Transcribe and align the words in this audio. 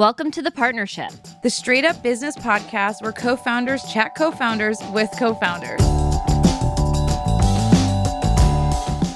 Welcome 0.00 0.30
to 0.30 0.40
the 0.40 0.50
partnership, 0.50 1.12
the 1.42 1.50
straight 1.50 1.84
up 1.84 2.02
business 2.02 2.34
podcast 2.34 3.02
where 3.02 3.12
co 3.12 3.36
founders 3.36 3.82
chat 3.92 4.14
co 4.14 4.30
founders 4.30 4.78
with 4.94 5.10
co 5.18 5.34
founders. 5.34 5.78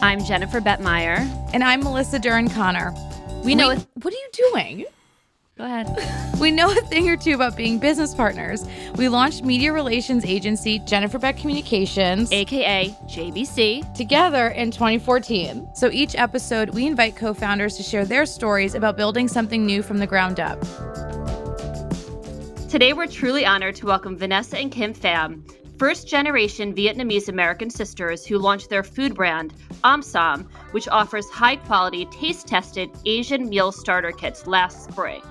I'm 0.03 0.23
Jennifer 0.27 0.61
Bettmeyer. 0.61 1.27
And 1.55 1.65
I'm 1.65 1.81
Melissa 1.81 2.19
Duran 2.19 2.51
Connor. 2.51 2.93
We 3.43 3.55
know. 3.55 3.75
What 4.03 4.13
are 4.13 4.17
you 4.19 4.29
doing? 4.53 4.85
Go 5.57 5.65
ahead. 5.67 5.87
we 6.41 6.51
know 6.51 6.69
a 6.69 6.81
thing 6.87 7.09
or 7.09 7.17
two 7.17 7.35
about 7.35 7.57
being 7.57 7.79
business 7.79 8.13
partners. 8.13 8.65
We 8.97 9.09
launched 9.09 9.45
media 9.45 9.73
relations 9.73 10.25
agency 10.25 10.81
Jennifer 10.81 11.17
Bett 11.17 11.37
Communications, 11.37 12.33
aka 12.33 12.89
JBC, 13.07 13.95
together 13.95 14.49
in 14.49 14.73
2014. 14.73 15.69
So 15.77 15.93
each 15.93 16.17
episode, 16.17 16.71
we 16.71 16.89
invite 16.89 17.15
co 17.15 17.33
founders 17.35 17.77
to 17.77 17.85
share 17.85 18.05
their 18.05 18.27
stories 18.27 18.75
about 18.75 18.97
building 18.97 19.29
something 19.29 19.65
new 19.65 19.81
from 19.81 19.99
the 19.99 20.09
ground 20.09 20.41
up. 20.41 20.61
Today, 22.69 22.93
we're 22.93 23.07
truly 23.07 23.47
honored 23.47 23.77
to 23.77 23.87
welcome 23.87 24.19
Vanessa 24.19 24.59
and 24.59 24.73
Kim 24.73 24.93
Pham, 24.93 25.49
first 25.79 26.09
generation 26.09 26.75
Vietnamese 26.75 27.29
American 27.29 27.71
sisters 27.71 28.27
who 28.27 28.39
launched 28.39 28.71
their 28.71 28.83
food 28.83 29.15
brand, 29.15 29.55
Omsom, 29.85 30.49
which 30.73 30.89
offers 30.89 31.31
high 31.31 31.55
quality, 31.55 32.07
taste 32.07 32.49
tested 32.49 32.91
Asian 33.07 33.49
meal 33.49 33.71
starter 33.71 34.11
kits 34.11 34.49
last 34.49 34.91
spring. 34.91 35.23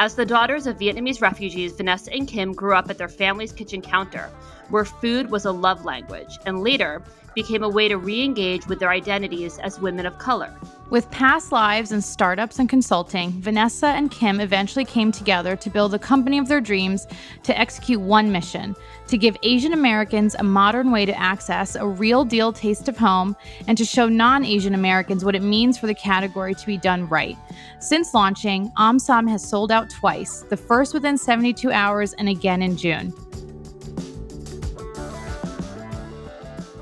As 0.00 0.14
the 0.14 0.24
daughters 0.24 0.66
of 0.66 0.78
Vietnamese 0.78 1.20
refugees, 1.20 1.72
Vanessa 1.72 2.10
and 2.10 2.26
Kim 2.26 2.54
grew 2.54 2.74
up 2.74 2.88
at 2.88 2.96
their 2.96 3.06
family's 3.06 3.52
kitchen 3.52 3.82
counter, 3.82 4.30
where 4.70 4.86
food 4.86 5.30
was 5.30 5.44
a 5.44 5.52
love 5.52 5.84
language, 5.84 6.38
and 6.46 6.62
later 6.62 7.02
became 7.34 7.62
a 7.62 7.68
way 7.68 7.86
to 7.86 7.98
re 7.98 8.24
engage 8.24 8.66
with 8.66 8.78
their 8.78 8.88
identities 8.88 9.58
as 9.58 9.78
women 9.78 10.06
of 10.06 10.16
color. 10.16 10.54
With 10.88 11.10
past 11.10 11.52
lives 11.52 11.92
in 11.92 12.00
startups 12.00 12.58
and 12.58 12.66
consulting, 12.66 13.30
Vanessa 13.42 13.88
and 13.88 14.10
Kim 14.10 14.40
eventually 14.40 14.86
came 14.86 15.12
together 15.12 15.54
to 15.56 15.68
build 15.68 15.92
a 15.92 15.98
company 15.98 16.38
of 16.38 16.48
their 16.48 16.62
dreams 16.62 17.06
to 17.42 17.58
execute 17.58 18.00
one 18.00 18.32
mission 18.32 18.74
to 19.10 19.18
give 19.18 19.36
Asian 19.42 19.72
Americans 19.72 20.36
a 20.38 20.44
modern 20.44 20.92
way 20.92 21.04
to 21.04 21.18
access 21.18 21.74
a 21.74 21.84
real 21.84 22.24
deal 22.24 22.52
taste 22.52 22.88
of 22.88 22.96
home 22.96 23.36
and 23.66 23.76
to 23.76 23.84
show 23.84 24.08
non 24.08 24.44
Asian 24.44 24.72
Americans 24.72 25.24
what 25.24 25.34
it 25.34 25.42
means 25.42 25.76
for 25.76 25.88
the 25.88 25.94
category 25.94 26.54
to 26.54 26.64
be 26.64 26.78
done 26.78 27.08
right. 27.08 27.36
Since 27.80 28.14
launching, 28.14 28.70
Omsom 28.78 29.28
has 29.28 29.46
sold 29.46 29.72
out 29.72 29.90
twice, 29.90 30.42
the 30.48 30.56
first 30.56 30.94
within 30.94 31.18
72 31.18 31.72
hours 31.72 32.12
and 32.14 32.28
again 32.28 32.62
in 32.62 32.76
June. 32.76 33.12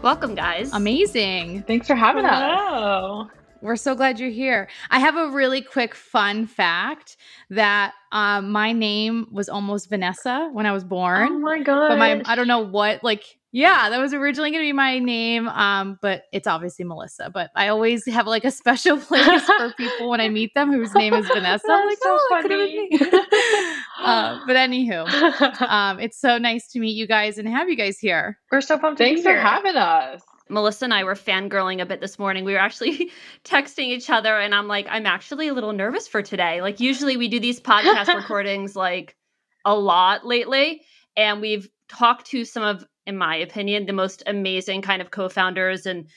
Welcome, 0.02 0.34
guys. 0.34 0.70
Amazing. 0.74 1.62
Thanks 1.62 1.86
for 1.86 1.94
having 1.94 2.24
Hello. 2.24 3.22
us. 3.22 3.30
We're 3.60 3.76
so 3.76 3.96
glad 3.96 4.20
you're 4.20 4.30
here. 4.30 4.68
I 4.90 5.00
have 5.00 5.16
a 5.16 5.30
really 5.30 5.60
quick 5.60 5.94
fun 5.94 6.46
fact 6.46 7.16
that 7.50 7.94
um, 8.12 8.50
my 8.50 8.72
name 8.72 9.26
was 9.30 9.48
almost 9.48 9.88
Vanessa 9.88 10.48
when 10.52 10.66
I 10.66 10.72
was 10.72 10.84
born. 10.84 11.28
Oh 11.32 11.38
my 11.38 11.62
god! 11.62 11.88
but 11.88 11.98
my 11.98 12.22
I 12.24 12.34
don't 12.34 12.48
know 12.48 12.60
what 12.60 13.02
like 13.02 13.24
yeah, 13.50 13.88
that 13.88 13.98
was 13.98 14.12
originally 14.12 14.50
going 14.50 14.62
to 14.62 14.68
be 14.68 14.74
my 14.74 14.98
name 14.98 15.48
um 15.48 15.98
but 16.02 16.24
it's 16.32 16.46
obviously 16.46 16.84
Melissa, 16.84 17.30
but 17.32 17.50
I 17.56 17.68
always 17.68 18.04
have 18.06 18.26
like 18.26 18.44
a 18.44 18.50
special 18.50 18.98
place 19.00 19.42
for 19.44 19.72
people 19.74 20.10
when 20.10 20.20
I 20.20 20.28
meet 20.28 20.52
them 20.54 20.70
whose 20.70 20.94
name 20.94 21.14
is 21.14 21.26
Vanessa. 21.34 21.64
I'm 21.70 21.86
like, 21.86 21.98
so 21.98 22.08
"Oh, 22.10 22.38
it 22.38 22.42
could 22.42 22.50
have 22.50 22.60
been 22.60 22.98
funny." 22.98 23.74
uh, 24.04 24.40
but 24.46 24.56
anywho, 24.56 25.62
um 25.62 26.00
it's 26.00 26.20
so 26.20 26.38
nice 26.38 26.68
to 26.72 26.80
meet 26.80 26.96
you 26.96 27.06
guys 27.06 27.38
and 27.38 27.48
have 27.48 27.68
you 27.68 27.76
guys 27.76 27.98
here. 27.98 28.38
We're 28.52 28.60
so 28.60 28.78
pumped. 28.78 28.98
Thanks 28.98 29.22
to 29.22 29.28
be 29.28 29.32
for 29.32 29.38
here. 29.38 29.40
having 29.40 29.76
us. 29.76 30.22
Melissa 30.50 30.84
and 30.84 30.94
I 30.94 31.04
were 31.04 31.14
fangirling 31.14 31.80
a 31.80 31.86
bit 31.86 32.00
this 32.00 32.18
morning. 32.18 32.44
We 32.44 32.52
were 32.52 32.58
actually 32.58 33.10
texting 33.44 33.88
each 33.88 34.10
other, 34.10 34.38
and 34.38 34.54
I'm 34.54 34.68
like, 34.68 34.86
I'm 34.90 35.06
actually 35.06 35.48
a 35.48 35.54
little 35.54 35.72
nervous 35.72 36.08
for 36.08 36.22
today. 36.22 36.60
Like, 36.60 36.80
usually 36.80 37.16
we 37.16 37.28
do 37.28 37.40
these 37.40 37.60
podcast 37.60 38.14
recordings 38.14 38.76
like 38.76 39.16
a 39.64 39.74
lot 39.74 40.26
lately, 40.26 40.82
and 41.16 41.40
we've 41.40 41.68
talked 41.88 42.26
to 42.28 42.44
some 42.44 42.62
of, 42.62 42.84
in 43.06 43.16
my 43.16 43.36
opinion, 43.36 43.86
the 43.86 43.92
most 43.92 44.22
amazing 44.26 44.82
kind 44.82 45.02
of 45.02 45.10
co 45.10 45.28
founders 45.28 45.86
and 45.86 46.08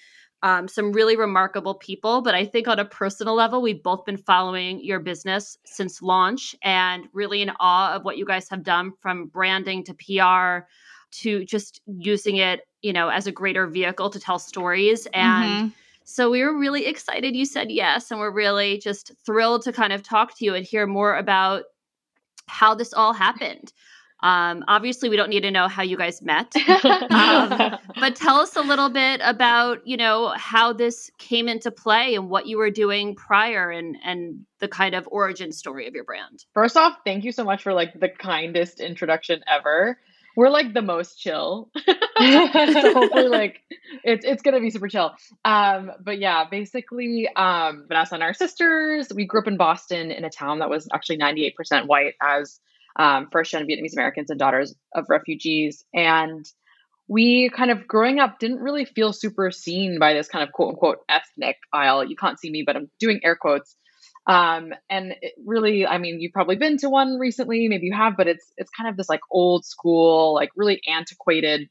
um, 0.44 0.68
some 0.68 0.92
really 0.92 1.16
remarkable 1.16 1.76
people. 1.76 2.22
But 2.22 2.36
I 2.36 2.46
think 2.46 2.68
on 2.68 2.80
a 2.80 2.86
personal 2.86 3.36
level, 3.36 3.62
we've 3.62 3.84
both 3.84 4.06
been 4.06 4.18
following 4.18 4.84
your 4.84 5.00
business 5.00 5.58
since 5.66 6.02
launch 6.02 6.56
and 6.64 7.06
really 7.14 7.42
in 7.42 7.52
awe 7.60 7.94
of 7.94 8.04
what 8.04 8.18
you 8.18 8.26
guys 8.26 8.50
have 8.50 8.64
done 8.64 8.92
from 9.02 9.28
branding 9.28 9.84
to 9.86 9.94
PR 9.94 10.66
to 11.12 11.46
just 11.46 11.82
using 11.86 12.38
it, 12.38 12.62
you 12.82 12.94
know, 12.94 13.10
as 13.10 13.28
a 13.28 13.32
greater 13.32 13.68
vehicle 13.68 14.10
to 14.10 14.20
tell 14.20 14.40
stories. 14.40 15.08
And 15.14 15.72
Mhm. 15.72 15.74
so 16.04 16.30
we 16.32 16.44
were 16.44 16.58
really 16.58 16.86
excited 16.88 17.36
you 17.36 17.46
said 17.46 17.72
yes. 17.72 18.12
And 18.12 18.20
we're 18.20 18.32
really 18.32 18.78
just 18.80 19.12
thrilled 19.26 19.62
to 19.64 19.72
kind 19.72 19.94
of 19.94 20.04
talk 20.04 20.38
to 20.38 20.46
you 20.46 20.56
and 20.56 20.66
hear 20.66 20.88
more 20.88 21.16
about 21.18 21.64
how 22.48 22.74
this 22.76 22.94
all 22.94 23.14
happened. 23.14 23.72
Um, 24.24 24.64
obviously, 24.68 25.10
we 25.10 25.18
don't 25.18 25.30
need 25.30 25.42
to 25.42 25.50
know 25.52 25.68
how 25.68 25.82
you 25.82 25.98
guys 25.98 26.22
met, 26.22 26.54
Um, 27.10 27.58
but 27.96 28.16
tell 28.16 28.36
us 28.36 28.56
a 28.56 28.62
little 28.62 28.90
bit 28.90 29.20
about, 29.24 29.80
you 29.88 29.98
know, 29.98 30.34
how 30.36 30.74
this 30.74 31.10
came 31.18 31.48
into 31.48 31.72
play 31.72 32.14
and 32.14 32.30
what 32.30 32.46
you 32.46 32.58
were 32.60 32.70
doing 32.70 33.16
prior 33.16 33.72
and 33.72 33.98
and 34.06 34.46
the 34.60 34.68
kind 34.68 34.94
of 34.94 35.08
origin 35.12 35.52
story 35.52 35.88
of 35.88 35.96
your 35.96 36.04
brand. 36.04 36.46
First 36.54 36.78
off, 36.78 36.98
thank 37.04 37.24
you 37.24 37.32
so 37.32 37.44
much 37.44 37.64
for 37.64 37.74
like 37.74 38.00
the 38.00 38.10
kindest 38.10 38.80
introduction 38.80 39.42
ever. 39.48 39.98
We're 40.36 40.50
like 40.50 40.74
the 40.74 40.82
most 40.82 41.20
chill. 41.20 41.70
so 41.86 42.94
hopefully 42.94 43.28
like 43.28 43.62
it's 44.04 44.26
it's 44.26 44.42
gonna 44.42 44.60
be 44.60 44.70
super 44.70 44.88
chill. 44.88 45.12
Um, 45.44 45.92
but 46.00 46.20
yeah, 46.20 46.46
basically, 46.50 47.30
um, 47.36 47.86
Vanessa 47.88 48.16
and 48.16 48.24
our 48.24 48.34
sisters, 48.34 49.12
we 49.14 49.26
grew 49.26 49.42
up 49.42 49.48
in 49.48 49.58
Boston 49.58 50.12
in 50.12 50.24
a 50.24 50.30
town 50.30 50.60
that 50.60 50.70
was 50.70 50.88
actually 50.94 51.18
98% 51.18 51.88
white 51.88 52.14
as 52.22 52.60
um, 52.96 53.28
first 53.32 53.52
gen 53.52 53.68
Vietnamese 53.68 53.94
Americans 53.94 54.30
and 54.30 54.40
daughters 54.40 54.76
of 54.94 55.06
refugees. 55.10 55.84
And 55.94 56.46
we 57.08 57.50
kind 57.50 57.72
of 57.72 57.88
growing 57.88 58.20
up 58.20 58.40
didn't 58.40 58.60
really 58.60 58.86
feel 58.86 59.14
super 59.14 59.52
seen 59.52 60.00
by 60.00 60.14
this 60.14 60.28
kind 60.28 60.44
of 60.44 60.54
quote 60.54 60.70
unquote 60.70 61.00
ethnic 61.10 61.58
aisle. 61.74 62.06
You 62.06 62.16
can't 62.16 62.40
see 62.40 62.50
me, 62.50 62.64
but 62.66 62.76
I'm 62.76 62.90
doing 63.00 63.20
air 63.24 63.36
quotes. 63.36 63.76
Um, 64.28 64.74
and 64.90 65.16
really, 65.46 65.86
I 65.86 65.98
mean, 65.98 66.22
you've 66.22 66.34
probably 66.34 66.56
been 66.56 66.78
to 66.78 66.90
one 66.90 67.18
recently, 67.18 67.68
maybe 67.68 67.88
you 67.88 67.96
have, 67.96 68.16
but 68.18 68.28
it's 68.28 68.54
it's 68.58 68.70
kind 68.70 68.90
of 68.90 68.98
this 68.98 69.10
like 69.10 69.22
old 69.32 69.66
school, 69.66 70.34
like 70.34 70.50
really 70.56 70.82
antiquated 70.88 71.70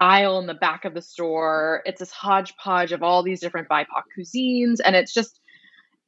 aisle 0.00 0.38
in 0.38 0.46
the 0.46 0.54
back 0.54 0.84
of 0.84 0.94
the 0.94 1.02
store. 1.02 1.82
It's 1.84 2.00
this 2.00 2.12
hodgepodge 2.12 2.92
of 2.92 3.02
all 3.02 3.22
these 3.22 3.40
different 3.40 3.68
BIPOC 3.68 4.02
cuisines, 4.16 4.78
and 4.84 4.94
it's 4.94 5.12
just 5.12 5.40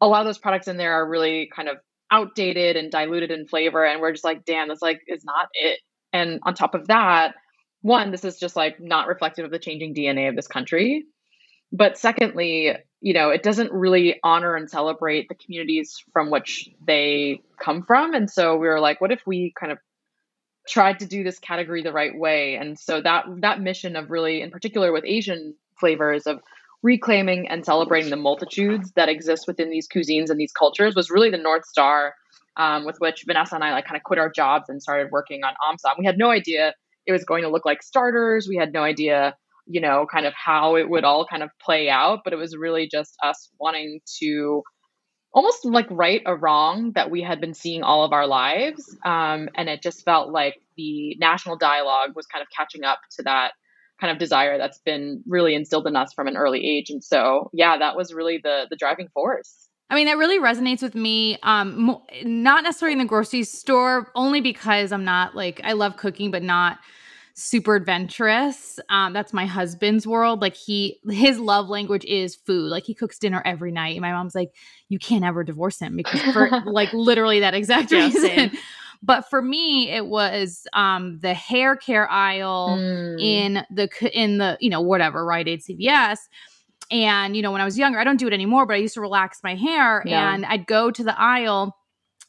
a 0.00 0.06
lot 0.06 0.20
of 0.20 0.26
those 0.26 0.38
products 0.38 0.68
in 0.68 0.76
there 0.76 0.92
are 0.94 1.08
really 1.08 1.48
kind 1.54 1.68
of 1.68 1.78
outdated 2.10 2.76
and 2.76 2.90
diluted 2.90 3.30
in 3.32 3.48
flavor, 3.48 3.84
and 3.84 4.00
we're 4.00 4.12
just 4.12 4.24
like, 4.24 4.44
damn, 4.44 4.68
this 4.68 4.82
like 4.82 5.00
is 5.08 5.24
not 5.24 5.48
it. 5.54 5.80
And 6.12 6.38
on 6.44 6.54
top 6.54 6.74
of 6.74 6.86
that, 6.88 7.34
one, 7.82 8.10
this 8.12 8.24
is 8.24 8.38
just 8.38 8.56
like 8.56 8.80
not 8.80 9.08
reflective 9.08 9.44
of 9.44 9.50
the 9.50 9.58
changing 9.58 9.94
DNA 9.94 10.28
of 10.28 10.36
this 10.36 10.48
country. 10.48 11.04
But 11.76 11.98
secondly, 11.98 12.72
you 13.00 13.12
know, 13.12 13.30
it 13.30 13.42
doesn't 13.42 13.70
really 13.70 14.18
honor 14.24 14.56
and 14.56 14.70
celebrate 14.70 15.28
the 15.28 15.34
communities 15.34 16.02
from 16.12 16.30
which 16.30 16.68
they 16.84 17.42
come 17.62 17.82
from. 17.82 18.14
And 18.14 18.30
so 18.30 18.56
we 18.56 18.66
were 18.66 18.80
like, 18.80 19.00
what 19.00 19.12
if 19.12 19.20
we 19.26 19.52
kind 19.58 19.70
of 19.70 19.78
tried 20.66 21.00
to 21.00 21.06
do 21.06 21.22
this 21.22 21.38
category 21.38 21.82
the 21.82 21.92
right 21.92 22.16
way? 22.16 22.56
And 22.56 22.78
so 22.78 23.00
that 23.02 23.26
that 23.42 23.60
mission 23.60 23.94
of 23.94 24.10
really, 24.10 24.40
in 24.40 24.50
particular 24.50 24.90
with 24.92 25.04
Asian 25.04 25.54
flavors, 25.78 26.26
of 26.26 26.40
reclaiming 26.82 27.48
and 27.48 27.64
celebrating 27.64 28.10
the 28.10 28.16
multitudes 28.16 28.92
that 28.96 29.08
exist 29.08 29.46
within 29.46 29.70
these 29.70 29.88
cuisines 29.88 30.30
and 30.30 30.40
these 30.40 30.52
cultures 30.52 30.94
was 30.94 31.10
really 31.10 31.30
the 31.30 31.36
north 31.36 31.66
star 31.66 32.14
um, 32.56 32.84
with 32.86 32.96
which 32.98 33.24
Vanessa 33.26 33.54
and 33.54 33.64
I 33.64 33.72
like 33.72 33.84
kind 33.84 33.96
of 33.96 34.02
quit 34.02 34.18
our 34.18 34.30
jobs 34.30 34.68
and 34.68 34.82
started 34.82 35.10
working 35.10 35.42
on 35.44 35.54
Omsom. 35.54 35.98
We 35.98 36.06
had 36.06 36.16
no 36.16 36.30
idea 36.30 36.74
it 37.04 37.12
was 37.12 37.24
going 37.24 37.42
to 37.42 37.48
look 37.48 37.64
like 37.64 37.82
starters. 37.82 38.48
We 38.48 38.56
had 38.56 38.72
no 38.72 38.82
idea, 38.82 39.36
you 39.66 39.80
know, 39.80 40.06
kind 40.10 40.26
of 40.26 40.34
how 40.34 40.76
it 40.76 40.88
would 40.88 41.04
all 41.04 41.26
kind 41.26 41.42
of 41.42 41.50
play 41.60 41.88
out, 41.88 42.20
but 42.24 42.32
it 42.32 42.36
was 42.36 42.56
really 42.56 42.88
just 42.88 43.14
us 43.22 43.50
wanting 43.58 44.00
to 44.20 44.62
almost 45.32 45.64
like 45.64 45.86
right 45.90 46.22
a 46.24 46.34
wrong 46.34 46.92
that 46.94 47.10
we 47.10 47.20
had 47.20 47.40
been 47.40 47.52
seeing 47.52 47.82
all 47.82 48.04
of 48.04 48.12
our 48.12 48.26
lives. 48.26 48.96
Um, 49.04 49.50
and 49.54 49.68
it 49.68 49.82
just 49.82 50.04
felt 50.04 50.30
like 50.30 50.54
the 50.76 51.14
national 51.20 51.56
dialogue 51.56 52.16
was 52.16 52.26
kind 52.26 52.42
of 52.42 52.48
catching 52.56 52.84
up 52.84 53.00
to 53.16 53.22
that 53.24 53.52
kind 54.00 54.10
of 54.10 54.18
desire 54.18 54.58
that's 54.58 54.78
been 54.78 55.22
really 55.26 55.54
instilled 55.54 55.86
in 55.86 55.96
us 55.96 56.12
from 56.14 56.26
an 56.26 56.36
early 56.36 56.66
age. 56.66 56.90
And 56.90 57.04
so, 57.04 57.50
yeah, 57.52 57.78
that 57.78 57.96
was 57.96 58.14
really 58.14 58.40
the 58.42 58.66
the 58.70 58.76
driving 58.76 59.08
force. 59.12 59.68
I 59.88 59.94
mean, 59.94 60.06
that 60.06 60.16
really 60.16 60.40
resonates 60.40 60.82
with 60.82 60.94
me. 60.94 61.38
Um, 61.42 61.98
not 62.24 62.64
necessarily 62.64 62.94
in 62.94 62.98
the 62.98 63.04
grocery 63.04 63.44
store, 63.44 64.10
only 64.14 64.40
because 64.40 64.90
I'm 64.90 65.04
not 65.04 65.36
like 65.36 65.60
I 65.64 65.72
love 65.72 65.96
cooking, 65.96 66.30
but 66.30 66.42
not 66.42 66.78
super 67.38 67.76
adventurous. 67.76 68.80
Um, 68.88 69.12
that's 69.12 69.32
my 69.34 69.44
husband's 69.44 70.06
world. 70.06 70.40
Like 70.40 70.56
he, 70.56 70.98
his 71.10 71.38
love 71.38 71.68
language 71.68 72.04
is 72.06 72.34
food. 72.34 72.70
Like 72.70 72.84
he 72.84 72.94
cooks 72.94 73.18
dinner 73.18 73.42
every 73.44 73.70
night. 73.70 73.92
And 73.92 74.00
my 74.00 74.10
mom's 74.12 74.34
like, 74.34 74.52
you 74.88 74.98
can't 74.98 75.22
ever 75.22 75.44
divorce 75.44 75.78
him 75.78 75.96
because 75.96 76.22
for 76.32 76.48
like 76.64 76.92
literally 76.94 77.40
that 77.40 77.52
exact 77.54 77.92
Yeah, 77.92 78.06
reason. 78.06 78.20
same. 78.22 78.50
But 79.02 79.28
for 79.28 79.42
me, 79.42 79.90
it 79.90 80.06
was 80.06 80.66
um, 80.72 81.18
the 81.20 81.34
hair 81.34 81.76
care 81.76 82.10
aisle 82.10 82.78
Mm. 82.78 83.20
in 83.20 83.66
the 83.70 83.88
in 84.18 84.38
the 84.38 84.56
you 84.58 84.70
know 84.70 84.80
whatever 84.80 85.24
Rite 85.24 85.46
Aid, 85.48 85.60
CVS. 85.62 86.18
And 86.90 87.36
you 87.36 87.42
know 87.42 87.52
when 87.52 87.60
I 87.60 87.66
was 87.66 87.76
younger, 87.78 87.98
I 87.98 88.04
don't 88.04 88.16
do 88.16 88.26
it 88.26 88.32
anymore, 88.32 88.64
but 88.64 88.74
I 88.74 88.78
used 88.78 88.94
to 88.94 89.02
relax 89.02 89.40
my 89.44 89.54
hair, 89.54 90.02
Yeah. 90.06 90.32
and 90.32 90.46
I'd 90.46 90.66
go 90.66 90.90
to 90.90 91.04
the 91.04 91.18
aisle 91.20 91.75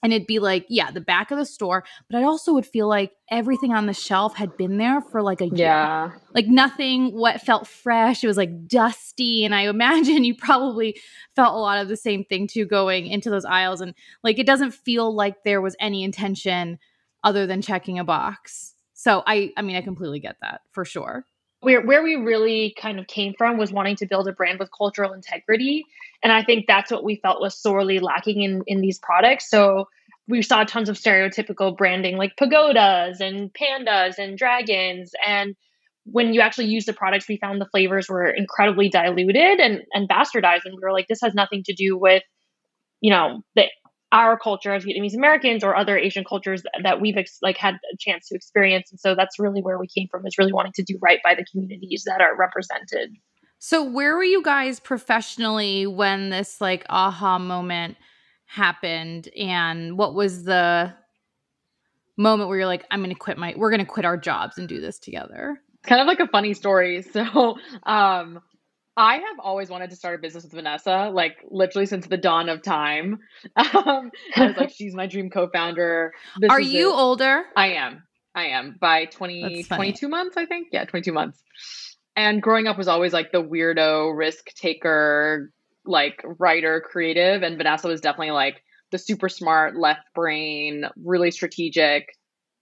and 0.03 0.13
it'd 0.13 0.27
be 0.27 0.39
like 0.39 0.65
yeah 0.69 0.91
the 0.91 1.01
back 1.01 1.31
of 1.31 1.37
the 1.37 1.45
store 1.45 1.83
but 2.09 2.17
i 2.17 2.23
also 2.23 2.53
would 2.53 2.65
feel 2.65 2.87
like 2.87 3.11
everything 3.29 3.73
on 3.73 3.85
the 3.85 3.93
shelf 3.93 4.35
had 4.35 4.55
been 4.57 4.77
there 4.77 5.01
for 5.01 5.21
like 5.21 5.41
a 5.41 5.47
year. 5.47 5.57
Yeah. 5.57 6.11
like 6.33 6.47
nothing 6.47 7.13
what 7.13 7.41
felt 7.41 7.67
fresh 7.67 8.23
it 8.23 8.27
was 8.27 8.37
like 8.37 8.67
dusty 8.67 9.43
and 9.43 9.55
i 9.55 9.67
imagine 9.67 10.23
you 10.23 10.35
probably 10.35 10.99
felt 11.35 11.55
a 11.55 11.59
lot 11.59 11.79
of 11.79 11.87
the 11.87 11.97
same 11.97 12.23
thing 12.23 12.47
too 12.47 12.65
going 12.65 13.07
into 13.07 13.29
those 13.29 13.45
aisles 13.45 13.81
and 13.81 13.93
like 14.23 14.39
it 14.39 14.45
doesn't 14.45 14.71
feel 14.71 15.13
like 15.13 15.43
there 15.43 15.61
was 15.61 15.75
any 15.79 16.03
intention 16.03 16.79
other 17.23 17.45
than 17.45 17.61
checking 17.61 17.99
a 17.99 18.03
box. 18.03 18.73
So 18.93 19.23
i 19.27 19.51
i 19.57 19.61
mean 19.61 19.75
i 19.75 19.81
completely 19.81 20.19
get 20.19 20.37
that 20.41 20.61
for 20.71 20.85
sure. 20.85 21.25
Where 21.59 21.81
where 21.81 22.03
we 22.03 22.15
really 22.15 22.75
kind 22.79 22.99
of 22.99 23.07
came 23.07 23.33
from 23.37 23.57
was 23.57 23.71
wanting 23.71 23.95
to 23.97 24.05
build 24.05 24.27
a 24.27 24.31
brand 24.31 24.59
with 24.59 24.69
cultural 24.75 25.13
integrity 25.13 25.85
and 26.23 26.31
i 26.31 26.43
think 26.43 26.65
that's 26.67 26.91
what 26.91 27.03
we 27.03 27.19
felt 27.21 27.41
was 27.41 27.59
sorely 27.59 27.99
lacking 27.99 28.41
in 28.41 28.61
in 28.67 28.81
these 28.81 28.99
products 28.99 29.49
so 29.49 29.85
we 30.27 30.41
saw 30.41 30.63
tons 30.63 30.89
of 30.89 30.97
stereotypical 30.97 31.75
branding 31.75 32.17
like 32.17 32.35
pagodas 32.37 33.19
and 33.19 33.51
pandas 33.53 34.17
and 34.17 34.37
dragons 34.37 35.11
and 35.25 35.55
when 36.09 36.33
you 36.33 36.39
actually 36.39 36.67
use 36.67 36.85
the 36.85 36.93
products 36.93 37.27
we 37.27 37.37
found 37.37 37.59
the 37.59 37.67
flavors 37.71 38.07
were 38.07 38.29
incredibly 38.29 38.89
diluted 38.89 39.59
and 39.59 39.81
and 39.93 40.09
bastardized 40.09 40.61
and 40.65 40.73
we 40.75 40.81
were 40.81 40.93
like 40.93 41.07
this 41.07 41.21
has 41.21 41.33
nothing 41.33 41.63
to 41.63 41.73
do 41.73 41.97
with 41.97 42.23
you 43.01 43.11
know 43.11 43.41
the 43.55 43.65
our 44.11 44.37
culture 44.37 44.73
as 44.73 44.85
Vietnamese 44.85 45.15
Americans 45.15 45.63
or 45.63 45.75
other 45.75 45.97
Asian 45.97 46.23
cultures 46.23 46.63
that, 46.83 47.01
we've 47.01 47.17
ex- 47.17 47.39
like 47.41 47.57
had 47.57 47.75
a 47.75 47.97
chance 47.99 48.29
to 48.29 48.35
experience. 48.35 48.89
And 48.91 48.99
so 48.99 49.15
that's 49.15 49.37
really 49.37 49.61
where 49.61 49.77
we 49.77 49.87
came 49.87 50.07
from 50.09 50.25
is 50.25 50.37
really 50.37 50.53
wanting 50.53 50.71
to 50.75 50.83
do 50.83 50.97
right 51.01 51.19
by 51.23 51.35
the 51.35 51.45
communities 51.51 52.03
that 52.05 52.21
are 52.21 52.35
represented. 52.35 53.11
So 53.59 53.83
where 53.83 54.15
were 54.15 54.23
you 54.23 54.41
guys 54.43 54.79
professionally 54.79 55.87
when 55.87 56.29
this 56.29 56.61
like 56.61 56.85
aha 56.89 57.39
moment 57.39 57.97
happened 58.45 59.27
and 59.37 59.97
what 59.97 60.13
was 60.13 60.43
the 60.43 60.93
moment 62.17 62.49
where 62.49 62.59
you're 62.59 62.67
like 62.67 62.85
i'm 62.91 63.01
gonna 63.01 63.13
quit 63.15 63.37
my 63.37 63.53
we're 63.57 63.69
gonna 63.71 63.85
quit 63.85 64.05
our 64.05 64.17
jobs 64.17 64.57
and 64.57 64.67
do 64.67 64.79
this 64.81 64.99
together 64.99 65.59
It's 65.79 65.87
kind 65.87 66.01
of 66.01 66.07
like 66.07 66.19
a 66.19 66.27
funny 66.27 66.53
story. 66.53 67.03
So, 67.13 67.57
um, 67.83 68.41
I 68.99 69.17
have 69.17 69.39
always 69.39 69.69
wanted 69.69 69.91
to 69.91 69.95
start 69.95 70.15
a 70.15 70.17
business 70.17 70.43
with 70.43 70.53
Vanessa, 70.53 71.11
like 71.13 71.37
literally 71.51 71.85
since 71.85 72.07
the 72.07 72.17
dawn 72.17 72.49
of 72.49 72.63
time. 72.63 73.19
Um, 73.55 74.11
I 74.35 74.47
was 74.47 74.57
like, 74.57 74.71
she's 74.75 74.95
my 74.95 75.05
dream 75.05 75.29
co-founder. 75.29 76.13
This 76.39 76.49
are 76.49 76.59
you 76.59 76.89
it. 76.91 76.95
older 76.95 77.43
I 77.55 77.73
am. 77.73 78.03
I 78.33 78.47
am 78.47 78.75
by 78.81 79.05
20, 79.05 79.63
22 79.63 80.07
months, 80.07 80.35
I 80.37 80.45
think. 80.45 80.69
Yeah, 80.71 80.85
22 80.85 81.11
months. 81.11 81.43
And 82.17 82.41
growing 82.41 82.67
up 82.67 82.79
was 82.79 82.87
always 82.87 83.13
like 83.13 83.31
the 83.31 83.43
weirdo 83.43 84.17
risk 84.17 84.47
taker, 84.55 85.51
like 85.85 86.19
writer, 86.39 86.81
creative. 86.81 87.43
And 87.43 87.57
Vanessa 87.57 87.87
was 87.87 88.01
definitely 88.01 88.31
like 88.31 88.63
the 88.91 88.97
super 88.97 89.29
smart, 89.29 89.77
left 89.77 90.01
brain, 90.15 90.85
really 91.03 91.29
strategic 91.29 92.17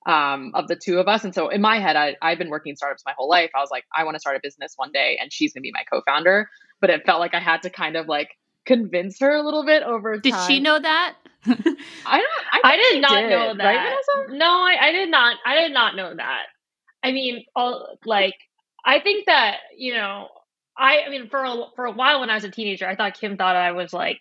um, 0.06 0.52
of 0.56 0.68
the 0.68 0.75
two 0.75 1.00
of 1.00 1.07
us. 1.07 1.24
And 1.24 1.34
so 1.34 1.48
in 1.48 1.62
my 1.62 1.80
head, 1.80 1.96
I, 1.96 2.18
I've 2.22 2.38
been 2.38 2.50
working 2.50 2.72
in 2.72 2.75
startups 2.75 3.04
my 3.06 3.13
whole 3.18 3.30
life. 3.30 3.50
I 3.56 3.62
was 3.62 3.69
like, 3.72 3.86
I 3.96 4.04
want 4.04 4.16
to 4.16 4.19
start 4.19 4.36
a 4.36 4.42
business 4.44 4.74
one 4.75 4.92
day 4.92 5.18
and 5.22 5.31
she's 5.31 5.54
going 5.54 5.62
to 5.62 5.68
be 5.68 5.72
my 5.72 5.86
co 5.90 6.02
founder. 6.06 6.50
But 6.81 6.90
it 6.90 7.06
felt 7.06 7.22
like 7.22 7.34
I 7.34 7.40
had 7.40 7.62
to 7.62 7.69
kind 7.69 7.96
of 7.96 8.07
like 8.07 8.31
convince 8.66 9.19
her 9.22 9.31
a 9.31 9.42
little 9.42 9.66
bit 9.66 9.84
over 9.84 10.18
Did 10.18 10.34
time. 10.34 10.48
she 10.50 10.60
know 10.60 10.78
that? 10.78 11.16
I 11.46 11.54
don't, 11.54 11.78
I, 12.06 12.62
I 12.62 12.78
did 12.78 13.02
not 13.02 13.22
did, 13.22 13.30
know 13.30 13.54
that. 13.56 13.63
Right, 13.63 13.96
Vanessa? 14.18 14.38
No, 14.38 14.48
I, 14.48 14.78
I 14.81 14.92
did 14.92 15.10
not. 15.10 15.38
I 15.46 15.62
did 15.62 15.72
not 15.72 15.96
know 15.96 16.13
that. 16.13 16.44
I 17.04 17.13
mean, 17.13 17.46
all 17.56 17.98
like 18.06 18.34
I 18.86 19.00
think 19.00 19.26
that 19.26 19.58
you 19.78 19.94
know, 19.94 20.28
I, 20.78 21.02
I 21.02 21.10
mean, 21.10 21.30
for 21.30 21.44
a, 21.44 21.64
for 21.76 21.86
a 21.86 21.92
while 21.92 22.20
when 22.20 22.30
I 22.30 22.36
was 22.36 22.44
a 22.44 22.52
teenager, 22.52 22.88
I 22.88 22.96
thought 22.96 23.20
Kim 23.20 23.38
thought 23.38 23.56
I 23.56 23.72
was 23.72 23.94
like 23.94 24.20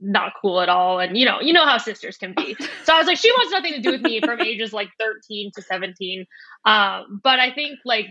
not 0.00 0.32
cool 0.40 0.60
at 0.60 0.68
all, 0.68 1.00
and 1.00 1.16
you 1.16 1.24
know, 1.24 1.40
you 1.40 1.52
know 1.52 1.64
how 1.64 1.78
sisters 1.78 2.16
can 2.16 2.34
be. 2.34 2.56
so 2.84 2.94
I 2.94 2.98
was 2.98 3.06
like, 3.06 3.18
she 3.18 3.30
wants 3.32 3.52
nothing 3.52 3.74
to 3.74 3.80
do 3.80 3.92
with 3.92 4.02
me 4.02 4.20
from 4.20 4.40
ages 4.40 4.72
like 4.72 4.88
thirteen 4.98 5.50
to 5.54 5.62
seventeen. 5.62 6.26
Um, 6.64 7.20
but 7.22 7.38
I 7.38 7.52
think 7.52 7.78
like 7.84 8.06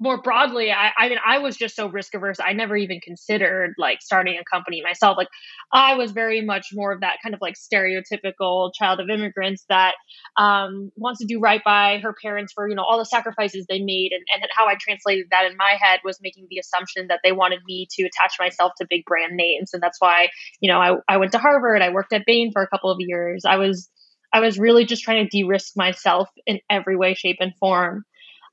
more 0.00 0.20
broadly, 0.20 0.72
I, 0.72 0.90
I 0.98 1.08
mean, 1.08 1.18
I 1.24 1.38
was 1.38 1.56
just 1.56 1.76
so 1.76 1.88
risk 1.88 2.14
averse. 2.14 2.38
I 2.44 2.52
never 2.52 2.76
even 2.76 3.00
considered 3.00 3.74
like 3.78 4.02
starting 4.02 4.36
a 4.38 4.44
company 4.44 4.82
myself. 4.82 5.16
Like, 5.16 5.28
I 5.72 5.94
was 5.94 6.10
very 6.12 6.40
much 6.40 6.68
more 6.72 6.92
of 6.92 7.00
that 7.00 7.18
kind 7.22 7.34
of 7.34 7.40
like 7.40 7.54
stereotypical 7.54 8.72
child 8.74 9.00
of 9.00 9.08
immigrants 9.08 9.64
that 9.68 9.94
um, 10.36 10.90
wants 10.96 11.20
to 11.20 11.26
do 11.26 11.38
right 11.38 11.62
by 11.64 11.98
her 12.02 12.14
parents 12.20 12.52
for 12.52 12.68
you 12.68 12.74
know 12.74 12.82
all 12.82 12.98
the 12.98 13.04
sacrifices 13.04 13.66
they 13.68 13.80
made, 13.80 14.10
and 14.12 14.22
and 14.34 14.50
how 14.54 14.66
I 14.66 14.74
translated 14.80 15.26
that 15.30 15.46
in 15.50 15.56
my 15.56 15.76
head 15.80 16.00
was 16.04 16.18
making 16.20 16.48
the 16.50 16.58
assumption 16.58 17.06
that 17.08 17.20
they 17.22 17.32
wanted 17.32 17.60
me 17.64 17.86
to 17.92 18.02
attach 18.04 18.34
myself 18.38 18.72
to 18.78 18.86
big 18.88 19.04
brand 19.04 19.36
names, 19.36 19.74
and 19.74 19.82
that's 19.82 20.00
why 20.00 20.28
you 20.60 20.70
know 20.72 20.78
I 20.78 20.96
I 21.08 21.16
went 21.18 21.32
to 21.32 21.38
Harvard, 21.38 21.82
I 21.82 21.90
worked 21.90 22.12
at 22.12 22.26
Bain 22.26 22.50
for 22.52 22.62
a 22.62 22.68
couple 22.68 22.90
of 22.90 22.98
years. 23.00 23.44
I 23.44 23.56
was 23.56 23.88
I 24.32 24.40
was 24.40 24.58
really 24.58 24.84
just 24.84 25.04
trying 25.04 25.24
to 25.24 25.30
de-risk 25.30 25.74
myself 25.76 26.28
in 26.44 26.58
every 26.68 26.96
way, 26.96 27.14
shape, 27.14 27.36
and 27.38 27.54
form. 27.60 28.04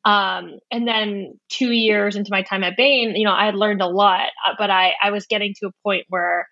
Um, 0.03 0.59
and 0.71 0.88
then 0.88 1.39
two 1.50 1.71
years 1.71 2.15
into 2.15 2.31
my 2.31 2.42
time 2.42 2.63
at 2.63 2.75
Bain, 2.75 3.15
you 3.15 3.25
know, 3.25 3.33
I 3.33 3.45
had 3.45 3.56
learned 3.56 3.81
a 3.81 3.88
lot, 3.88 4.30
uh, 4.48 4.56
but 4.57 4.69
I, 4.71 4.94
I 5.01 5.12
was 5.12 5.27
getting 5.27 5.53
to 5.59 5.68
a 5.68 5.71
point 5.83 6.06
where 6.09 6.48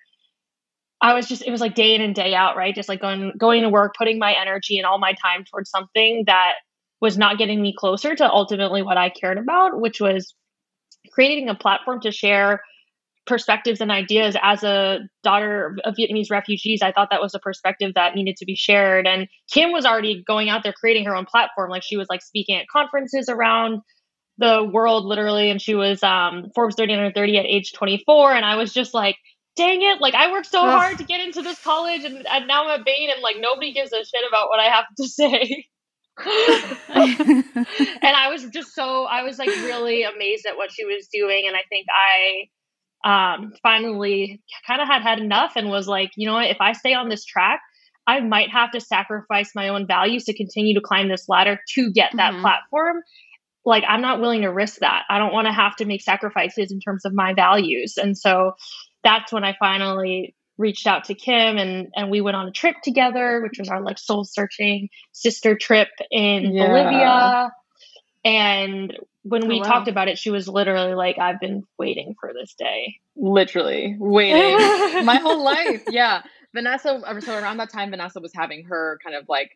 I 1.01 1.13
was 1.13 1.27
just, 1.27 1.41
it 1.41 1.51
was 1.51 1.61
like 1.61 1.75
day 1.75 1.95
in 1.95 2.01
and 2.01 2.13
day 2.13 2.35
out, 2.35 2.57
right? 2.57 2.75
Just 2.75 2.89
like 2.89 3.01
going, 3.01 3.31
going 3.37 3.63
to 3.63 3.69
work, 3.69 3.95
putting 3.97 4.19
my 4.19 4.33
energy 4.39 4.77
and 4.77 4.85
all 4.85 4.99
my 4.99 5.13
time 5.13 5.45
towards 5.49 5.69
something 5.69 6.25
that 6.27 6.55
was 7.01 7.17
not 7.17 7.37
getting 7.37 7.61
me 7.61 7.73
closer 7.75 8.15
to 8.15 8.29
ultimately 8.29 8.83
what 8.83 8.97
I 8.97 9.09
cared 9.09 9.37
about, 9.37 9.79
which 9.79 9.99
was 9.99 10.35
creating 11.11 11.49
a 11.49 11.55
platform 11.55 12.01
to 12.01 12.11
share 12.11 12.61
perspectives 13.29 13.79
and 13.79 13.91
ideas 13.91 14.35
as 14.41 14.63
a 14.63 14.99
daughter 15.23 15.77
of 15.85 15.95
Vietnamese 15.95 16.29
refugees. 16.29 16.81
I 16.81 16.91
thought 16.91 17.09
that 17.11 17.21
was 17.21 17.33
a 17.33 17.39
perspective 17.39 17.93
that 17.95 18.15
needed 18.15 18.35
to 18.37 18.45
be 18.45 18.55
shared. 18.55 19.07
And 19.07 19.27
Kim 19.49 19.71
was 19.71 19.85
already 19.85 20.23
going 20.27 20.49
out 20.49 20.63
there 20.63 20.73
creating 20.73 21.05
her 21.05 21.15
own 21.15 21.25
platform. 21.25 21.69
Like 21.69 21.83
she 21.83 21.95
was 21.95 22.07
like 22.09 22.21
speaking 22.21 22.57
at 22.57 22.67
conferences 22.67 23.29
around 23.29 23.81
the 24.37 24.67
world 24.69 25.05
literally. 25.05 25.49
And 25.49 25.61
she 25.61 25.75
was 25.75 26.03
um, 26.03 26.47
Forbes 26.55 26.75
30 26.75 26.93
under 26.93 27.11
30 27.11 27.37
at 27.37 27.45
age 27.45 27.71
24. 27.73 28.33
And 28.33 28.43
I 28.43 28.55
was 28.55 28.73
just 28.73 28.93
like, 28.93 29.15
dang 29.55 29.81
it. 29.81 30.01
Like 30.01 30.15
I 30.15 30.31
worked 30.31 30.47
so 30.47 30.61
Ugh. 30.61 30.69
hard 30.69 30.97
to 30.97 31.03
get 31.05 31.21
into 31.21 31.41
this 31.41 31.61
college 31.63 32.03
and, 32.03 32.27
and 32.27 32.47
now 32.47 32.67
I'm 32.67 32.79
at 32.79 32.85
Bain 32.85 33.09
and 33.11 33.21
like 33.21 33.37
nobody 33.39 33.71
gives 33.71 33.93
a 33.93 34.03
shit 34.03 34.23
about 34.27 34.49
what 34.49 34.59
I 34.59 34.65
have 34.65 34.85
to 34.97 35.07
say. 35.07 35.65
and 36.25 37.45
I 38.03 38.29
was 38.29 38.45
just 38.49 38.75
so 38.75 39.05
I 39.05 39.23
was 39.23 39.37
like 39.37 39.47
really 39.47 40.03
amazed 40.03 40.45
at 40.45 40.57
what 40.57 40.69
she 40.69 40.83
was 40.83 41.07
doing, 41.13 41.45
and 41.47 41.55
I 41.55 41.61
think 41.69 41.87
I 41.89 42.49
um, 43.03 43.53
finally 43.63 44.41
kind 44.67 44.81
of 44.81 44.87
had 44.87 45.01
had 45.01 45.19
enough 45.19 45.53
and 45.55 45.69
was 45.69 45.87
like, 45.87 46.11
you 46.15 46.27
know 46.27 46.33
what, 46.35 46.49
if 46.49 46.57
I 46.59 46.73
stay 46.73 46.93
on 46.93 47.09
this 47.09 47.25
track, 47.25 47.61
I 48.07 48.19
might 48.21 48.49
have 48.51 48.71
to 48.71 48.81
sacrifice 48.81 49.51
my 49.55 49.69
own 49.69 49.87
values 49.87 50.25
to 50.25 50.33
continue 50.35 50.73
to 50.75 50.81
climb 50.81 51.07
this 51.09 51.29
ladder 51.29 51.59
to 51.75 51.91
get 51.91 52.11
that 52.15 52.33
Mhm. 52.33 52.41
platform. 52.41 53.03
Like 53.65 53.83
I'm 53.87 54.01
not 54.01 54.19
willing 54.21 54.41
to 54.41 54.49
risk 54.49 54.79
that. 54.79 55.03
I 55.09 55.18
don't 55.19 55.33
want 55.33 55.47
to 55.47 55.53
have 55.53 55.75
to 55.77 55.85
make 55.85 56.01
sacrifices 56.01 56.71
in 56.71 56.79
terms 56.79 57.06
of 57.06 57.13
my 57.13 57.33
values, 57.33 57.97
and 57.97 58.18
so 58.18 58.53
that's 59.03 59.31
when 59.31 59.44
I 59.44 59.56
finally 59.59 60.35
reached 60.57 60.87
out 60.87 61.06
to 61.06 61.13
Kim 61.15 61.57
and 61.57 61.87
and 61.95 62.09
we 62.11 62.21
went 62.21 62.35
on 62.35 62.47
a 62.47 62.51
trip 62.51 62.75
together, 62.83 63.41
which 63.41 63.59
was 63.59 63.69
our 63.69 63.81
like 63.81 63.97
soul 63.99 64.25
searching 64.25 64.89
sister 65.13 65.56
trip 65.57 65.89
in 66.11 66.53
Yeah. 66.56 66.68
Bolivia. 66.68 67.51
And 68.23 68.97
when 69.23 69.47
we 69.47 69.56
Oh, 69.56 69.59
wow. 69.59 69.64
talked 69.64 69.88
about 69.88 70.07
it, 70.07 70.18
she 70.18 70.30
was 70.31 70.47
literally 70.47 70.94
like, 70.95 71.18
I've 71.19 71.40
been 71.40 71.64
waiting 71.78 72.16
for 72.19 72.31
this 72.33 72.54
day. 72.56 72.95
literally 73.16 73.95
waiting 73.99 74.57
my 75.06 75.18
whole 75.18 75.44
life. 75.44 75.83
Yeah. 75.90 76.21
Vanessa, 76.54 77.02
so 77.21 77.33
around 77.35 77.57
that 77.57 77.71
time, 77.71 77.92
Vanessa 77.92 78.19
was 78.19 78.31
having 78.33 78.66
her 78.66 78.99
kind 79.04 79.16
of 79.16 79.26
like 79.30 79.52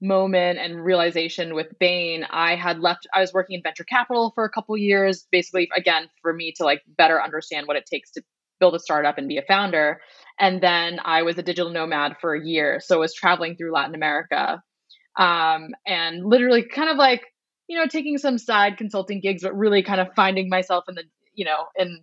moment 0.00 0.58
and 0.58 0.82
realization 0.84 1.54
with 1.54 1.68
Bain. 1.78 2.24
I 2.30 2.56
had 2.56 2.80
left, 2.80 3.06
I 3.14 3.20
was 3.20 3.32
working 3.32 3.56
in 3.56 3.62
venture 3.62 3.84
capital 3.84 4.32
for 4.34 4.44
a 4.44 4.50
couple 4.50 4.76
years, 4.76 5.26
basically, 5.30 5.68
again, 5.76 6.08
for 6.22 6.32
me 6.32 6.52
to 6.56 6.64
like 6.64 6.82
better 6.96 7.22
understand 7.22 7.66
what 7.66 7.76
it 7.76 7.86
takes 7.86 8.10
to 8.12 8.22
build 8.60 8.74
a 8.74 8.78
startup 8.80 9.18
and 9.18 9.28
be 9.28 9.38
a 9.38 9.42
founder. 9.42 10.00
And 10.40 10.60
then 10.62 11.00
I 11.04 11.22
was 11.22 11.38
a 11.38 11.42
digital 11.42 11.70
nomad 11.72 12.16
for 12.20 12.34
a 12.34 12.44
year. 12.44 12.80
So 12.82 12.96
I 12.96 12.98
was 12.98 13.14
traveling 13.14 13.56
through 13.56 13.72
Latin 13.72 13.94
America 13.94 14.62
um, 15.18 15.68
and 15.86 16.24
literally 16.24 16.64
kind 16.64 16.88
of 16.90 16.96
like, 16.96 17.22
you 17.68 17.78
know, 17.78 17.86
taking 17.86 18.18
some 18.18 18.38
side 18.38 18.76
consulting 18.76 19.20
gigs, 19.20 19.42
but 19.42 19.56
really 19.56 19.82
kind 19.82 20.00
of 20.00 20.08
finding 20.14 20.48
myself 20.48 20.84
in 20.88 20.94
the, 20.94 21.04
you 21.34 21.44
know, 21.44 21.66
in 21.76 22.02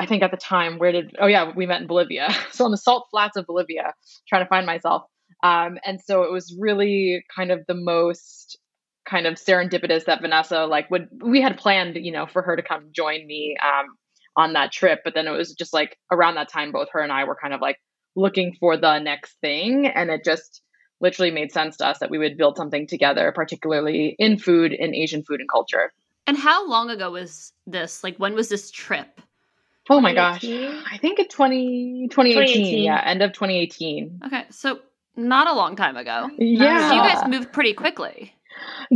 I 0.00 0.06
think 0.06 0.22
at 0.22 0.30
the 0.30 0.38
time, 0.38 0.78
where 0.78 0.92
did, 0.92 1.14
oh 1.20 1.26
yeah, 1.26 1.52
we 1.54 1.66
met 1.66 1.82
in 1.82 1.86
Bolivia. 1.86 2.34
So 2.52 2.64
on 2.64 2.70
the 2.70 2.78
salt 2.78 3.08
flats 3.10 3.36
of 3.36 3.46
Bolivia, 3.46 3.92
trying 4.28 4.44
to 4.44 4.48
find 4.48 4.64
myself. 4.64 5.02
Um, 5.42 5.78
and 5.84 6.00
so 6.00 6.22
it 6.22 6.32
was 6.32 6.56
really 6.58 7.22
kind 7.34 7.50
of 7.50 7.66
the 7.66 7.74
most 7.74 8.58
kind 9.06 9.26
of 9.26 9.34
serendipitous 9.34 10.06
that 10.06 10.22
Vanessa, 10.22 10.64
like, 10.64 10.90
would, 10.90 11.08
we 11.22 11.42
had 11.42 11.58
planned, 11.58 11.96
you 11.96 12.12
know, 12.12 12.26
for 12.26 12.40
her 12.40 12.56
to 12.56 12.62
come 12.62 12.88
join 12.92 13.26
me 13.26 13.56
um, 13.62 13.86
on 14.36 14.54
that 14.54 14.72
trip. 14.72 15.00
But 15.04 15.14
then 15.14 15.26
it 15.26 15.32
was 15.32 15.52
just 15.52 15.74
like 15.74 15.98
around 16.10 16.36
that 16.36 16.48
time, 16.48 16.72
both 16.72 16.88
her 16.92 17.00
and 17.00 17.12
I 17.12 17.24
were 17.24 17.36
kind 17.40 17.52
of 17.52 17.60
like 17.60 17.76
looking 18.16 18.56
for 18.58 18.78
the 18.78 18.98
next 19.00 19.36
thing. 19.42 19.86
And 19.86 20.10
it 20.10 20.24
just 20.24 20.62
literally 21.00 21.30
made 21.30 21.52
sense 21.52 21.76
to 21.78 21.86
us 21.86 21.98
that 21.98 22.10
we 22.10 22.18
would 22.18 22.36
build 22.36 22.56
something 22.56 22.86
together, 22.86 23.32
particularly 23.32 24.16
in 24.18 24.38
food, 24.38 24.72
in 24.72 24.94
Asian 24.94 25.22
food 25.22 25.40
and 25.40 25.48
culture. 25.48 25.92
And 26.26 26.36
how 26.36 26.68
long 26.68 26.90
ago 26.90 27.10
was 27.10 27.52
this? 27.66 28.04
Like, 28.04 28.16
when 28.18 28.34
was 28.34 28.48
this 28.48 28.70
trip? 28.70 29.20
Oh 29.88 30.00
my 30.00 30.14
gosh. 30.14 30.44
I 30.44 30.98
think 31.00 31.18
in 31.18 31.26
20, 31.26 32.08
2018, 32.10 32.10
2018. 32.10 32.84
yeah, 32.84 33.02
end 33.04 33.22
of 33.22 33.32
2018. 33.32 34.20
Okay, 34.26 34.44
so 34.50 34.80
not 35.16 35.48
a 35.48 35.54
long 35.54 35.74
time 35.74 35.96
ago. 35.96 36.30
Yeah. 36.38 36.88
So 36.88 36.94
you 36.94 37.00
guys 37.00 37.28
moved 37.28 37.52
pretty 37.52 37.74
quickly. 37.74 38.32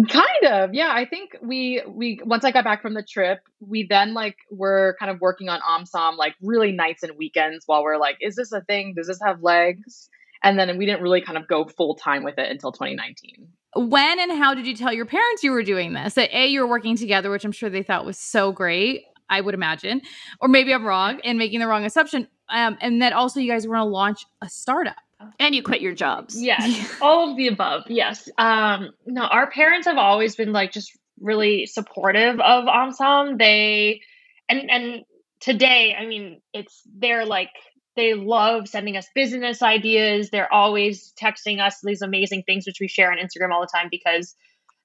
Kind 0.08 0.46
of. 0.46 0.74
Yeah, 0.74 0.90
I 0.92 1.04
think 1.04 1.36
we 1.40 1.82
we 1.86 2.20
once 2.24 2.44
I 2.44 2.50
got 2.50 2.64
back 2.64 2.82
from 2.82 2.94
the 2.94 3.02
trip, 3.02 3.40
we 3.60 3.86
then 3.88 4.12
like 4.12 4.36
were 4.50 4.96
kind 4.98 5.10
of 5.10 5.20
working 5.20 5.48
on 5.48 5.60
OMSOM 5.60 6.16
like 6.16 6.34
really 6.42 6.72
nights 6.72 7.02
and 7.02 7.16
weekends 7.16 7.64
while 7.66 7.82
we're 7.82 7.98
like, 7.98 8.16
is 8.20 8.36
this 8.36 8.52
a 8.52 8.60
thing? 8.60 8.94
Does 8.96 9.06
this 9.06 9.20
have 9.24 9.42
legs? 9.42 10.10
And 10.44 10.58
then 10.58 10.76
we 10.78 10.86
didn't 10.86 11.02
really 11.02 11.22
kind 11.22 11.38
of 11.38 11.48
go 11.48 11.64
full 11.64 11.96
time 11.96 12.22
with 12.22 12.38
it 12.38 12.50
until 12.50 12.70
2019. 12.70 13.48
When 13.76 14.20
and 14.20 14.30
how 14.30 14.54
did 14.54 14.66
you 14.66 14.76
tell 14.76 14.92
your 14.92 15.06
parents 15.06 15.42
you 15.42 15.50
were 15.50 15.64
doing 15.64 15.94
this? 15.94 16.14
That 16.14 16.30
A, 16.32 16.46
you 16.46 16.60
were 16.60 16.68
working 16.68 16.96
together, 16.96 17.30
which 17.30 17.44
I'm 17.44 17.50
sure 17.50 17.68
they 17.68 17.82
thought 17.82 18.06
was 18.06 18.18
so 18.18 18.52
great. 18.52 19.04
I 19.28 19.40
would 19.40 19.54
imagine, 19.54 20.02
or 20.38 20.48
maybe 20.48 20.74
I'm 20.74 20.84
wrong 20.84 21.18
and 21.24 21.38
making 21.38 21.60
the 21.60 21.66
wrong 21.66 21.84
assumption. 21.84 22.28
Um, 22.50 22.76
and 22.82 23.00
that 23.00 23.14
also 23.14 23.40
you 23.40 23.50
guys 23.50 23.66
were 23.66 23.74
going 23.74 23.86
to 23.86 23.90
launch 23.90 24.26
a 24.42 24.48
startup. 24.50 24.96
And 25.38 25.54
you 25.54 25.62
quit 25.62 25.80
your 25.80 25.94
jobs. 25.94 26.40
Yes, 26.40 26.98
all 27.00 27.30
of 27.30 27.36
the 27.38 27.48
above. 27.48 27.84
Yes. 27.88 28.28
Um, 28.36 28.90
no, 29.06 29.22
our 29.22 29.50
parents 29.50 29.86
have 29.86 29.96
always 29.96 30.36
been 30.36 30.52
like 30.52 30.70
just 30.70 30.92
really 31.18 31.64
supportive 31.64 32.38
of 32.40 32.64
OMSOM. 32.64 33.38
They 33.38 34.02
and 34.50 34.70
and 34.70 35.04
today, 35.40 35.96
I 35.98 36.04
mean, 36.04 36.42
it's 36.52 36.82
they're 36.98 37.24
like 37.24 37.50
they 37.96 38.14
love 38.14 38.68
sending 38.68 38.96
us 38.96 39.06
business 39.14 39.62
ideas. 39.62 40.30
They're 40.30 40.52
always 40.52 41.12
texting 41.20 41.60
us 41.60 41.80
these 41.82 42.02
amazing 42.02 42.42
things, 42.46 42.66
which 42.66 42.80
we 42.80 42.88
share 42.88 43.10
on 43.12 43.18
Instagram 43.18 43.52
all 43.52 43.60
the 43.60 43.70
time 43.72 43.88
because 43.90 44.34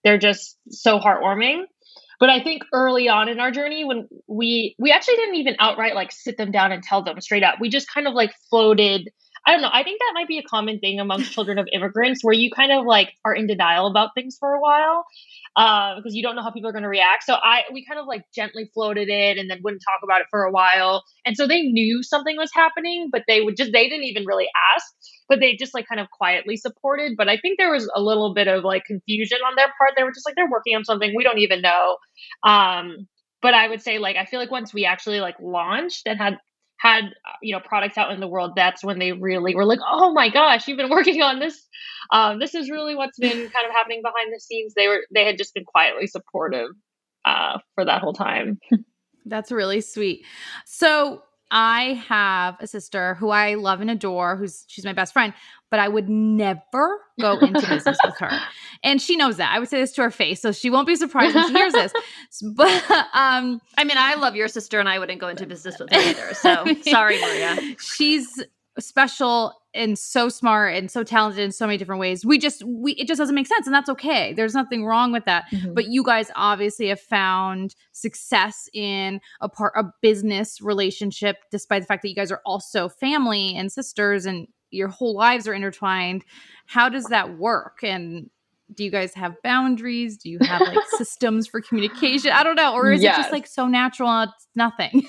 they're 0.03 0.17
just 0.17 0.57
so 0.69 0.99
heartwarming. 0.99 1.63
But 2.19 2.29
I 2.29 2.43
think 2.43 2.63
early 2.73 3.07
on 3.07 3.29
in 3.29 3.39
our 3.39 3.51
journey, 3.51 3.85
when 3.85 4.07
we 4.27 4.75
we 4.77 4.91
actually 4.91 5.15
didn't 5.15 5.35
even 5.35 5.55
outright 5.59 5.95
like 5.95 6.11
sit 6.11 6.37
them 6.37 6.51
down 6.51 6.71
and 6.71 6.83
tell 6.83 7.01
them 7.01 7.19
straight 7.21 7.43
up. 7.43 7.55
We 7.61 7.69
just 7.69 7.91
kind 7.91 8.07
of 8.07 8.13
like 8.13 8.33
floated 8.49 9.09
I 9.45 9.51
don't 9.51 9.61
know. 9.61 9.69
I 9.71 9.83
think 9.83 9.99
that 9.99 10.11
might 10.13 10.27
be 10.27 10.37
a 10.37 10.43
common 10.43 10.79
thing 10.79 10.99
amongst 10.99 11.31
children 11.33 11.57
of 11.57 11.67
immigrants 11.71 12.23
where 12.23 12.33
you 12.33 12.51
kind 12.51 12.71
of 12.71 12.85
like 12.85 13.13
are 13.25 13.33
in 13.33 13.47
denial 13.47 13.87
about 13.87 14.09
things 14.15 14.37
for 14.39 14.53
a 14.53 14.61
while 14.61 15.05
uh, 15.55 15.95
because 15.95 16.15
you 16.15 16.23
don't 16.23 16.35
know 16.35 16.41
how 16.41 16.51
people 16.51 16.69
are 16.69 16.73
going 16.73 16.83
to 16.83 16.89
react. 16.89 17.23
So 17.23 17.33
I 17.33 17.63
we 17.73 17.85
kind 17.85 17.99
of 17.99 18.05
like 18.07 18.23
gently 18.35 18.69
floated 18.73 19.09
it 19.09 19.37
and 19.37 19.49
then 19.49 19.59
wouldn't 19.63 19.81
talk 19.83 20.01
about 20.03 20.21
it 20.21 20.27
for 20.29 20.43
a 20.43 20.51
while. 20.51 21.03
And 21.25 21.35
so 21.35 21.47
they 21.47 21.63
knew 21.63 22.03
something 22.03 22.37
was 22.37 22.51
happening, 22.53 23.09
but 23.11 23.23
they 23.27 23.41
would 23.41 23.57
just 23.57 23.71
they 23.73 23.89
didn't 23.89 24.05
even 24.05 24.25
really 24.25 24.47
ask, 24.75 24.85
but 25.27 25.39
they 25.39 25.55
just 25.55 25.73
like 25.73 25.87
kind 25.87 26.01
of 26.01 26.07
quietly 26.11 26.57
supported. 26.57 27.13
But 27.17 27.29
I 27.29 27.37
think 27.37 27.57
there 27.57 27.71
was 27.71 27.89
a 27.95 28.01
little 28.01 28.33
bit 28.33 28.47
of 28.47 28.63
like 28.63 28.85
confusion 28.85 29.39
on 29.45 29.55
their 29.55 29.67
part. 29.77 29.91
They 29.97 30.03
were 30.03 30.11
just 30.11 30.25
like 30.27 30.35
they're 30.35 30.49
working 30.49 30.75
on 30.75 30.85
something 30.85 31.13
we 31.15 31.23
don't 31.23 31.39
even 31.39 31.61
know. 31.61 31.97
Um, 32.43 33.07
but 33.41 33.53
I 33.53 33.69
would 33.69 33.81
say 33.81 33.99
like 33.99 34.15
I 34.17 34.25
feel 34.25 34.39
like 34.39 34.51
once 34.51 34.73
we 34.73 34.85
actually 34.85 35.21
like 35.21 35.35
launched 35.41 36.07
and 36.07 36.19
had 36.19 36.37
had 36.79 37.05
you 37.41 37.53
know 37.53 37.61
products 37.63 37.97
out 37.97 38.11
in 38.11 38.19
the 38.19 38.27
world 38.27 38.53
that's 38.55 38.83
when 38.83 38.99
they 38.99 39.11
really 39.11 39.55
were 39.55 39.65
like 39.65 39.79
oh 39.85 40.13
my 40.13 40.29
gosh 40.29 40.67
you've 40.67 40.77
been 40.77 40.89
working 40.89 41.21
on 41.21 41.39
this 41.39 41.67
um, 42.11 42.39
this 42.39 42.55
is 42.55 42.69
really 42.69 42.95
what's 42.95 43.17
been 43.17 43.29
kind 43.37 43.65
of 43.67 43.71
happening 43.71 44.01
behind 44.01 44.33
the 44.33 44.39
scenes. 44.39 44.73
They 44.73 44.87
were 44.87 45.01
they 45.13 45.25
had 45.25 45.37
just 45.37 45.53
been 45.53 45.65
quietly 45.65 46.07
supportive 46.07 46.69
uh, 47.25 47.59
for 47.75 47.85
that 47.85 48.01
whole 48.01 48.13
time. 48.13 48.59
That's 49.25 49.51
really 49.51 49.81
sweet. 49.81 50.25
So 50.65 51.21
I 51.51 52.03
have 52.07 52.57
a 52.59 52.67
sister 52.67 53.15
who 53.15 53.29
I 53.29 53.55
love 53.55 53.81
and 53.81 53.91
adore, 53.91 54.35
who's 54.35 54.65
she's 54.67 54.85
my 54.85 54.93
best 54.93 55.13
friend, 55.13 55.33
but 55.71 55.79
I 55.79 55.87
would 55.87 56.09
never 56.09 57.01
go 57.19 57.37
into 57.39 57.67
business 57.67 57.97
with 58.03 58.17
her. 58.19 58.31
And 58.83 59.01
she 59.01 59.15
knows 59.15 59.37
that. 59.37 59.53
I 59.53 59.59
would 59.59 59.69
say 59.69 59.79
this 59.79 59.91
to 59.93 60.03
her 60.03 60.11
face, 60.11 60.41
so 60.41 60.51
she 60.51 60.69
won't 60.69 60.87
be 60.87 60.95
surprised 60.95 61.35
when 61.35 61.47
she 61.47 61.53
hears 61.53 61.73
this. 61.73 61.93
But 62.55 62.83
um 63.13 63.61
I 63.77 63.83
mean, 63.83 63.97
I 63.97 64.15
love 64.15 64.35
your 64.35 64.47
sister 64.47 64.79
and 64.79 64.87
I 64.87 64.99
wouldn't 64.99 65.19
go 65.19 65.27
into 65.27 65.45
business 65.45 65.79
with 65.79 65.91
her 65.91 65.99
either. 65.99 66.33
So 66.33 66.65
sorry, 66.89 67.19
Maria. 67.19 67.57
She's 67.79 68.43
special 68.77 69.53
and 69.73 69.99
so 69.99 70.29
smart 70.29 70.75
and 70.75 70.89
so 70.89 71.03
talented 71.03 71.43
in 71.43 71.51
so 71.51 71.67
many 71.67 71.77
different 71.77 71.99
ways. 71.99 72.25
We 72.25 72.37
just 72.37 72.63
we 72.63 72.93
it 72.93 73.07
just 73.07 73.19
doesn't 73.19 73.35
make 73.35 73.47
sense 73.47 73.67
and 73.67 73.73
that's 73.73 73.89
okay. 73.89 74.33
There's 74.33 74.53
nothing 74.53 74.85
wrong 74.85 75.11
with 75.11 75.25
that. 75.25 75.45
Mm-hmm. 75.51 75.73
But 75.73 75.87
you 75.87 76.03
guys 76.03 76.31
obviously 76.35 76.87
have 76.87 76.99
found 76.99 77.75
success 77.91 78.69
in 78.73 79.21
a 79.41 79.49
part 79.49 79.73
a 79.75 79.83
business 80.01 80.61
relationship 80.61 81.37
despite 81.51 81.81
the 81.81 81.87
fact 81.87 82.01
that 82.03 82.09
you 82.09 82.15
guys 82.15 82.31
are 82.31 82.41
also 82.45 82.89
family 82.89 83.55
and 83.55 83.71
sisters 83.71 84.25
and 84.25 84.47
your 84.71 84.87
whole 84.87 85.15
lives 85.15 85.47
are 85.47 85.53
intertwined. 85.53 86.23
How 86.65 86.89
does 86.89 87.05
that 87.05 87.37
work? 87.37 87.79
And 87.83 88.29
do 88.73 88.83
you 88.83 88.91
guys 88.91 89.13
have 89.15 89.35
boundaries? 89.43 90.17
Do 90.17 90.29
you 90.29 90.39
have 90.41 90.61
like 90.61 90.77
systems 90.97 91.47
for 91.47 91.61
communication? 91.61 92.31
I 92.31 92.43
don't 92.43 92.55
know. 92.55 92.73
Or 92.73 92.91
is 92.91 93.01
yes. 93.01 93.17
it 93.17 93.21
just 93.21 93.31
like 93.31 93.47
so 93.47 93.67
natural? 93.67 94.09
Uh, 94.09 94.25
it's 94.25 94.47
nothing. 94.55 95.07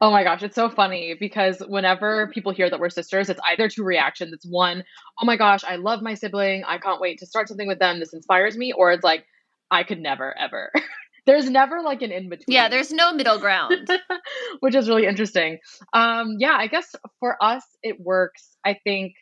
Oh 0.00 0.10
my 0.10 0.24
gosh, 0.24 0.42
it's 0.42 0.56
so 0.56 0.68
funny 0.68 1.14
because 1.14 1.60
whenever 1.68 2.26
people 2.34 2.50
hear 2.50 2.68
that 2.68 2.80
we're 2.80 2.90
sisters, 2.90 3.30
it's 3.30 3.38
either 3.46 3.68
two 3.68 3.84
reactions. 3.84 4.32
It's 4.32 4.44
one, 4.44 4.82
oh 5.20 5.24
my 5.24 5.36
gosh, 5.36 5.62
I 5.62 5.76
love 5.76 6.02
my 6.02 6.14
sibling. 6.14 6.64
I 6.64 6.78
can't 6.78 7.00
wait 7.00 7.20
to 7.20 7.26
start 7.26 7.46
something 7.46 7.68
with 7.68 7.78
them. 7.78 8.00
This 8.00 8.12
inspires 8.12 8.56
me. 8.56 8.72
Or 8.72 8.90
it's 8.90 9.04
like, 9.04 9.26
I 9.70 9.84
could 9.84 10.00
never, 10.00 10.36
ever. 10.36 10.72
there's 11.26 11.48
never 11.48 11.82
like 11.82 12.02
an 12.02 12.12
in 12.12 12.28
between. 12.28 12.54
Yeah, 12.54 12.68
there's 12.68 12.92
no 12.92 13.12
middle 13.12 13.38
ground, 13.38 13.88
which 14.60 14.74
is 14.74 14.88
really 14.88 15.06
interesting. 15.06 15.58
Um, 15.92 16.36
yeah, 16.38 16.56
I 16.58 16.66
guess 16.66 16.94
for 17.20 17.36
us, 17.42 17.64
it 17.82 18.00
works. 18.00 18.56
I 18.64 18.78
think, 18.84 19.14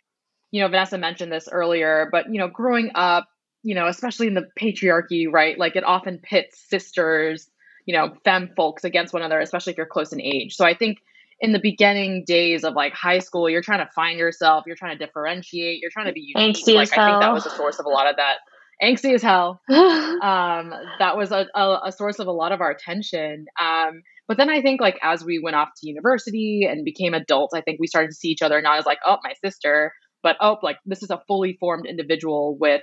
you 0.50 0.60
know, 0.60 0.68
Vanessa 0.68 0.98
mentioned 0.98 1.32
this 1.32 1.48
earlier, 1.50 2.08
but, 2.10 2.26
you 2.32 2.38
know, 2.38 2.48
growing 2.48 2.90
up, 2.94 3.28
you 3.62 3.74
know, 3.74 3.86
especially 3.86 4.26
in 4.26 4.34
the 4.34 4.48
patriarchy, 4.58 5.26
right? 5.30 5.58
Like 5.58 5.76
it 5.76 5.84
often 5.84 6.18
pits 6.18 6.64
sisters 6.68 7.50
you 7.86 7.96
know, 7.96 8.14
femme 8.24 8.50
folks 8.56 8.84
against 8.84 9.12
one 9.12 9.22
another, 9.22 9.40
especially 9.40 9.72
if 9.72 9.76
you're 9.76 9.86
close 9.86 10.12
in 10.12 10.20
age. 10.20 10.54
So 10.54 10.64
I 10.64 10.74
think 10.74 10.98
in 11.40 11.52
the 11.52 11.58
beginning 11.58 12.24
days 12.24 12.64
of 12.64 12.74
like 12.74 12.92
high 12.92 13.18
school, 13.18 13.48
you're 13.48 13.62
trying 13.62 13.84
to 13.84 13.90
find 13.92 14.18
yourself, 14.18 14.64
you're 14.66 14.76
trying 14.76 14.96
to 14.96 15.04
differentiate, 15.04 15.80
you're 15.80 15.90
trying 15.90 16.06
to 16.06 16.12
be 16.12 16.20
unique. 16.20 16.56
Angsty 16.56 16.74
like 16.74 16.96
I 16.96 17.10
think 17.10 17.20
that 17.20 17.32
was 17.32 17.46
a 17.46 17.50
source 17.50 17.78
of 17.78 17.86
a 17.86 17.88
lot 17.88 18.08
of 18.08 18.16
that. 18.16 18.36
Angsty 18.82 19.14
as 19.14 19.22
hell. 19.22 19.60
um, 19.70 20.72
that 20.98 21.16
was 21.16 21.32
a, 21.32 21.46
a, 21.54 21.80
a, 21.86 21.92
source 21.92 22.18
of 22.18 22.26
a 22.26 22.32
lot 22.32 22.52
of 22.52 22.60
our 22.60 22.74
tension. 22.74 23.46
Um, 23.60 24.02
but 24.26 24.36
then 24.36 24.48
I 24.48 24.62
think 24.62 24.80
like 24.80 24.98
as 25.02 25.24
we 25.24 25.38
went 25.38 25.56
off 25.56 25.68
to 25.76 25.88
university 25.88 26.66
and 26.68 26.84
became 26.84 27.14
adults, 27.14 27.54
I 27.54 27.60
think 27.60 27.78
we 27.78 27.86
started 27.86 28.08
to 28.08 28.14
see 28.14 28.28
each 28.28 28.42
other 28.42 28.60
not 28.62 28.78
as 28.78 28.86
like, 28.86 28.98
oh, 29.04 29.18
my 29.22 29.34
sister, 29.44 29.92
but 30.22 30.36
oh, 30.40 30.56
like 30.62 30.76
this 30.86 31.02
is 31.02 31.10
a 31.10 31.20
fully 31.28 31.56
formed 31.60 31.86
individual 31.86 32.56
with 32.58 32.82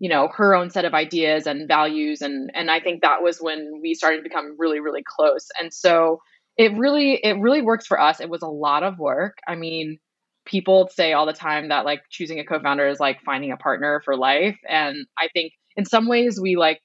you 0.00 0.08
know 0.08 0.28
her 0.34 0.54
own 0.54 0.70
set 0.70 0.84
of 0.84 0.94
ideas 0.94 1.46
and 1.46 1.68
values 1.68 2.22
and 2.22 2.50
and 2.54 2.70
i 2.70 2.80
think 2.80 3.02
that 3.02 3.22
was 3.22 3.38
when 3.38 3.70
we 3.82 3.94
started 3.94 4.16
to 4.16 4.22
become 4.22 4.56
really 4.58 4.80
really 4.80 5.04
close 5.06 5.46
and 5.60 5.72
so 5.72 6.18
it 6.56 6.72
really 6.76 7.20
it 7.22 7.38
really 7.38 7.62
works 7.62 7.86
for 7.86 8.00
us 8.00 8.18
it 8.18 8.30
was 8.30 8.42
a 8.42 8.48
lot 8.48 8.82
of 8.82 8.98
work 8.98 9.36
i 9.46 9.54
mean 9.54 9.98
people 10.44 10.88
say 10.92 11.12
all 11.12 11.26
the 11.26 11.32
time 11.32 11.68
that 11.68 11.84
like 11.84 12.02
choosing 12.10 12.38
a 12.38 12.44
co-founder 12.44 12.88
is 12.88 13.00
like 13.00 13.20
finding 13.22 13.52
a 13.52 13.56
partner 13.56 14.00
for 14.04 14.16
life 14.16 14.58
and 14.68 15.06
i 15.18 15.28
think 15.32 15.52
in 15.76 15.84
some 15.84 16.08
ways 16.08 16.40
we 16.40 16.56
like 16.56 16.80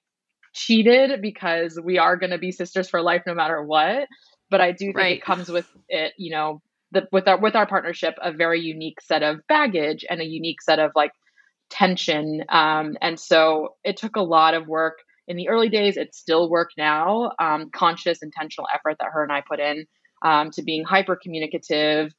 cheated 0.54 1.22
because 1.22 1.80
we 1.84 1.98
are 1.98 2.18
going 2.18 2.30
to 2.32 2.38
be 2.38 2.52
sisters 2.52 2.90
for 2.90 3.02
life 3.02 3.24
no 3.26 3.34
matter 3.34 3.64
what 3.64 4.08
but 4.50 4.62
i 4.62 4.72
do 4.72 4.86
think 4.88 4.98
right. 4.98 5.18
it 5.18 5.24
comes 5.24 5.50
with 5.50 5.68
it 5.90 6.14
you 6.18 6.32
know 6.32 6.62
the, 6.92 7.08
with 7.12 7.28
our 7.28 7.40
with 7.40 7.56
our 7.56 7.68
partnership 7.68 8.16
a 8.22 8.32
very 8.32 8.62
unique 8.62 9.02
set 9.02 9.24
of 9.24 9.40
baggage 9.48 10.06
and 10.10 10.22
a 10.22 10.26
unique 10.26 10.62
set 10.62 10.80
of 10.80 10.92
like 10.96 11.12
tension. 11.70 12.44
Um, 12.50 12.98
and 13.02 13.20
so 13.20 13.76
it 13.84 13.98
took 13.98 14.16
a 14.16 14.22
lot 14.22 14.54
of 14.54 14.68
work 14.68 15.00
in 15.28 15.38
the 15.38 15.50
early 15.50 15.70
days. 15.70 15.98
It's 15.98 16.18
still 16.18 16.50
work 16.50 16.72
now, 16.78 17.32
um, 17.40 17.70
conscious, 17.72 18.22
intentional 18.22 18.68
effort 18.74 18.98
that 19.00 19.10
her 19.12 19.24
and 19.24 19.32
I 19.32 19.42
put 19.48 19.60
in 19.60 19.86
um, 20.22 20.52
to 20.52 20.62
being 20.62 20.84
hyper 20.84 21.16
communicative, 21.16 22.14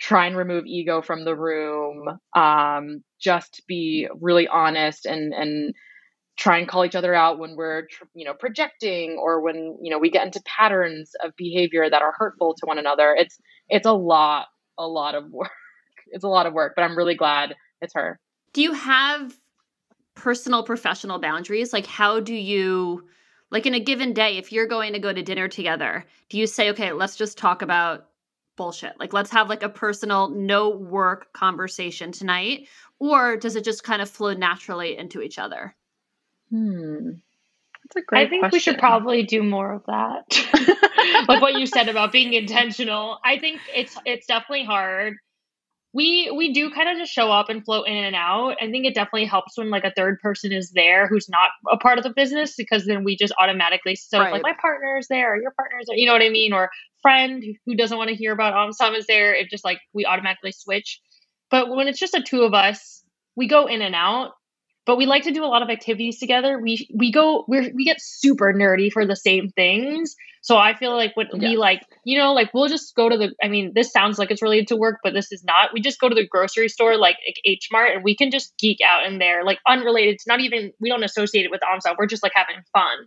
try 0.00 0.26
and 0.26 0.36
remove 0.36 0.64
ego 0.66 1.02
from 1.02 1.24
the 1.24 1.36
room, 1.36 2.08
um, 2.34 3.02
just 3.20 3.62
be 3.68 4.08
really 4.20 4.48
honest 4.48 5.06
and, 5.06 5.32
and, 5.32 5.74
try 6.36 6.56
and 6.56 6.68
call 6.68 6.86
each 6.86 6.94
other 6.94 7.12
out 7.12 7.38
when 7.38 7.54
we're 7.54 7.86
you 8.14 8.24
know 8.24 8.32
projecting 8.32 9.18
or 9.20 9.42
when 9.42 9.76
you 9.82 9.90
know 9.90 9.98
we 9.98 10.08
get 10.08 10.24
into 10.24 10.40
patterns 10.46 11.10
of 11.22 11.36
behavior 11.36 11.90
that 11.90 12.00
are 12.00 12.14
hurtful 12.16 12.54
to 12.54 12.64
one 12.64 12.78
another. 12.78 13.14
It's 13.18 13.38
it's 13.68 13.84
a 13.84 13.92
lot 13.92 14.46
a 14.78 14.86
lot 14.86 15.14
of 15.14 15.30
work. 15.30 15.50
It's 16.12 16.24
a 16.24 16.28
lot 16.28 16.46
of 16.46 16.54
work 16.54 16.72
but 16.74 16.82
i'm 16.82 16.96
really 16.96 17.14
glad 17.14 17.54
it's 17.80 17.94
her. 17.94 18.18
Do 18.52 18.62
you 18.62 18.72
have 18.72 19.38
personal 20.14 20.62
professional 20.62 21.18
boundaries? 21.18 21.72
Like, 21.72 21.86
how 21.86 22.20
do 22.20 22.34
you, 22.34 23.06
like, 23.50 23.66
in 23.66 23.74
a 23.74 23.80
given 23.80 24.12
day, 24.12 24.36
if 24.36 24.52
you're 24.52 24.66
going 24.66 24.92
to 24.92 24.98
go 24.98 25.12
to 25.12 25.22
dinner 25.22 25.48
together, 25.48 26.04
do 26.28 26.38
you 26.38 26.46
say, 26.46 26.70
okay, 26.70 26.92
let's 26.92 27.16
just 27.16 27.38
talk 27.38 27.62
about 27.62 28.09
bullshit? 28.56 28.98
Like, 28.98 29.12
let's 29.12 29.30
have 29.30 29.48
like 29.48 29.62
a 29.62 29.68
personal, 29.68 30.28
no 30.30 30.70
work 30.70 31.32
conversation 31.32 32.12
tonight? 32.12 32.68
Or 32.98 33.36
does 33.36 33.56
it 33.56 33.64
just 33.64 33.82
kind 33.82 34.02
of 34.02 34.10
flow 34.10 34.34
naturally 34.34 34.96
into 34.96 35.22
each 35.22 35.38
other? 35.38 35.74
Hmm. 36.50 37.10
That's 37.84 38.04
a 38.04 38.06
great 38.06 38.26
I 38.26 38.30
think 38.30 38.42
question. 38.42 38.56
we 38.56 38.60
should 38.60 38.78
probably 38.78 39.22
do 39.24 39.42
more 39.42 39.72
of 39.72 39.84
that. 39.86 41.24
like 41.28 41.40
what 41.40 41.58
you 41.58 41.66
said 41.66 41.88
about 41.88 42.12
being 42.12 42.34
intentional. 42.34 43.18
I 43.24 43.38
think 43.38 43.60
it's 43.74 43.96
it's 44.04 44.26
definitely 44.26 44.64
hard 44.64 45.16
we 45.92 46.30
we 46.30 46.52
do 46.52 46.70
kind 46.70 46.88
of 46.88 46.98
just 46.98 47.12
show 47.12 47.32
up 47.32 47.48
and 47.48 47.64
float 47.64 47.88
in 47.88 47.96
and 47.96 48.14
out. 48.14 48.56
I 48.60 48.70
think 48.70 48.86
it 48.86 48.94
definitely 48.94 49.24
helps 49.24 49.58
when 49.58 49.70
like 49.70 49.84
a 49.84 49.92
third 49.96 50.20
person 50.20 50.52
is 50.52 50.70
there 50.70 51.08
who's 51.08 51.28
not 51.28 51.50
a 51.70 51.76
part 51.76 51.98
of 51.98 52.04
the 52.04 52.12
business 52.14 52.54
because 52.56 52.86
then 52.86 53.02
we 53.02 53.16
just 53.16 53.32
automatically 53.40 53.96
so 53.96 54.20
right. 54.20 54.32
like 54.32 54.42
my 54.42 54.54
partner's 54.60 55.08
there, 55.08 55.40
your 55.40 55.50
partner's 55.50 55.86
there, 55.88 55.96
you 55.96 56.06
know 56.06 56.12
what 56.12 56.22
I 56.22 56.28
mean, 56.28 56.52
or 56.52 56.70
friend 57.02 57.42
who 57.66 57.74
doesn't 57.74 57.98
want 57.98 58.08
to 58.08 58.14
hear 58.14 58.32
about 58.32 58.54
OMSOM 58.54 58.96
is 58.96 59.06
there. 59.06 59.34
It 59.34 59.50
just 59.50 59.64
like 59.64 59.80
we 59.92 60.06
automatically 60.06 60.52
switch. 60.52 61.00
But 61.50 61.68
when 61.68 61.88
it's 61.88 61.98
just 61.98 62.12
the 62.12 62.22
two 62.22 62.42
of 62.42 62.54
us, 62.54 63.02
we 63.34 63.48
go 63.48 63.66
in 63.66 63.82
and 63.82 63.94
out, 63.94 64.32
but 64.86 64.96
we 64.96 65.06
like 65.06 65.24
to 65.24 65.32
do 65.32 65.44
a 65.44 65.46
lot 65.46 65.62
of 65.62 65.70
activities 65.70 66.18
together. 66.18 66.58
We 66.58 66.88
we 66.94 67.12
go 67.12 67.44
we 67.48 67.72
we 67.72 67.84
get 67.84 67.98
super 68.00 68.52
nerdy 68.52 68.90
for 68.90 69.06
the 69.06 69.16
same 69.16 69.50
things. 69.50 70.16
So 70.42 70.56
I 70.56 70.74
feel 70.74 70.96
like 70.96 71.14
when 71.16 71.28
we 71.34 71.56
like, 71.56 71.82
you 72.04 72.16
know, 72.18 72.32
like 72.32 72.54
we'll 72.54 72.68
just 72.68 72.94
go 72.94 73.08
to 73.08 73.18
the 73.18 73.34
I 73.42 73.48
mean, 73.48 73.72
this 73.74 73.92
sounds 73.92 74.18
like 74.18 74.30
it's 74.30 74.40
related 74.40 74.68
to 74.68 74.76
work, 74.76 75.00
but 75.04 75.12
this 75.12 75.32
is 75.32 75.44
not. 75.44 75.70
We 75.74 75.82
just 75.82 76.00
go 76.00 76.08
to 76.08 76.14
the 76.14 76.26
grocery 76.26 76.68
store 76.68 76.96
like 76.96 77.16
H 77.44 77.68
Mart 77.70 77.94
and 77.94 78.02
we 78.02 78.16
can 78.16 78.30
just 78.30 78.54
geek 78.58 78.78
out 78.84 79.06
in 79.06 79.18
there, 79.18 79.44
like 79.44 79.58
unrelated. 79.68 80.14
It's 80.14 80.26
not 80.26 80.40
even 80.40 80.72
we 80.80 80.88
don't 80.88 81.04
associate 81.04 81.44
it 81.44 81.50
with 81.50 81.60
OMSOM. 81.60 81.96
We're 81.98 82.06
just 82.06 82.22
like 82.22 82.32
having 82.34 82.62
fun. 82.72 83.06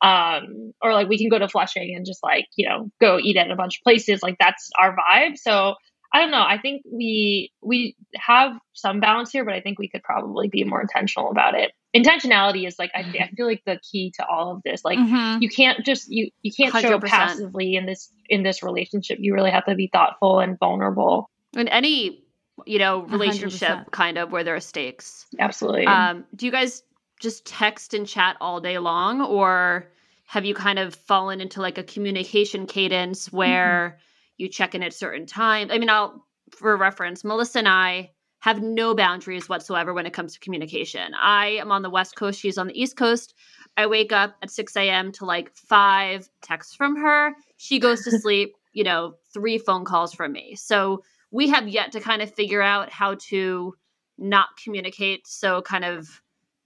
Um, 0.00 0.72
or 0.80 0.92
like 0.92 1.08
we 1.08 1.18
can 1.18 1.28
go 1.28 1.40
to 1.40 1.48
Flushing 1.48 1.94
and 1.96 2.06
just 2.06 2.22
like, 2.22 2.46
you 2.56 2.68
know, 2.68 2.90
go 3.00 3.18
eat 3.18 3.36
at 3.36 3.50
a 3.50 3.56
bunch 3.56 3.78
of 3.78 3.82
places. 3.82 4.22
Like 4.22 4.36
that's 4.38 4.70
our 4.78 4.94
vibe. 4.94 5.36
So 5.36 5.74
I 6.12 6.20
don't 6.20 6.30
know. 6.30 6.42
I 6.42 6.58
think 6.58 6.82
we 6.90 7.52
we 7.60 7.96
have 8.16 8.52
some 8.72 9.00
balance 9.00 9.30
here, 9.30 9.44
but 9.44 9.54
I 9.54 9.60
think 9.60 9.78
we 9.78 9.88
could 9.88 10.02
probably 10.02 10.48
be 10.48 10.64
more 10.64 10.80
intentional 10.80 11.30
about 11.30 11.54
it. 11.54 11.72
Intentionality 11.94 12.66
is 12.66 12.78
like 12.78 12.90
I, 12.94 13.00
I 13.00 13.30
feel 13.36 13.46
like 13.46 13.62
the 13.66 13.78
key 13.90 14.12
to 14.16 14.26
all 14.26 14.52
of 14.52 14.62
this. 14.62 14.84
Like 14.84 14.98
Mhm. 14.98 15.42
you 15.42 15.48
can't 15.48 15.84
just 15.84 16.10
you 16.10 16.30
you 16.42 16.52
can't 16.52 16.72
show 16.74 16.98
100%. 16.98 17.08
passively 17.08 17.76
in 17.76 17.86
this 17.86 18.10
in 18.28 18.42
this 18.42 18.62
relationship. 18.62 19.18
You 19.20 19.34
really 19.34 19.50
have 19.50 19.66
to 19.66 19.74
be 19.74 19.88
thoughtful 19.92 20.40
and 20.40 20.58
vulnerable. 20.58 21.30
In 21.54 21.68
any, 21.68 22.24
you 22.66 22.78
know, 22.78 23.02
relationship 23.02 23.78
100%. 23.86 23.90
kind 23.90 24.18
of 24.18 24.32
where 24.32 24.44
there 24.44 24.54
are 24.54 24.60
stakes. 24.60 25.26
Absolutely. 25.38 25.86
Um, 25.86 26.24
do 26.34 26.46
you 26.46 26.52
guys 26.52 26.82
just 27.20 27.44
text 27.46 27.94
and 27.94 28.06
chat 28.06 28.36
all 28.40 28.60
day 28.60 28.78
long, 28.78 29.20
or 29.20 29.90
have 30.26 30.44
you 30.44 30.54
kind 30.54 30.78
of 30.78 30.94
fallen 30.94 31.40
into 31.40 31.60
like 31.60 31.78
a 31.78 31.82
communication 31.82 32.66
cadence 32.66 33.32
where 33.32 33.98
you 34.38 34.48
check 34.48 34.74
in 34.74 34.82
at 34.82 34.94
certain 34.94 35.26
times? 35.26 35.70
I 35.72 35.78
mean, 35.78 35.90
I'll 35.90 36.24
for 36.50 36.76
reference, 36.76 37.24
Melissa 37.24 37.58
and 37.58 37.68
I 37.68 38.12
have 38.40 38.62
no 38.62 38.94
boundaries 38.94 39.48
whatsoever 39.48 39.92
when 39.92 40.06
it 40.06 40.12
comes 40.12 40.32
to 40.32 40.40
communication. 40.40 41.12
I 41.14 41.48
am 41.60 41.70
on 41.70 41.82
the 41.82 41.90
West 41.90 42.16
Coast; 42.16 42.40
she's 42.40 42.56
on 42.56 42.68
the 42.68 42.80
East 42.80 42.96
Coast. 42.96 43.34
I 43.76 43.86
wake 43.86 44.12
up 44.12 44.36
at 44.42 44.50
6 44.50 44.76
a.m. 44.76 45.12
to 45.12 45.24
like 45.24 45.54
five 45.54 46.28
texts 46.40 46.74
from 46.74 46.96
her. 46.96 47.32
She 47.58 47.78
goes 47.78 48.02
to 48.04 48.10
sleep, 48.20 48.54
you 48.72 48.84
know, 48.84 49.14
three 49.34 49.58
phone 49.58 49.84
calls 49.84 50.14
from 50.14 50.32
me. 50.32 50.54
So 50.56 51.02
we 51.30 51.48
have 51.50 51.68
yet 51.68 51.92
to 51.92 52.00
kind 52.00 52.22
of 52.22 52.34
figure 52.34 52.62
out 52.62 52.90
how 52.90 53.16
to 53.28 53.74
not 54.18 54.48
communicate 54.62 55.26
so 55.26 55.62
kind 55.62 55.84
of 55.84 56.08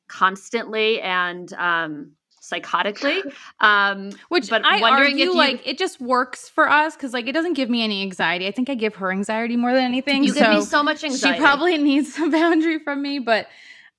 constantly 0.09 1.00
and 1.00 1.52
um 1.55 2.12
psychotically 2.42 3.22
um 3.61 4.11
Which 4.28 4.50
But 4.50 4.62
I 4.64 4.80
wondering 4.80 5.12
argue 5.12 5.25
if 5.28 5.32
you- 5.32 5.34
like 5.37 5.66
it 5.66 5.78
just 5.78 6.00
works 6.00 6.49
for 6.49 6.68
us 6.68 6.96
because 6.96 7.12
like 7.12 7.26
it 7.28 7.32
doesn't 7.32 7.54
give 7.54 7.70
me 7.70 7.82
any 7.82 8.02
anxiety. 8.02 8.46
I 8.46 8.50
think 8.50 8.68
I 8.68 8.75
give 8.75 8.96
her 8.96 9.11
anxiety 9.12 9.56
more 9.56 9.72
than 9.72 9.84
anything. 9.84 10.25
you 10.25 10.32
so 10.32 10.40
give 10.40 10.50
me 10.50 10.61
so 10.62 10.82
much 10.82 11.04
anxiety 11.04 11.37
she 11.38 11.40
probably 11.40 11.78
needs 11.90 12.14
some 12.14 12.30
boundary 12.30 12.78
from 12.80 13.00
me, 13.00 13.18
but 13.20 13.46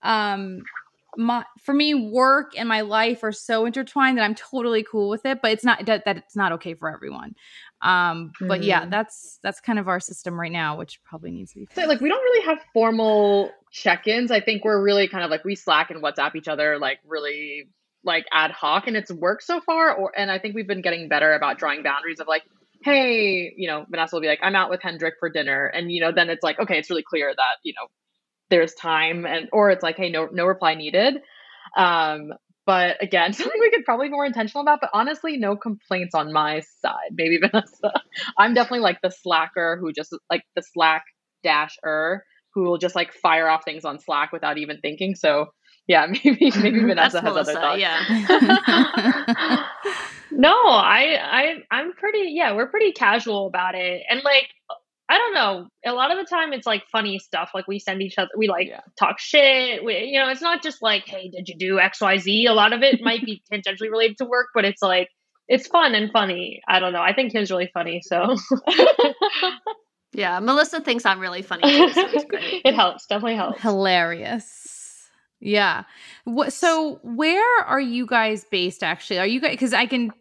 um 0.02 0.60
my 1.16 1.46
for 1.62 1.74
me 1.74 1.94
work 1.94 2.54
and 2.58 2.68
my 2.68 2.82
life 2.82 3.24
are 3.24 3.32
so 3.32 3.66
intertwined 3.66 4.18
that 4.18 4.24
I'm 4.24 4.34
totally 4.36 4.84
cool 4.84 5.10
with 5.10 5.26
it, 5.26 5.42
but 5.42 5.52
it's 5.52 5.64
not 5.64 5.86
that, 5.86 6.06
that 6.06 6.18
it's 6.18 6.36
not 6.36 6.52
okay 6.54 6.74
for 6.74 6.92
everyone. 6.94 7.36
Um 7.82 8.32
but 8.42 8.64
yeah, 8.64 8.86
Mhm. 8.86 8.90
that's 8.90 9.40
that's 9.44 9.62
kind 9.62 9.78
of 9.80 9.88
our 9.88 10.00
system 10.00 10.40
right 10.40 10.52
now, 10.52 10.78
which 10.78 11.00
probably 11.04 11.32
needs 11.32 11.54
to 11.54 11.60
be 11.60 11.68
So, 11.76 11.86
like 11.86 12.02
we 12.02 12.10
don't 12.10 12.22
really 12.24 12.46
have 12.46 12.60
formal 12.74 13.52
check-ins. 13.72 14.32
I 14.32 14.40
think 14.40 14.64
we're 14.66 14.82
really 14.82 15.08
kind 15.08 15.24
of 15.24 15.30
like 15.32 15.44
we 15.46 15.56
Slack 15.56 15.92
and 15.92 16.02
WhatsApp 16.02 16.36
each 16.36 16.48
other 16.48 16.78
like 16.80 17.00
really 17.08 17.68
like 18.04 18.26
ad 18.32 18.52
hoc, 18.52 18.88
and 18.88 18.96
it's 18.98 19.12
worked 19.12 19.44
so 19.44 19.62
far. 19.62 19.94
Or 19.96 20.12
and 20.18 20.32
I 20.32 20.40
think 20.40 20.56
we've 20.56 20.68
been 20.68 20.82
getting 20.82 21.10
better 21.10 21.34
about 21.34 21.58
drawing 21.60 21.84
boundaries 21.84 22.20
of 22.20 22.28
like, 22.28 22.44
hey, 22.84 23.54
you 23.56 23.68
know, 23.68 23.86
Vanessa 23.90 24.16
will 24.16 24.22
be 24.22 24.28
like, 24.28 24.40
I'm 24.42 24.56
out 24.56 24.70
with 24.70 24.82
Hendrik 24.82 25.16
for 25.20 25.30
dinner, 25.30 25.66
and 25.66 25.92
you 25.92 26.02
know, 26.02 26.12
then 26.12 26.30
it's 26.30 26.44
like, 26.44 26.60
okay, 26.60 26.78
it's 26.78 26.90
really 26.90 27.04
clear 27.08 27.34
that 27.36 27.56
you 27.64 27.74
know 27.74 27.88
there's 28.50 28.74
time, 28.74 29.26
and 29.26 29.50
or 29.52 29.70
it's 29.70 29.84
like, 29.84 29.98
hey, 29.98 30.10
no, 30.10 30.28
no 30.32 30.46
reply 30.46 30.76
needed. 30.76 31.18
Um, 31.78 32.34
but 32.66 33.02
again, 33.02 33.34
something 33.34 33.60
we 33.60 33.72
could 33.72 33.86
probably 33.86 34.08
be 34.08 34.12
more 34.14 34.26
intentional 34.26 34.62
about. 34.62 34.80
But 34.82 34.92
honestly, 34.94 35.38
no 35.38 35.56
complaints 35.56 36.16
on 36.16 36.32
my 36.32 36.62
side. 36.82 37.12
Maybe 37.12 37.38
Vanessa. 37.42 37.92
I'm 38.38 38.54
definitely 38.54 38.80
like 38.80 39.02
the 39.02 39.12
slacker 39.12 39.78
who 39.80 39.92
just 39.92 40.16
like 40.30 40.44
the 40.56 40.62
Slack 40.62 41.04
dasher 41.44 42.24
who 42.54 42.64
will 42.64 42.78
just 42.78 42.96
like 42.96 43.14
fire 43.14 43.48
off 43.48 43.64
things 43.66 43.84
on 43.84 44.00
Slack 44.00 44.32
without 44.32 44.58
even 44.58 44.80
thinking. 44.80 45.16
So 45.16 45.48
yeah, 45.88 46.06
maybe 46.24 46.52
maybe 46.62 46.80
Vanessa 46.86 47.22
has 47.22 47.34
melissa 47.34 47.52
other 47.60 47.62
thoughts. 47.62 47.80
yeah 47.82 49.68
No, 50.36 50.50
I 50.52 51.18
I 51.22 51.54
I'm 51.70 51.94
pretty 51.94 52.32
yeah, 52.32 52.56
we're 52.56 52.68
pretty 52.68 52.92
casual 52.92 53.46
about 53.48 53.76
it. 53.76 54.02
And 54.10 54.22
like 54.24 54.48
I 55.10 55.18
don't 55.20 55.34
know, 55.36 55.68
a 55.86 55.94
lot 55.94 56.10
of 56.12 56.18
the 56.18 56.26
time 56.26 56.54
it's 56.54 56.66
like 56.66 56.84
funny 56.92 57.20
stuff 57.20 57.52
like 57.54 57.68
we 57.68 57.78
send 57.78 58.02
each 58.02 58.18
other 58.18 58.30
we 58.36 58.48
like 58.48 58.68
Yeah. 58.68 58.80
talk 58.98 59.20
shit. 59.20 59.84
We, 59.84 60.06
you 60.06 60.20
know, 60.20 60.30
it's 60.30 60.42
not 60.42 60.64
just 60.64 60.82
like 60.82 61.04
hey, 61.06 61.30
did 61.30 61.48
you 61.50 61.56
do 61.58 61.76
XYZ? 61.76 62.48
A 62.50 62.54
lot 62.54 62.74
of 62.74 62.82
it 62.82 63.00
might 63.02 63.24
be 63.24 63.44
tangentially 63.52 63.92
related 63.92 64.18
to 64.20 64.26
work, 64.26 64.48
but 64.56 64.66
it's 64.66 64.82
like 64.82 65.10
it's 65.48 65.68
fun 65.68 65.94
and 65.94 66.12
funny. 66.12 66.62
I 66.68 66.80
don't 66.80 66.94
know. 66.94 67.02
I 67.02 67.14
think 67.14 67.32
Kim's 67.32 67.52
really 67.52 67.70
funny, 67.74 68.02
so 68.04 68.36
yeah 70.14 70.40
melissa 70.40 70.80
thinks 70.80 71.06
i'm 71.08 71.20
really 71.20 71.42
funny 71.42 71.64
too, 71.64 71.94
so 71.94 72.02
it's 72.14 72.26
great 72.26 72.62
it 72.66 72.74
helps. 72.76 73.06
Definitely 73.08 73.36
helps. 73.36 73.62
Hilarious. 73.62 74.83
Yeah. 75.44 75.84
What 76.24 76.54
so 76.54 77.00
where 77.04 77.64
are 77.66 77.82
you 77.82 78.06
guys 78.06 78.46
based 78.50 78.82
actually? 78.84 79.20
Are 79.20 79.28
you 79.28 79.42
guys 79.42 79.58
cuz 79.60 79.74
I 79.74 79.86
can 79.86 80.12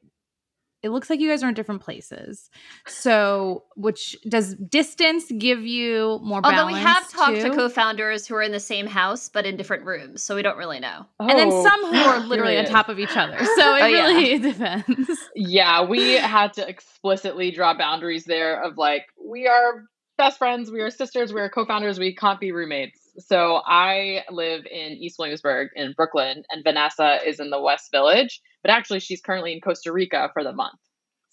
it 0.83 0.91
looks 0.91 1.09
like 1.09 1.21
you 1.21 1.29
guys 1.29 1.45
are 1.45 1.49
in 1.49 1.55
different 1.55 1.81
places. 1.81 2.51
So, 2.89 3.63
which 3.77 4.17
does 4.29 4.55
distance 4.57 5.31
give 5.39 5.61
you 5.65 6.19
more 6.25 6.41
although 6.43 6.67
we 6.67 6.73
have 6.73 6.97
balance, 7.05 7.13
talked 7.13 7.37
too? 7.37 7.43
to 7.51 7.55
co-founders 7.55 8.27
who 8.27 8.35
are 8.35 8.43
in 8.43 8.51
the 8.51 8.59
same 8.59 8.87
house 8.89 9.29
but 9.29 9.47
in 9.47 9.57
different 9.57 9.85
rooms 9.85 10.23
so 10.25 10.35
we 10.35 10.43
don't 10.43 10.57
really 10.59 10.81
know 10.81 11.07
and 11.21 11.39
then 11.39 11.51
Oh, 11.53 11.63
some 11.63 11.87
who 11.87 12.03
are 12.03 12.19
literally 12.19 12.59
on 12.59 12.65
top 12.65 12.89
of 12.89 12.99
each 12.99 13.17
other. 13.17 13.39
So 13.57 13.75
it 13.77 13.83
Oh, 13.83 13.87
yeah. 13.87 14.07
really 14.07 14.39
depends. 14.51 15.21
yeah, 15.37 15.85
we 15.85 16.15
had 16.15 16.53
to 16.55 16.69
explicitly 16.69 17.53
draw 17.53 17.75
boundaries 17.75 18.25
there 18.25 18.61
of 18.61 18.77
like, 18.77 19.07
we 19.25 19.47
are 19.47 19.85
best 20.19 20.39
friends, 20.39 20.71
we 20.71 20.81
are 20.81 20.91
sisters, 20.91 21.33
we 21.33 21.41
are 21.41 21.49
co 21.49 21.65
founders, 21.65 21.99
we 22.01 22.13
can't 22.15 22.41
be 22.41 22.51
roommates. 22.51 22.99
So 23.18 23.61
I 23.66 24.25
live 24.31 24.64
in 24.66 24.92
East 24.92 25.16
Williamsburg 25.18 25.68
in 25.77 25.92
Brooklyn, 25.92 26.44
and 26.51 26.64
Vanessa 26.64 27.18
is 27.27 27.40
in 27.40 27.51
the 27.51 27.61
West 27.61 27.90
Village, 27.92 28.40
but 28.62 28.70
actually 28.70 29.01
she's 29.01 29.20
currently 29.20 29.53
in 29.53 29.61
Costa 29.61 29.92
Rica 29.92 30.31
for 30.33 30.42
the 30.42 30.53
month. 30.53 30.79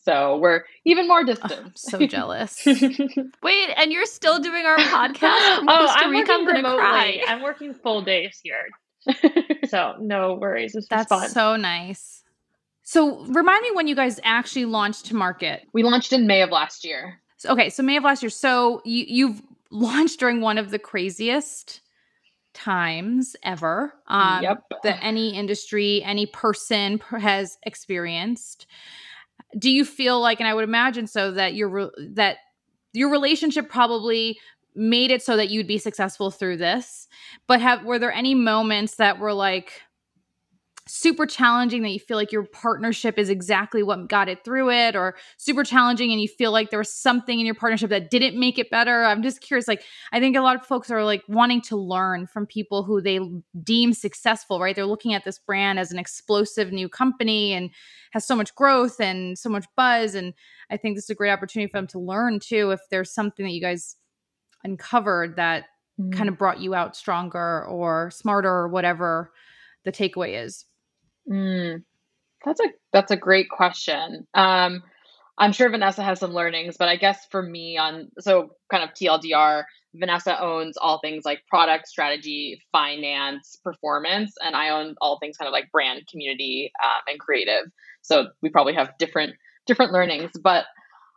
So 0.03 0.37
we're 0.37 0.63
even 0.85 1.07
more 1.07 1.23
distant. 1.23 1.53
I'm 1.53 1.71
so 1.75 1.99
jealous. 2.07 2.65
wait 3.43 3.69
and 3.77 3.91
you're 3.91 4.05
still 4.05 4.39
doing 4.39 4.65
our 4.65 4.77
podcast 4.77 5.57
from 5.57 5.69
oh, 5.69 5.77
costa 5.85 5.99
I'm 6.05 6.11
rica 6.11 6.31
i'm 6.33 6.45
working 6.45 6.61
gonna 6.63 6.69
remotely. 6.69 6.79
cry 6.79 7.23
I'm 7.27 7.41
working 7.41 7.73
full 7.73 8.01
days 8.01 8.39
here. 8.43 8.67
So 9.69 9.95
no 9.99 10.33
worries. 10.33 10.73
This 10.73 10.87
That's 10.89 11.09
fun. 11.09 11.29
so 11.29 11.55
nice. 11.55 12.23
So, 12.81 13.23
remind 13.25 13.61
me 13.61 13.69
when 13.71 13.87
you 13.87 13.93
guys 13.95 14.19
actually 14.23 14.65
launched 14.65 15.05
to 15.07 15.15
market. 15.15 15.61
we 15.73 15.83
launched 15.83 16.11
in 16.11 16.25
May 16.25 16.41
of 16.41 16.49
last 16.49 16.83
year. 16.83 17.21
So, 17.37 17.51
okay, 17.51 17.69
so 17.69 17.83
May 17.83 17.97
of 17.97 18.03
last 18.03 18.23
year. 18.23 18.31
So 18.31 18.81
you 18.83 19.05
you've 19.07 19.41
launched 19.71 20.19
during 20.19 20.41
one 20.41 20.58
of 20.58 20.71
the 20.71 20.79
craziest 20.79 21.82
times 22.53 23.36
ever. 23.43 23.93
Um, 24.08 24.43
yep. 24.43 24.63
That 24.84 24.99
any 25.01 25.36
industry, 25.36 26.03
any 26.03 26.25
person 26.25 26.99
has 27.12 27.58
experienced. 27.63 28.67
Do 29.58 29.69
you 29.69 29.86
feel 29.86 30.19
like, 30.19 30.39
and 30.39 30.47
I 30.47 30.53
would 30.53 30.63
imagine 30.63 31.08
so, 31.08 31.32
that 31.32 31.53
your 31.53 31.69
re- 31.69 32.10
that 32.15 32.38
your 32.93 33.12
relationship 33.12 33.69
probably 33.69 34.39
made 34.75 35.12
it 35.12 35.21
so 35.21 35.36
that 35.36 35.49
you'd 35.49 35.67
be 35.67 35.77
successful 35.77 36.32
through 36.32 36.58
this. 36.58 37.08
But 37.47 37.62
have 37.62 37.84
were 37.84 37.99
there 37.99 38.13
any 38.13 38.36
moments 38.36 38.95
that 38.95 39.19
were 39.19 39.34
like 39.34 39.82
super 40.89 41.25
challenging 41.25 41.84
that 41.84 41.89
you 41.89 41.99
feel 41.99 42.17
like 42.17 42.32
your 42.32 42.43
partnership 42.43 43.19
is 43.19 43.30
exactly 43.30 43.84
what 43.84 44.10
got 44.10 44.28
it 44.28 44.43
through 44.43 44.71
it 44.71 44.95
or 44.95 45.15
super 45.38 45.63
challenging 45.63 46.12
and 46.12 46.19
you 46.19 46.28
feel 46.28 46.52
like 46.52 46.69
there 46.69 46.80
was 46.80 46.91
something 46.91 47.39
in 47.39 47.45
your 47.45 47.56
partnership 47.56 47.89
that 47.89 48.10
didn't 48.10 48.39
make 48.39 48.58
it 48.58 48.69
better. 48.69 49.04
I'm 49.04 49.21
just 49.21 49.41
curious 49.41 49.67
like 49.67 49.84
i 50.12 50.19
think 50.19 50.36
a 50.36 50.41
lot 50.41 50.56
of 50.56 50.65
folks 50.65 50.89
are 50.89 51.04
like 51.04 51.23
wanting 51.28 51.62
to 51.62 51.78
learn 51.78 52.28
from 52.28 52.45
people 52.45 52.84
who 52.84 53.02
they 53.02 53.19
deem 53.63 53.93
successful 53.93 54.60
right? 54.60 54.75
They're 54.75 54.86
looking 54.86 55.13
at 55.13 55.25
this 55.25 55.39
brand 55.39 55.80
as 55.80 55.91
an 55.91 55.99
explosive 55.99 56.71
new 56.71 56.89
company 56.89 57.54
and 57.54 57.69
has 58.12 58.25
so 58.25 58.36
much 58.36 58.56
growth 58.56 58.99
and 58.99 59.38
so 59.38 59.49
much 59.49 59.65
buzz 59.75 60.15
and 60.15 60.34
i 60.69 60.78
think 60.78 60.95
this 60.95 61.06
is 61.06 61.10
a 61.12 61.15
great 61.15 61.32
opportunity 61.32 61.69
for 61.69 61.78
them 61.78 61.88
to 61.88 61.99
learn 61.99 62.39
too 62.39 62.71
if 62.71 62.80
there's 62.89 63.13
something 63.13 63.45
that 63.45 63.52
you 63.52 63.62
guys 63.62 63.95
uncovered 64.63 65.36
that 65.36 65.65
mm. 65.99 66.12
kind 66.12 66.30
of 66.30 66.38
brought 66.38 66.60
you 66.60 66.73
out 66.73 66.95
stronger 66.95 67.65
or 67.65 68.10
smarter 68.12 68.49
or 68.49 68.67
whatever 68.67 69.32
the 69.86 69.91
takeaway 69.91 70.43
is 70.43 70.65
Mm, 71.29 71.83
that's 72.45 72.59
a 72.59 72.65
that's 72.93 73.11
a 73.11 73.17
great 73.17 73.49
question. 73.49 74.27
Um, 74.33 74.83
I'm 75.37 75.53
sure 75.53 75.69
Vanessa 75.69 76.03
has 76.03 76.19
some 76.19 76.33
learnings, 76.33 76.77
but 76.77 76.89
I 76.89 76.97
guess 76.97 77.25
for 77.31 77.41
me 77.41 77.77
on 77.77 78.09
so 78.19 78.51
kind 78.71 78.83
of 78.83 78.91
TLDR, 78.91 79.63
Vanessa 79.95 80.41
owns 80.41 80.77
all 80.77 80.99
things 80.99 81.23
like 81.25 81.45
product 81.47 81.87
strategy, 81.87 82.61
finance, 82.71 83.57
performance, 83.63 84.33
and 84.41 84.55
I 84.55 84.69
own 84.69 84.95
all 85.01 85.19
things 85.19 85.37
kind 85.37 85.47
of 85.47 85.53
like 85.53 85.71
brand, 85.71 86.03
community, 86.11 86.71
um, 86.83 87.01
and 87.07 87.19
creative. 87.19 87.71
So 88.01 88.27
we 88.41 88.49
probably 88.49 88.73
have 88.73 88.97
different 88.99 89.33
different 89.67 89.93
learnings, 89.93 90.31
but 90.43 90.65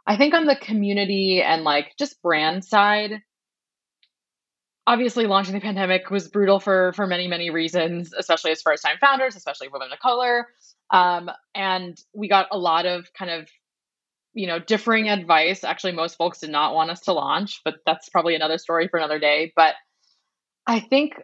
I 0.07 0.17
think 0.17 0.35
on 0.35 0.47
the 0.47 0.57
community 0.57 1.43
and 1.43 1.65
like 1.65 1.93
just 1.99 2.21
brand 2.23 2.65
side, 2.65 3.13
obviously 4.87 5.27
launching 5.27 5.55
the 5.55 5.61
pandemic 5.61 6.11
was 6.11 6.29
brutal 6.29 6.59
for 6.59 6.93
for 6.95 7.07
many 7.07 7.29
many 7.29 7.51
reasons 7.51 8.13
especially 8.19 8.51
as 8.51 8.63
first 8.63 8.83
time 8.83 8.97
founders 9.01 9.37
especially 9.37 9.69
women 9.69 9.93
of 9.93 9.99
color. 9.99 10.49
Um, 10.91 11.31
and 11.55 11.99
we 12.15 12.29
got 12.29 12.49
a 12.51 12.59
lot 12.59 12.87
of 12.87 13.13
kind 13.15 13.31
of 13.31 13.49
you 14.35 14.47
know 14.47 14.59
differing 14.59 15.09
advice. 15.09 15.65
Actually 15.65 15.93
most 15.93 16.17
folks 16.17 16.41
did 16.41 16.51
not 16.51 16.75
want 16.75 16.91
us 16.91 17.01
to 17.03 17.13
launch 17.13 17.61
but 17.65 17.77
that's 17.87 18.09
probably 18.09 18.35
another 18.35 18.59
story 18.59 18.89
for 18.89 18.99
another 18.99 19.19
day. 19.19 19.53
But 19.55 19.75
i 20.67 20.79
think 20.79 21.15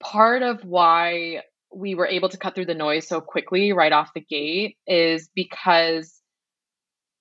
part 0.00 0.42
of 0.42 0.62
why 0.64 1.42
we 1.74 1.94
were 1.94 2.06
able 2.06 2.28
to 2.28 2.38
cut 2.38 2.54
through 2.54 2.66
the 2.66 2.74
noise 2.74 3.06
so 3.06 3.20
quickly 3.20 3.72
right 3.72 3.92
off 3.92 4.14
the 4.14 4.20
gate 4.20 4.76
is 4.86 5.28
because 5.34 6.20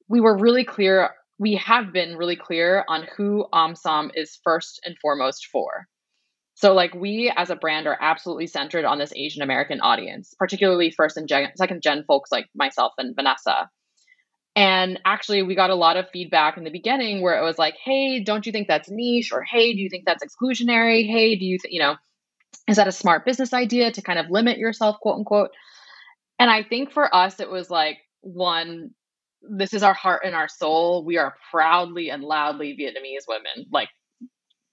we 0.08 0.22
were 0.22 0.38
really 0.38 0.64
clear 0.64 1.12
we 1.38 1.56
have 1.56 1.92
been 1.92 2.16
really 2.16 2.36
clear 2.36 2.86
on 2.88 3.08
who 3.18 3.46
OMSOM 3.54 4.12
is 4.16 4.40
first 4.44 4.80
and 4.86 4.98
foremost 5.02 5.48
for. 5.48 5.88
So, 6.56 6.74
like, 6.74 6.94
we 6.94 7.32
as 7.36 7.50
a 7.50 7.56
brand 7.56 7.86
are 7.88 7.98
absolutely 8.00 8.48
centered 8.48 8.86
on 8.86 8.98
this 8.98 9.12
Asian 9.16 9.42
American 9.42 9.82
audience, 9.82 10.34
particularly 10.40 10.90
first 10.92 11.18
and 11.18 11.28
gen- 11.28 11.52
second 11.58 11.82
gen 11.82 12.06
folks 12.08 12.32
like 12.32 12.48
myself 12.56 12.94
and 12.98 13.16
Vanessa. 13.16 13.70
And 14.56 15.00
actually, 15.04 15.44
we 15.44 15.54
got 15.56 15.70
a 15.70 15.76
lot 15.76 15.98
of 15.98 16.10
feedback 16.12 16.58
in 16.58 16.64
the 16.64 16.70
beginning 16.72 17.22
where 17.22 17.38
it 17.38 17.44
was 17.44 17.58
like, 17.58 17.76
hey, 17.84 18.24
don't 18.24 18.46
you 18.46 18.54
think 18.54 18.70
that's 18.70 18.90
niche? 18.90 19.34
Or 19.34 19.44
hey, 19.44 19.74
do 19.74 19.80
you 19.82 19.90
think 19.90 20.06
that's 20.06 20.24
exclusionary? 20.24 21.06
Hey, 21.06 21.36
do 21.36 21.44
you, 21.44 21.58
th- 21.58 21.74
you 21.74 21.82
know, 21.82 21.96
is 22.68 22.78
that 22.78 22.88
a 22.88 22.94
smart 22.94 23.26
business 23.26 23.54
idea 23.54 23.92
to 23.92 24.02
kind 24.02 24.18
of 24.18 24.30
limit 24.30 24.58
yourself, 24.58 24.98
quote 25.02 25.18
unquote? 25.18 25.50
And 26.40 26.50
I 26.50 26.64
think 26.64 26.92
for 26.92 27.14
us, 27.14 27.42
it 27.42 27.50
was 27.50 27.70
like, 27.70 27.98
one, 28.22 28.92
this 29.50 29.74
is 29.74 29.84
our 29.84 29.94
heart 29.94 30.22
and 30.26 30.36
our 30.36 30.48
soul. 30.48 31.04
We 31.04 31.18
are 31.18 31.36
proudly 31.52 32.10
and 32.10 32.24
loudly 32.24 32.78
Vietnamese 32.80 33.28
women. 33.28 33.68
Like, 33.72 33.90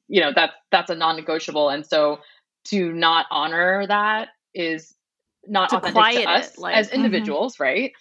you 0.09 0.21
know, 0.21 0.33
that's 0.35 0.53
that's 0.71 0.91
a 0.91 0.95
non-negotiable. 0.95 1.69
And 1.69 1.87
so 1.87 2.21
to 2.67 2.93
not 2.93 3.27
honor 3.31 3.87
that 3.87 4.29
is 4.55 4.95
not 5.47 5.71
to 5.71 5.79
authentic 5.79 6.25
to 6.25 6.31
us 6.31 6.59
like, 6.59 6.77
as 6.77 6.89
mm-hmm. 6.89 6.97
individuals, 6.97 7.55
mm-hmm. 7.55 7.63
right? 7.63 7.93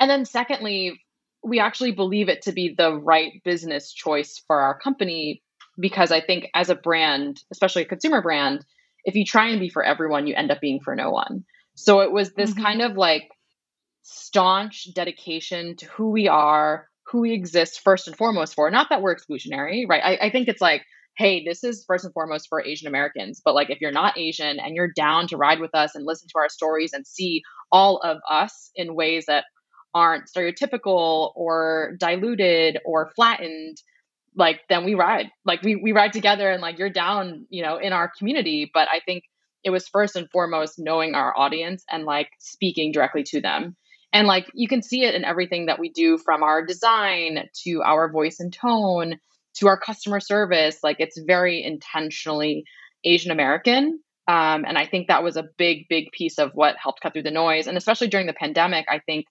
And 0.00 0.10
then 0.10 0.24
secondly, 0.24 1.00
we 1.42 1.60
actually 1.60 1.92
believe 1.92 2.28
it 2.28 2.42
to 2.42 2.52
be 2.52 2.74
the 2.76 2.94
right 2.94 3.42
business 3.44 3.92
choice 3.92 4.42
for 4.46 4.60
our 4.60 4.78
company 4.78 5.42
because 5.78 6.12
I 6.12 6.20
think 6.20 6.48
as 6.54 6.70
a 6.70 6.74
brand, 6.74 7.42
especially 7.50 7.82
a 7.82 7.86
consumer 7.86 8.22
brand, 8.22 8.64
if 9.04 9.14
you 9.14 9.24
try 9.24 9.48
and 9.48 9.60
be 9.60 9.68
for 9.68 9.82
everyone, 9.82 10.26
you 10.26 10.34
end 10.34 10.50
up 10.50 10.60
being 10.60 10.80
for 10.80 10.94
no 10.94 11.10
one. 11.10 11.44
So 11.74 12.00
it 12.00 12.12
was 12.12 12.32
this 12.32 12.52
mm-hmm. 12.52 12.62
kind 12.62 12.82
of 12.82 12.96
like 12.96 13.28
staunch 14.04 14.88
dedication 14.94 15.76
to 15.76 15.86
who 15.86 16.10
we 16.10 16.28
are, 16.28 16.88
who 17.06 17.20
we 17.20 17.32
exist 17.32 17.80
first 17.80 18.06
and 18.06 18.16
foremost 18.16 18.54
for. 18.54 18.70
Not 18.70 18.88
that 18.90 19.02
we're 19.02 19.16
exclusionary, 19.16 19.84
right? 19.88 20.02
I, 20.04 20.26
I 20.26 20.30
think 20.30 20.46
it's 20.46 20.60
like, 20.60 20.82
hey, 21.16 21.44
this 21.44 21.64
is 21.64 21.84
first 21.86 22.04
and 22.04 22.12
foremost 22.12 22.48
for 22.48 22.62
Asian 22.62 22.86
Americans. 22.86 23.40
But 23.42 23.54
like, 23.54 23.70
if 23.70 23.80
you're 23.80 23.92
not 23.92 24.18
Asian 24.18 24.60
and 24.60 24.76
you're 24.76 24.92
down 24.94 25.26
to 25.28 25.36
ride 25.36 25.58
with 25.58 25.74
us 25.74 25.94
and 25.94 26.04
listen 26.04 26.28
to 26.28 26.38
our 26.38 26.48
stories 26.48 26.92
and 26.92 27.06
see 27.06 27.42
all 27.72 27.98
of 27.98 28.18
us 28.30 28.70
in 28.76 28.94
ways 28.94 29.24
that 29.26 29.44
aren't 29.94 30.28
stereotypical 30.28 31.32
or 31.34 31.96
diluted 31.98 32.78
or 32.84 33.10
flattened, 33.16 33.78
like 34.36 34.60
then 34.68 34.84
we 34.84 34.94
ride. 34.94 35.30
Like 35.46 35.62
we 35.62 35.76
we 35.76 35.92
ride 35.92 36.12
together 36.12 36.50
and 36.50 36.60
like 36.60 36.78
you're 36.78 36.90
down, 36.90 37.46
you 37.48 37.62
know, 37.62 37.78
in 37.78 37.92
our 37.92 38.12
community. 38.18 38.70
But 38.74 38.88
I 38.92 39.00
think 39.06 39.24
it 39.62 39.70
was 39.70 39.88
first 39.88 40.14
and 40.14 40.28
foremost 40.30 40.74
knowing 40.78 41.14
our 41.14 41.36
audience 41.38 41.84
and 41.90 42.04
like 42.04 42.28
speaking 42.38 42.92
directly 42.92 43.22
to 43.22 43.40
them 43.40 43.76
and 44.14 44.28
like 44.28 44.48
you 44.54 44.68
can 44.68 44.80
see 44.80 45.04
it 45.04 45.14
in 45.14 45.24
everything 45.24 45.66
that 45.66 45.80
we 45.80 45.90
do 45.90 46.16
from 46.16 46.44
our 46.44 46.64
design 46.64 47.48
to 47.64 47.82
our 47.82 48.10
voice 48.10 48.38
and 48.38 48.52
tone 48.52 49.16
to 49.56 49.66
our 49.66 49.78
customer 49.78 50.20
service. 50.20 50.78
Like 50.84 50.96
it's 51.00 51.20
very 51.20 51.62
intentionally 51.62 52.64
Asian 53.04 53.32
American. 53.32 53.98
Um, 54.26 54.64
and 54.66 54.78
I 54.78 54.86
think 54.86 55.08
that 55.08 55.24
was 55.24 55.36
a 55.36 55.44
big, 55.58 55.86
big 55.88 56.12
piece 56.12 56.38
of 56.38 56.52
what 56.54 56.76
helped 56.80 57.00
cut 57.02 57.12
through 57.12 57.24
the 57.24 57.32
noise. 57.32 57.66
And 57.66 57.76
especially 57.76 58.06
during 58.06 58.28
the 58.28 58.32
pandemic, 58.32 58.86
I 58.88 59.00
think 59.00 59.26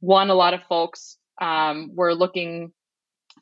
one, 0.00 0.30
a 0.30 0.34
lot 0.34 0.54
of 0.54 0.62
folks 0.68 1.18
um, 1.42 1.90
were 1.94 2.14
looking 2.14 2.72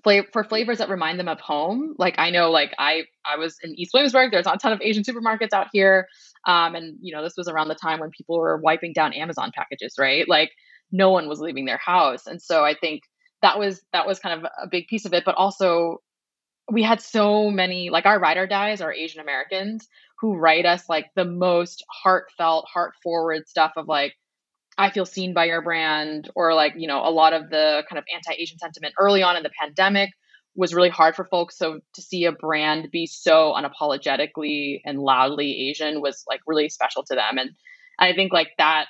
for 0.03 0.43
flavors 0.43 0.79
that 0.79 0.89
remind 0.89 1.21
them 1.21 1.29
of 1.29 1.39
home. 1.39 1.95
Like 1.99 2.15
I 2.19 2.31
know, 2.31 2.51
like 2.51 2.73
I 2.79 3.03
I 3.25 3.37
was 3.37 3.59
in 3.63 3.79
East 3.79 3.93
Williamsburg. 3.93 4.33
There's 4.33 4.47
a 4.47 4.57
ton 4.57 4.73
of 4.73 4.81
Asian 4.83 5.05
supermarkets 5.05 5.53
out 5.53 5.69
here, 5.73 6.09
um, 6.47 6.75
and 6.75 6.99
you 7.01 7.15
know 7.15 7.23
this 7.23 7.37
was 7.37 7.49
around 7.49 7.69
the 7.69 7.75
time 7.75 8.01
when 8.01 8.11
people 8.11 8.39
were 8.39 8.57
wiping 8.57 8.93
down 8.93 9.13
Amazon 9.13 9.53
packages, 9.55 9.95
right? 9.99 10.29
Like 10.29 10.51
no 10.91 11.11
one 11.11 11.29
was 11.29 11.41
leaving 11.41 11.65
their 11.65 11.79
house, 11.79 12.27
and 12.27 12.41
so 12.41 12.65
I 12.65 12.75
think 12.75 13.03
that 13.43 13.59
was 13.59 13.83
that 13.93 14.07
was 14.07 14.19
kind 14.19 14.41
of 14.41 14.51
a 14.63 14.67
big 14.69 14.87
piece 14.89 15.05
of 15.05 15.13
it. 15.13 15.25
But 15.25 15.37
also, 15.37 15.99
we 16.71 16.83
had 16.83 17.01
so 17.01 17.51
many 17.51 17.91
like 17.91 18.07
our 18.07 18.19
ride 18.19 18.37
or 18.37 18.47
dies 18.47 18.81
are 18.81 18.93
Asian 18.93 19.21
Americans 19.21 19.89
who 20.21 20.37
write 20.37 20.67
us 20.67 20.89
like 20.89 21.07
the 21.17 21.25
most 21.25 21.85
heartfelt, 21.91 22.67
heart 22.73 22.95
forward 23.03 23.49
stuff 23.49 23.73
of 23.77 23.89
like 23.89 24.15
I 24.79 24.91
feel 24.91 25.05
seen 25.05 25.35
by 25.35 25.45
your 25.47 25.63
brand, 25.63 26.31
or 26.35 26.55
like, 26.55 26.75
you 26.77 26.89
know, 26.89 27.07
a 27.07 27.11
lot 27.11 27.33
of 27.33 27.51
the 27.51 27.85
kind 27.89 27.99
of 27.99 28.05
anti 28.13 28.41
Asian 28.41 28.59
sentiment 28.59 28.95
early 28.99 29.23
on 29.23 29.37
in 29.37 29.43
the 29.43 29.51
pandemic 29.61 30.11
was 30.55 30.75
really 30.75 30.91
hard 30.91 31.17
for 31.17 31.25
folks. 31.25 31.57
So 31.57 31.81
to 31.95 32.03
see 32.03 32.25
a 32.25 32.33
brand 32.33 32.91
be 32.91 33.07
so 33.07 33.55
unapologetically 33.57 34.81
and 34.85 34.99
loudly 34.99 35.69
Asian 35.71 36.01
was 36.01 36.25
like 36.29 36.41
really 36.47 36.69
special 36.69 37.05
to 37.05 37.15
them. 37.15 37.39
And 37.39 37.51
I 37.99 38.15
think 38.15 38.33
like 38.33 38.51
that 38.59 38.87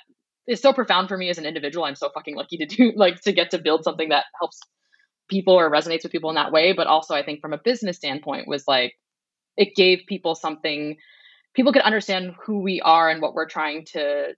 is 0.47 0.61
so 0.61 0.73
profound 0.73 1.07
for 1.07 1.17
me 1.17 1.29
as 1.29 1.37
an 1.37 1.45
individual. 1.45 1.85
I'm 1.85 1.95
so 1.95 2.09
fucking 2.13 2.35
lucky 2.35 2.57
to 2.57 2.65
do 2.65 2.91
like 2.95 3.21
to 3.21 3.31
get 3.31 3.51
to 3.51 3.59
build 3.59 3.83
something 3.83 4.09
that 4.09 4.25
helps 4.39 4.59
people 5.29 5.53
or 5.53 5.71
resonates 5.71 6.03
with 6.03 6.11
people 6.11 6.29
in 6.29 6.35
that 6.35 6.51
way. 6.51 6.73
But 6.73 6.87
also, 6.87 7.15
I 7.15 7.23
think 7.23 7.41
from 7.41 7.53
a 7.53 7.59
business 7.63 7.97
standpoint, 7.97 8.47
was 8.47 8.65
like 8.67 8.93
it 9.55 9.75
gave 9.75 10.01
people 10.07 10.35
something 10.35 10.97
people 11.53 11.71
could 11.71 11.83
understand 11.83 12.33
who 12.45 12.59
we 12.59 12.81
are 12.81 13.09
and 13.09 13.21
what 13.21 13.33
we're 13.33 13.47
trying 13.47 13.85
to 13.85 14.33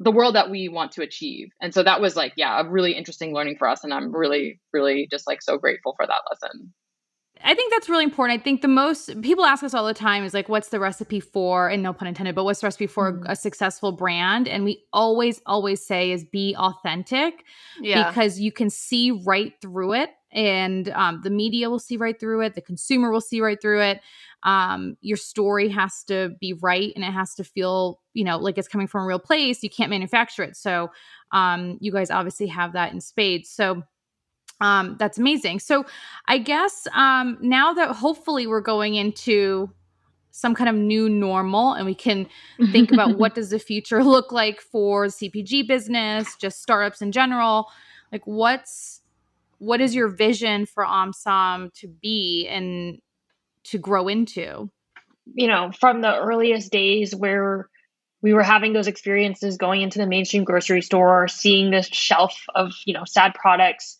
the 0.00 0.10
world 0.10 0.34
that 0.34 0.50
we 0.50 0.68
want 0.68 0.92
to 0.92 1.02
achieve. 1.02 1.50
And 1.60 1.72
so 1.74 1.82
that 1.82 2.00
was 2.00 2.16
like, 2.16 2.32
yeah, 2.36 2.60
a 2.60 2.68
really 2.68 2.92
interesting 2.92 3.34
learning 3.34 3.56
for 3.58 3.68
us. 3.68 3.84
And 3.84 3.92
I'm 3.92 4.14
really, 4.14 4.58
really 4.72 5.06
just 5.10 5.26
like 5.26 5.42
so 5.42 5.58
grateful 5.58 5.94
for 5.96 6.06
that 6.06 6.22
lesson. 6.30 6.72
I 7.42 7.54
think 7.54 7.72
that's 7.72 7.88
really 7.88 8.04
important. 8.04 8.38
I 8.38 8.42
think 8.42 8.60
the 8.60 8.68
most 8.68 9.22
people 9.22 9.46
ask 9.46 9.62
us 9.62 9.72
all 9.72 9.86
the 9.86 9.94
time 9.94 10.24
is 10.24 10.34
like, 10.34 10.48
what's 10.48 10.68
the 10.68 10.80
recipe 10.80 11.20
for, 11.20 11.68
and 11.68 11.82
no 11.82 11.92
pun 11.92 12.08
intended, 12.08 12.34
but 12.34 12.44
what's 12.44 12.60
the 12.60 12.66
recipe 12.66 12.86
for 12.86 13.12
mm-hmm. 13.12 13.24
a 13.26 13.36
successful 13.36 13.92
brand? 13.92 14.46
And 14.46 14.64
we 14.64 14.84
always, 14.92 15.40
always 15.46 15.84
say 15.86 16.10
is 16.10 16.24
be 16.24 16.54
authentic 16.56 17.44
yeah. 17.80 18.08
because 18.08 18.38
you 18.40 18.52
can 18.52 18.68
see 18.68 19.10
right 19.10 19.54
through 19.62 19.94
it. 19.94 20.10
And 20.32 20.88
um, 20.90 21.20
the 21.22 21.30
media 21.30 21.68
will 21.68 21.78
see 21.78 21.96
right 21.96 22.18
through 22.18 22.42
it, 22.42 22.54
the 22.54 22.60
consumer 22.60 23.10
will 23.10 23.20
see 23.20 23.40
right 23.40 23.60
through 23.60 23.82
it 23.82 24.00
um, 24.42 24.96
your 25.00 25.16
story 25.16 25.68
has 25.68 26.02
to 26.04 26.30
be 26.40 26.52
right 26.54 26.92
and 26.94 27.04
it 27.04 27.12
has 27.12 27.34
to 27.34 27.44
feel 27.44 28.00
you 28.14 28.24
know 28.24 28.38
like 28.38 28.56
it's 28.58 28.68
coming 28.68 28.86
from 28.86 29.04
a 29.04 29.06
real 29.06 29.18
place 29.18 29.62
you 29.62 29.70
can't 29.70 29.90
manufacture 29.90 30.42
it 30.42 30.56
so 30.56 30.90
um, 31.32 31.76
you 31.80 31.92
guys 31.92 32.10
obviously 32.10 32.46
have 32.46 32.72
that 32.72 32.92
in 32.92 33.00
spades 33.00 33.50
so 33.50 33.82
um, 34.60 34.96
that's 34.98 35.18
amazing 35.18 35.58
so 35.58 35.84
i 36.26 36.38
guess 36.38 36.86
um, 36.94 37.36
now 37.40 37.72
that 37.72 37.94
hopefully 37.94 38.46
we're 38.46 38.60
going 38.60 38.94
into 38.94 39.70
some 40.32 40.54
kind 40.54 40.70
of 40.70 40.76
new 40.76 41.08
normal 41.08 41.72
and 41.74 41.84
we 41.84 41.94
can 41.94 42.26
think 42.70 42.92
about 42.92 43.18
what 43.18 43.34
does 43.34 43.50
the 43.50 43.58
future 43.58 44.02
look 44.04 44.32
like 44.32 44.60
for 44.60 45.06
cpg 45.06 45.66
business 45.66 46.34
just 46.36 46.62
startups 46.62 47.02
in 47.02 47.12
general 47.12 47.66
like 48.12 48.26
what's 48.26 49.00
what 49.60 49.80
is 49.80 49.94
your 49.94 50.08
vision 50.08 50.66
for 50.66 50.84
omsom 50.84 51.72
to 51.74 51.86
be 51.86 52.48
and 52.50 52.98
to 53.64 53.78
grow 53.78 54.08
into? 54.08 54.70
You 55.26 55.46
know, 55.46 55.70
from 55.78 56.00
the 56.00 56.16
earliest 56.16 56.72
days 56.72 57.14
where 57.14 57.68
we 58.22 58.32
were 58.32 58.42
having 58.42 58.72
those 58.72 58.88
experiences 58.88 59.58
going 59.58 59.82
into 59.82 59.98
the 59.98 60.06
mainstream 60.06 60.44
grocery 60.44 60.80
store, 60.82 61.28
seeing 61.28 61.70
this 61.70 61.86
shelf 61.86 62.42
of, 62.54 62.72
you 62.86 62.94
know, 62.94 63.04
sad 63.04 63.34
products. 63.34 63.98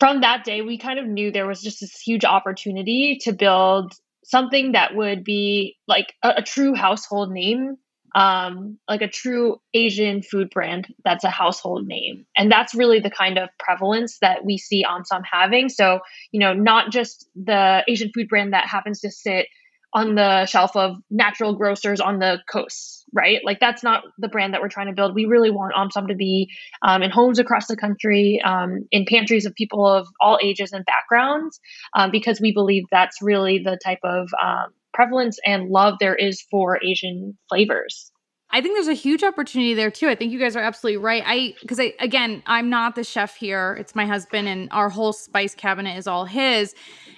From 0.00 0.22
that 0.22 0.44
day, 0.44 0.62
we 0.62 0.78
kind 0.78 0.98
of 0.98 1.06
knew 1.06 1.30
there 1.30 1.46
was 1.46 1.62
just 1.62 1.80
this 1.80 2.00
huge 2.00 2.24
opportunity 2.24 3.18
to 3.22 3.32
build 3.32 3.94
something 4.24 4.72
that 4.72 4.96
would 4.96 5.22
be 5.22 5.76
like 5.86 6.12
a, 6.22 6.34
a 6.38 6.42
true 6.42 6.74
household 6.74 7.30
name 7.30 7.76
um, 8.14 8.78
like 8.88 9.02
a 9.02 9.08
true 9.08 9.60
Asian 9.74 10.22
food 10.22 10.50
brand 10.50 10.92
that's 11.04 11.24
a 11.24 11.30
household 11.30 11.86
name. 11.86 12.26
And 12.36 12.50
that's 12.50 12.74
really 12.74 13.00
the 13.00 13.10
kind 13.10 13.38
of 13.38 13.48
prevalence 13.58 14.18
that 14.20 14.44
we 14.44 14.58
see 14.58 14.84
OMSOM 14.84 15.22
having. 15.30 15.68
So, 15.68 16.00
you 16.32 16.40
know, 16.40 16.52
not 16.52 16.90
just 16.90 17.28
the 17.34 17.84
Asian 17.86 18.10
food 18.14 18.28
brand 18.28 18.52
that 18.52 18.66
happens 18.66 19.00
to 19.00 19.10
sit 19.10 19.46
on 19.92 20.14
the 20.14 20.46
shelf 20.46 20.76
of 20.76 20.96
natural 21.10 21.54
grocers 21.54 22.00
on 22.00 22.20
the 22.20 22.38
coasts, 22.50 23.04
right? 23.12 23.40
Like 23.44 23.58
that's 23.58 23.82
not 23.82 24.04
the 24.18 24.28
brand 24.28 24.54
that 24.54 24.60
we're 24.60 24.68
trying 24.68 24.86
to 24.86 24.92
build. 24.92 25.14
We 25.14 25.24
really 25.24 25.50
want 25.50 25.74
OMSOM 25.74 26.08
to 26.08 26.14
be 26.14 26.48
um, 26.82 27.02
in 27.02 27.10
homes 27.10 27.40
across 27.40 27.66
the 27.66 27.76
country, 27.76 28.40
um, 28.44 28.86
in 28.92 29.04
pantries 29.04 29.46
of 29.46 29.54
people 29.54 29.86
of 29.86 30.06
all 30.20 30.38
ages 30.40 30.72
and 30.72 30.84
backgrounds, 30.84 31.58
um, 31.96 32.12
because 32.12 32.40
we 32.40 32.52
believe 32.52 32.84
that's 32.90 33.20
really 33.20 33.58
the 33.58 33.78
type 33.82 33.98
of 34.04 34.28
um, 34.40 34.66
prevalence 35.00 35.38
and 35.46 35.70
love 35.70 35.94
there 35.98 36.14
is 36.14 36.42
for 36.50 36.78
Asian 36.84 37.38
flavors. 37.48 38.12
I 38.50 38.60
think 38.60 38.76
there's 38.76 38.88
a 38.88 38.92
huge 38.92 39.22
opportunity 39.22 39.72
there 39.72 39.90
too. 39.90 40.08
I 40.08 40.14
think 40.14 40.30
you 40.30 40.38
guys 40.38 40.56
are 40.56 40.62
absolutely 40.62 40.98
right. 40.98 41.22
I 41.24 41.54
because 41.62 41.80
I 41.80 41.94
again, 42.00 42.42
I'm 42.46 42.68
not 42.68 42.96
the 42.96 43.04
chef 43.04 43.36
here. 43.36 43.76
It's 43.80 43.94
my 43.94 44.04
husband 44.04 44.46
and 44.46 44.68
our 44.72 44.90
whole 44.90 45.14
spice 45.14 45.54
cabinet 45.54 45.96
is 45.96 46.06
all 46.06 46.26
his. 46.26 46.74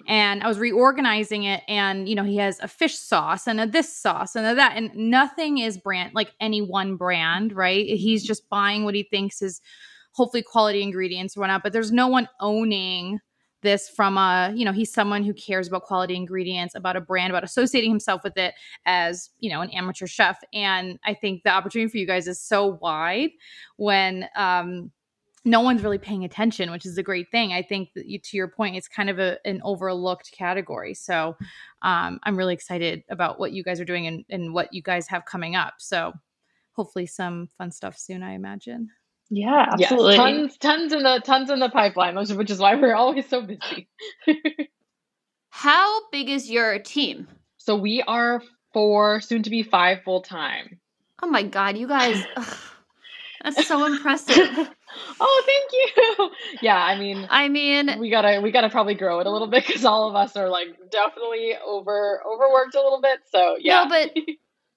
And 0.06 0.44
I 0.44 0.48
was 0.48 0.58
reorganizing 0.58 1.42
it 1.44 1.62
and 1.66 2.08
you 2.08 2.14
know, 2.14 2.22
he 2.22 2.36
has 2.36 2.60
a 2.60 2.68
fish 2.68 2.96
sauce 2.96 3.48
and 3.48 3.60
a 3.60 3.66
this 3.66 3.92
sauce 3.92 4.36
and 4.36 4.46
a 4.46 4.54
that 4.54 4.76
and 4.76 4.94
nothing 4.94 5.58
is 5.58 5.76
brand 5.76 6.12
like 6.14 6.32
any 6.38 6.60
one 6.60 6.96
brand, 6.96 7.52
right? 7.52 7.84
He's 7.84 8.22
just 8.22 8.48
buying 8.48 8.84
what 8.84 8.94
he 8.94 9.02
thinks 9.02 9.42
is 9.42 9.60
hopefully 10.12 10.42
quality 10.42 10.82
ingredients 10.82 11.36
or 11.36 11.40
whatnot, 11.40 11.64
but 11.64 11.72
there's 11.72 11.90
no 11.90 12.06
one 12.06 12.28
owning 12.40 13.18
this 13.62 13.88
from 13.88 14.16
a 14.18 14.52
you 14.54 14.64
know 14.64 14.72
he's 14.72 14.92
someone 14.92 15.22
who 15.22 15.32
cares 15.32 15.68
about 15.68 15.82
quality 15.84 16.14
ingredients 16.14 16.74
about 16.74 16.96
a 16.96 17.00
brand 17.00 17.30
about 17.30 17.44
associating 17.44 17.90
himself 17.90 18.22
with 18.22 18.36
it 18.36 18.54
as 18.84 19.30
you 19.38 19.50
know 19.50 19.60
an 19.60 19.70
amateur 19.70 20.06
chef. 20.06 20.38
And 20.52 20.98
i 21.04 21.14
think 21.14 21.42
the 21.42 21.50
opportunity 21.50 21.90
for 21.90 21.98
you 21.98 22.06
guys 22.06 22.28
is 22.28 22.40
so 22.40 22.78
wide 22.80 23.30
when 23.76 24.28
um 24.36 24.90
no 25.44 25.60
one's 25.60 25.82
really 25.82 25.98
paying 25.98 26.24
attention 26.24 26.70
which 26.70 26.86
is 26.86 26.98
a 26.98 27.02
great 27.02 27.30
thing. 27.30 27.52
I 27.52 27.62
think 27.62 27.90
you, 27.94 28.18
to 28.18 28.36
your 28.36 28.48
point 28.48 28.76
it's 28.76 28.88
kind 28.88 29.10
of 29.10 29.18
a, 29.18 29.38
an 29.44 29.60
overlooked 29.64 30.30
category. 30.32 30.94
So 30.94 31.36
um, 31.82 32.20
i'm 32.24 32.36
really 32.36 32.54
excited 32.54 33.02
about 33.10 33.38
what 33.38 33.52
you 33.52 33.64
guys 33.64 33.80
are 33.80 33.84
doing 33.84 34.06
and, 34.06 34.24
and 34.30 34.54
what 34.54 34.72
you 34.72 34.82
guys 34.82 35.08
have 35.08 35.24
coming 35.24 35.56
up. 35.56 35.74
So 35.78 36.12
hopefully 36.72 37.06
some 37.06 37.48
fun 37.58 37.70
stuff 37.70 37.98
soon 37.98 38.22
i 38.22 38.32
imagine 38.32 38.88
yeah, 39.34 39.70
absolutely. 39.72 40.16
Yes, 40.16 40.18
tons, 40.18 40.56
tons 40.58 40.92
in 40.92 41.02
the 41.04 41.22
tons 41.24 41.48
in 41.48 41.58
the 41.58 41.70
pipeline, 41.70 42.16
which 42.16 42.50
is 42.50 42.58
why 42.58 42.74
we're 42.74 42.94
always 42.94 43.26
so 43.26 43.40
busy. 43.40 43.88
How 45.48 46.10
big 46.10 46.28
is 46.28 46.50
your 46.50 46.78
team? 46.80 47.28
So 47.56 47.74
we 47.74 48.02
are 48.02 48.42
four, 48.74 49.22
soon 49.22 49.42
to 49.44 49.50
be 49.50 49.62
five 49.62 50.02
full 50.02 50.20
time. 50.20 50.80
Oh 51.22 51.28
my 51.28 51.44
god, 51.44 51.78
you 51.78 51.88
guys! 51.88 52.22
ugh, 52.36 52.56
that's 53.42 53.66
so 53.66 53.86
impressive. 53.86 54.36
oh, 55.20 55.42
thank 55.46 56.18
you. 56.18 56.30
Yeah, 56.60 56.76
I 56.76 56.98
mean, 56.98 57.26
I 57.30 57.48
mean, 57.48 58.00
we 58.00 58.10
gotta 58.10 58.42
we 58.42 58.50
gotta 58.50 58.68
probably 58.68 58.96
grow 58.96 59.20
it 59.20 59.26
a 59.26 59.30
little 59.30 59.48
bit 59.48 59.66
because 59.66 59.86
all 59.86 60.10
of 60.10 60.14
us 60.14 60.36
are 60.36 60.50
like 60.50 60.68
definitely 60.90 61.54
over 61.66 62.22
overworked 62.26 62.74
a 62.74 62.82
little 62.82 63.00
bit. 63.00 63.20
So 63.30 63.56
yeah, 63.58 63.84
no, 63.84 63.88
but 63.88 64.14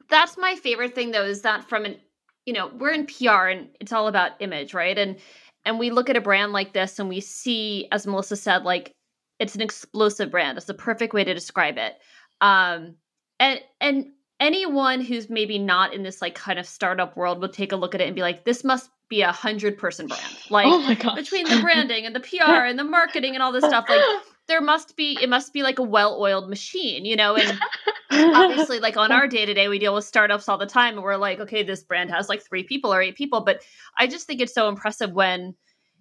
that's 0.10 0.38
my 0.38 0.56
favorite 0.56 0.96
thing 0.96 1.12
though 1.12 1.26
is 1.26 1.42
that 1.42 1.68
from 1.68 1.84
an 1.84 1.98
you 2.46 2.54
know, 2.54 2.72
we're 2.78 2.92
in 2.92 3.08
PR 3.08 3.48
and 3.48 3.70
it's 3.80 3.92
all 3.92 4.08
about 4.08 4.32
image, 4.40 4.74
right? 4.74 4.98
And 4.98 5.18
and 5.66 5.80
we 5.80 5.90
look 5.90 6.10
at 6.10 6.16
a 6.16 6.22
brand 6.22 6.54
like 6.54 6.74
this 6.74 7.00
and 7.00 7.10
we 7.10 7.20
see, 7.20 7.88
as 7.92 8.06
Melissa 8.06 8.36
said, 8.36 8.64
like 8.64 8.92
it's 9.40 9.56
an 9.56 9.62
explosive 9.62 10.32
brand. 10.32 10.58
It's 10.58 10.68
the 10.68 10.74
perfect 10.74 11.14
way 11.14 11.24
to 11.24 11.34
describe 11.34 11.78
it. 11.78 11.96
Um, 12.42 12.96
and 13.40 13.60
and 13.82 14.12
anyone 14.40 15.02
who's 15.02 15.30
maybe 15.30 15.58
not 15.58 15.94
in 15.94 16.04
this 16.04 16.22
like 16.22 16.36
kind 16.36 16.60
of 16.60 16.68
startup 16.68 17.18
world 17.18 17.42
would 17.42 17.54
take 17.54 17.72
a 17.72 17.76
look 17.76 17.96
at 17.96 18.02
it 18.02 18.06
and 18.06 18.16
be 18.16 18.22
like, 18.22 18.46
this 18.46 18.64
must 18.64 18.90
be 19.10 19.22
a 19.22 19.32
hundred 19.32 19.78
person 19.78 20.08
brand. 20.08 20.38
Like 20.50 20.68
oh 20.70 21.16
between 21.16 21.50
the 21.50 21.62
branding 21.62 22.06
and 22.06 22.16
the 22.16 22.20
PR 22.20 22.66
and 22.66 22.78
the 22.78 22.84
marketing 22.84 23.34
and 23.34 23.44
all 23.44 23.52
this 23.52 23.66
stuff, 23.66 23.86
like 23.90 24.02
there 24.48 24.62
must 24.62 24.96
be 24.96 25.18
it 25.22 25.30
must 25.30 25.54
be 25.54 25.64
like 25.64 25.80
a 25.80 25.84
well-oiled 25.84 26.50
machine, 26.50 27.06
you 27.06 27.16
know, 27.16 27.36
and 27.36 27.60
obviously 28.12 28.80
like 28.80 28.98
on 28.98 29.12
our 29.12 29.28
day 29.28 29.46
to 29.46 29.54
day 29.54 29.68
we 29.68 29.80
deal 29.80 29.94
with 29.94 30.06
startups 30.06 30.48
all 30.48 30.58
the 30.58 30.66
time 30.66 30.96
and 30.96 31.04
we're 31.04 31.18
like 31.18 31.40
okay 31.40 31.64
this 31.64 31.84
brand 31.84 32.10
has 32.12 32.30
like 32.30 32.42
three 32.42 32.64
people 32.64 32.94
or 32.94 33.02
eight 33.02 33.16
people 33.16 33.42
but 33.42 33.62
i 33.98 34.08
just 34.08 34.28
think 34.28 34.42
it's 34.42 34.54
so 34.54 34.70
impressive 34.70 35.12
when 35.12 35.54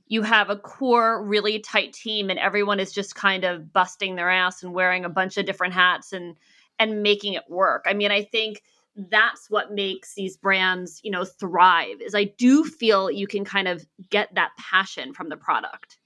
you 0.07 0.23
have 0.23 0.51
a 0.51 0.57
core 0.57 1.25
really 1.25 1.59
tight 1.59 1.93
team 1.93 2.31
and 2.31 2.39
everyone 2.39 2.79
is 2.79 2.93
just 2.93 3.15
kind 3.15 3.45
of 3.45 3.73
busting 3.73 4.17
their 4.17 4.31
ass 4.31 4.63
and 4.63 4.75
wearing 4.75 5.05
a 5.05 5.09
bunch 5.09 5.37
of 5.39 5.47
different 5.47 5.75
hats 5.75 6.13
and 6.13 6.37
and 6.79 7.03
making 7.03 7.35
it 7.35 7.45
work. 7.49 7.85
I 7.87 7.95
mean 7.95 8.11
i 8.11 8.23
think 8.23 8.63
that's 8.97 9.51
what 9.51 9.73
makes 9.73 10.15
these 10.15 10.37
brands 10.37 11.01
you 11.03 11.11
know 11.11 11.25
thrive 11.25 12.01
is 12.01 12.15
i 12.15 12.25
do 12.25 12.63
feel 12.63 13.11
you 13.11 13.27
can 13.27 13.45
kind 13.45 13.67
of 13.67 13.85
get 14.09 14.33
that 14.35 14.51
passion 14.57 15.13
from 15.13 15.29
the 15.29 15.37
product 15.37 15.99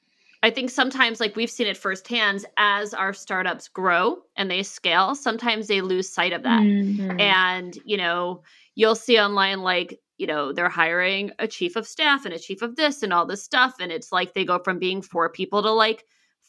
I 0.42 0.50
think 0.50 0.70
sometimes, 0.70 1.18
like 1.18 1.34
we've 1.34 1.50
seen 1.50 1.66
it 1.66 1.76
firsthand, 1.76 2.44
as 2.56 2.94
our 2.94 3.12
startups 3.12 3.68
grow 3.68 4.18
and 4.36 4.50
they 4.50 4.62
scale, 4.62 5.14
sometimes 5.14 5.66
they 5.66 5.80
lose 5.80 6.08
sight 6.08 6.32
of 6.32 6.44
that. 6.44 6.62
Mm-hmm. 6.62 7.20
And, 7.20 7.76
you 7.84 7.96
know, 7.96 8.42
you'll 8.76 8.94
see 8.94 9.18
online, 9.18 9.62
like, 9.62 9.98
you 10.16 10.26
know, 10.26 10.52
they're 10.52 10.68
hiring 10.68 11.32
a 11.38 11.48
chief 11.48 11.74
of 11.74 11.86
staff 11.86 12.24
and 12.24 12.34
a 12.34 12.38
chief 12.38 12.62
of 12.62 12.76
this 12.76 13.02
and 13.02 13.12
all 13.12 13.26
this 13.26 13.42
stuff. 13.42 13.74
And 13.80 13.90
it's 13.90 14.12
like 14.12 14.34
they 14.34 14.44
go 14.44 14.60
from 14.60 14.78
being 14.78 15.02
four 15.02 15.28
people 15.28 15.62
to 15.62 15.70
like 15.70 16.04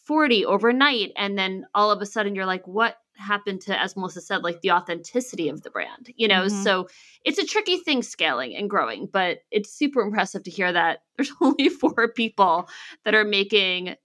40 0.05 0.45
overnight. 0.45 1.11
And 1.15 1.37
then 1.37 1.65
all 1.73 1.91
of 1.91 2.01
a 2.01 2.05
sudden 2.05 2.35
you're 2.35 2.45
like, 2.45 2.67
what 2.67 2.97
happened 3.19 3.61
to, 3.61 3.79
as 3.79 3.95
Melissa 3.95 4.21
said, 4.21 4.43
like 4.43 4.61
the 4.61 4.71
authenticity 4.71 5.49
of 5.49 5.61
the 5.61 5.69
brand, 5.69 6.11
you 6.15 6.27
know? 6.27 6.45
Mm-hmm. 6.45 6.63
So 6.63 6.87
it's 7.23 7.37
a 7.37 7.45
tricky 7.45 7.77
thing 7.77 8.01
scaling 8.03 8.55
and 8.55 8.69
growing, 8.69 9.07
but 9.11 9.39
it's 9.51 9.71
super 9.71 10.01
impressive 10.01 10.43
to 10.43 10.51
hear 10.51 10.71
that 10.71 11.03
there's 11.17 11.31
only 11.41 11.69
four 11.69 12.11
people 12.13 12.69
that 13.05 13.13
are 13.13 13.25
making 13.25 13.95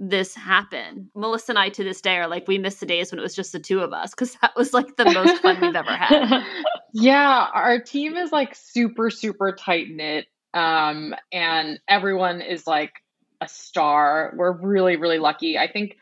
this 0.00 0.34
happen. 0.34 1.10
Melissa 1.14 1.52
and 1.52 1.58
I 1.58 1.70
to 1.70 1.82
this 1.82 2.00
day 2.00 2.18
are 2.18 2.28
like, 2.28 2.46
we 2.46 2.58
miss 2.58 2.76
the 2.76 2.86
days 2.86 3.10
when 3.10 3.18
it 3.18 3.22
was 3.22 3.34
just 3.34 3.52
the 3.52 3.58
two 3.58 3.80
of 3.80 3.92
us 3.92 4.10
because 4.10 4.36
that 4.42 4.54
was 4.56 4.72
like 4.72 4.96
the 4.96 5.06
most 5.06 5.42
fun 5.42 5.60
we've 5.60 5.74
ever 5.74 5.90
had. 5.90 6.44
Yeah, 6.94 7.46
our 7.52 7.80
team 7.80 8.16
is 8.16 8.32
like 8.32 8.54
super, 8.54 9.10
super 9.10 9.52
tight 9.52 9.88
knit. 9.90 10.26
Um, 10.54 11.14
and 11.30 11.78
everyone 11.86 12.40
is 12.40 12.66
like 12.66 12.92
a 13.40 13.48
star. 13.48 14.32
We're 14.36 14.52
really, 14.52 14.96
really 14.96 15.18
lucky. 15.18 15.58
I 15.58 15.70
think 15.70 15.98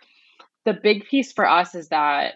the 0.64 0.72
big 0.72 1.07
piece 1.07 1.33
for 1.33 1.48
us 1.48 1.74
is 1.74 1.88
that 1.88 2.35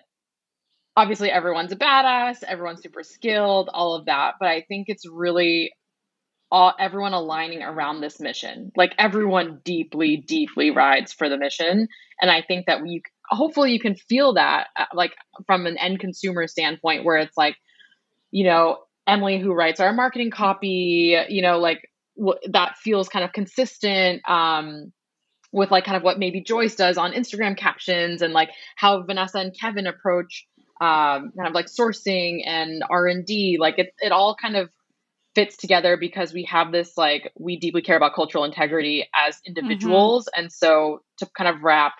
obviously 1.01 1.31
everyone's 1.31 1.73
a 1.73 1.77
badass, 1.77 2.43
everyone's 2.43 2.83
super 2.83 3.03
skilled, 3.03 3.71
all 3.73 3.95
of 3.95 4.05
that. 4.05 4.35
But 4.39 4.51
I 4.51 4.61
think 4.69 4.89
it's 4.89 5.09
really 5.09 5.73
all 6.53 6.75
everyone 6.79 7.15
aligning 7.15 7.63
around 7.63 8.03
this 8.03 8.21
mission. 8.21 8.71
Like 8.77 8.93
everyone 8.99 9.61
deeply, 9.65 10.19
deeply 10.19 10.71
rides 10.71 11.13
for 11.15 11.31
the 11.31 11.39
mission, 11.39 11.89
and 12.21 12.31
I 12.31 12.43
think 12.43 12.67
that 12.67 12.83
we 12.83 13.03
hopefully 13.31 13.73
you 13.73 13.81
can 13.81 13.95
feel 13.95 14.35
that 14.35 14.67
uh, 14.77 14.85
like 14.93 15.13
from 15.47 15.67
an 15.67 15.79
end 15.79 16.01
consumer 16.01 16.47
standpoint, 16.47 17.05
where 17.05 17.17
it's 17.17 17.37
like, 17.37 17.57
you 18.31 18.45
know, 18.45 18.79
Emily 19.07 19.39
who 19.39 19.55
writes 19.55 19.81
our 19.81 19.95
marketing 19.95 20.31
copy, 20.31 21.17
you 21.31 21.41
know, 21.41 21.59
like 21.59 21.81
that 22.51 22.77
feels 22.77 23.09
kind 23.09 23.25
of 23.25 23.33
consistent. 23.33 24.21
Um, 24.29 24.93
with 25.53 25.73
like 25.73 25.85
kind 25.85 25.97
of 25.97 26.05
what 26.05 26.17
maybe 26.17 26.41
Joyce 26.41 26.77
does 26.77 26.97
on 26.97 27.13
Instagram 27.13 27.57
captions 27.57 28.23
and 28.23 28.33
like 28.33 28.51
how 28.77 29.03
Vanessa 29.03 29.39
and 29.39 29.53
Kevin 29.59 29.89
approach 29.89 30.47
um, 30.81 31.33
kind 31.37 31.49
of 31.49 31.53
like 31.53 31.66
sourcing 31.66 32.43
and 32.47 32.83
R 32.88 33.07
and 33.07 33.25
D. 33.25 33.59
Like 33.61 33.79
it, 33.79 33.93
it 34.01 34.12
all 34.12 34.35
kind 34.35 34.57
of 34.57 34.71
fits 35.35 35.57
together 35.57 35.97
because 35.97 36.33
we 36.33 36.45
have 36.45 36.73
this 36.73 36.97
like 36.97 37.33
we 37.38 37.59
deeply 37.59 37.83
care 37.83 37.97
about 37.97 38.14
cultural 38.14 38.45
integrity 38.45 39.09
as 39.14 39.40
individuals, 39.47 40.27
mm-hmm. 40.27 40.43
and 40.43 40.53
so 40.53 41.03
to 41.19 41.27
kind 41.37 41.49
of 41.49 41.62
wrap 41.62 41.95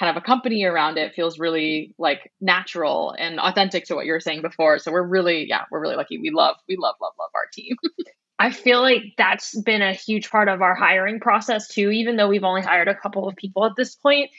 kind 0.00 0.16
of 0.16 0.22
a 0.22 0.24
company 0.24 0.64
around 0.64 0.96
it 0.96 1.14
feels 1.14 1.38
really 1.38 1.94
like 1.98 2.32
natural 2.40 3.14
and 3.18 3.38
authentic 3.38 3.84
to 3.84 3.94
what 3.94 4.06
you 4.06 4.12
were 4.12 4.20
saying 4.20 4.40
before. 4.40 4.78
So 4.78 4.90
we're 4.90 5.06
really, 5.06 5.46
yeah, 5.46 5.64
we're 5.70 5.80
really 5.80 5.96
lucky. 5.96 6.18
We 6.18 6.30
love, 6.30 6.56
we 6.66 6.76
love, 6.78 6.94
love, 7.02 7.12
love 7.18 7.30
our 7.34 7.46
team. 7.52 7.76
I 8.38 8.50
feel 8.50 8.80
like 8.80 9.02
that's 9.18 9.60
been 9.60 9.82
a 9.82 9.92
huge 9.92 10.30
part 10.30 10.48
of 10.48 10.62
our 10.62 10.74
hiring 10.74 11.20
process 11.20 11.68
too, 11.68 11.90
even 11.90 12.16
though 12.16 12.28
we've 12.28 12.44
only 12.44 12.62
hired 12.62 12.88
a 12.88 12.94
couple 12.94 13.28
of 13.28 13.36
people 13.36 13.66
at 13.66 13.72
this 13.76 13.94
point. 13.94 14.30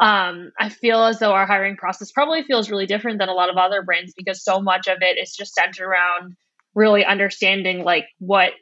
Um, 0.00 0.52
I 0.58 0.68
feel 0.68 1.02
as 1.04 1.18
though 1.18 1.32
our 1.32 1.46
hiring 1.46 1.76
process 1.76 2.12
probably 2.12 2.42
feels 2.42 2.70
really 2.70 2.86
different 2.86 3.18
than 3.18 3.28
a 3.28 3.34
lot 3.34 3.50
of 3.50 3.56
other 3.56 3.82
brands 3.82 4.12
because 4.16 4.44
so 4.44 4.60
much 4.60 4.86
of 4.86 4.98
it 5.00 5.18
is 5.20 5.34
just 5.34 5.54
centered 5.54 5.86
around 5.86 6.36
really 6.74 7.04
understanding 7.04 7.82
like 7.82 8.04
what 8.18 8.52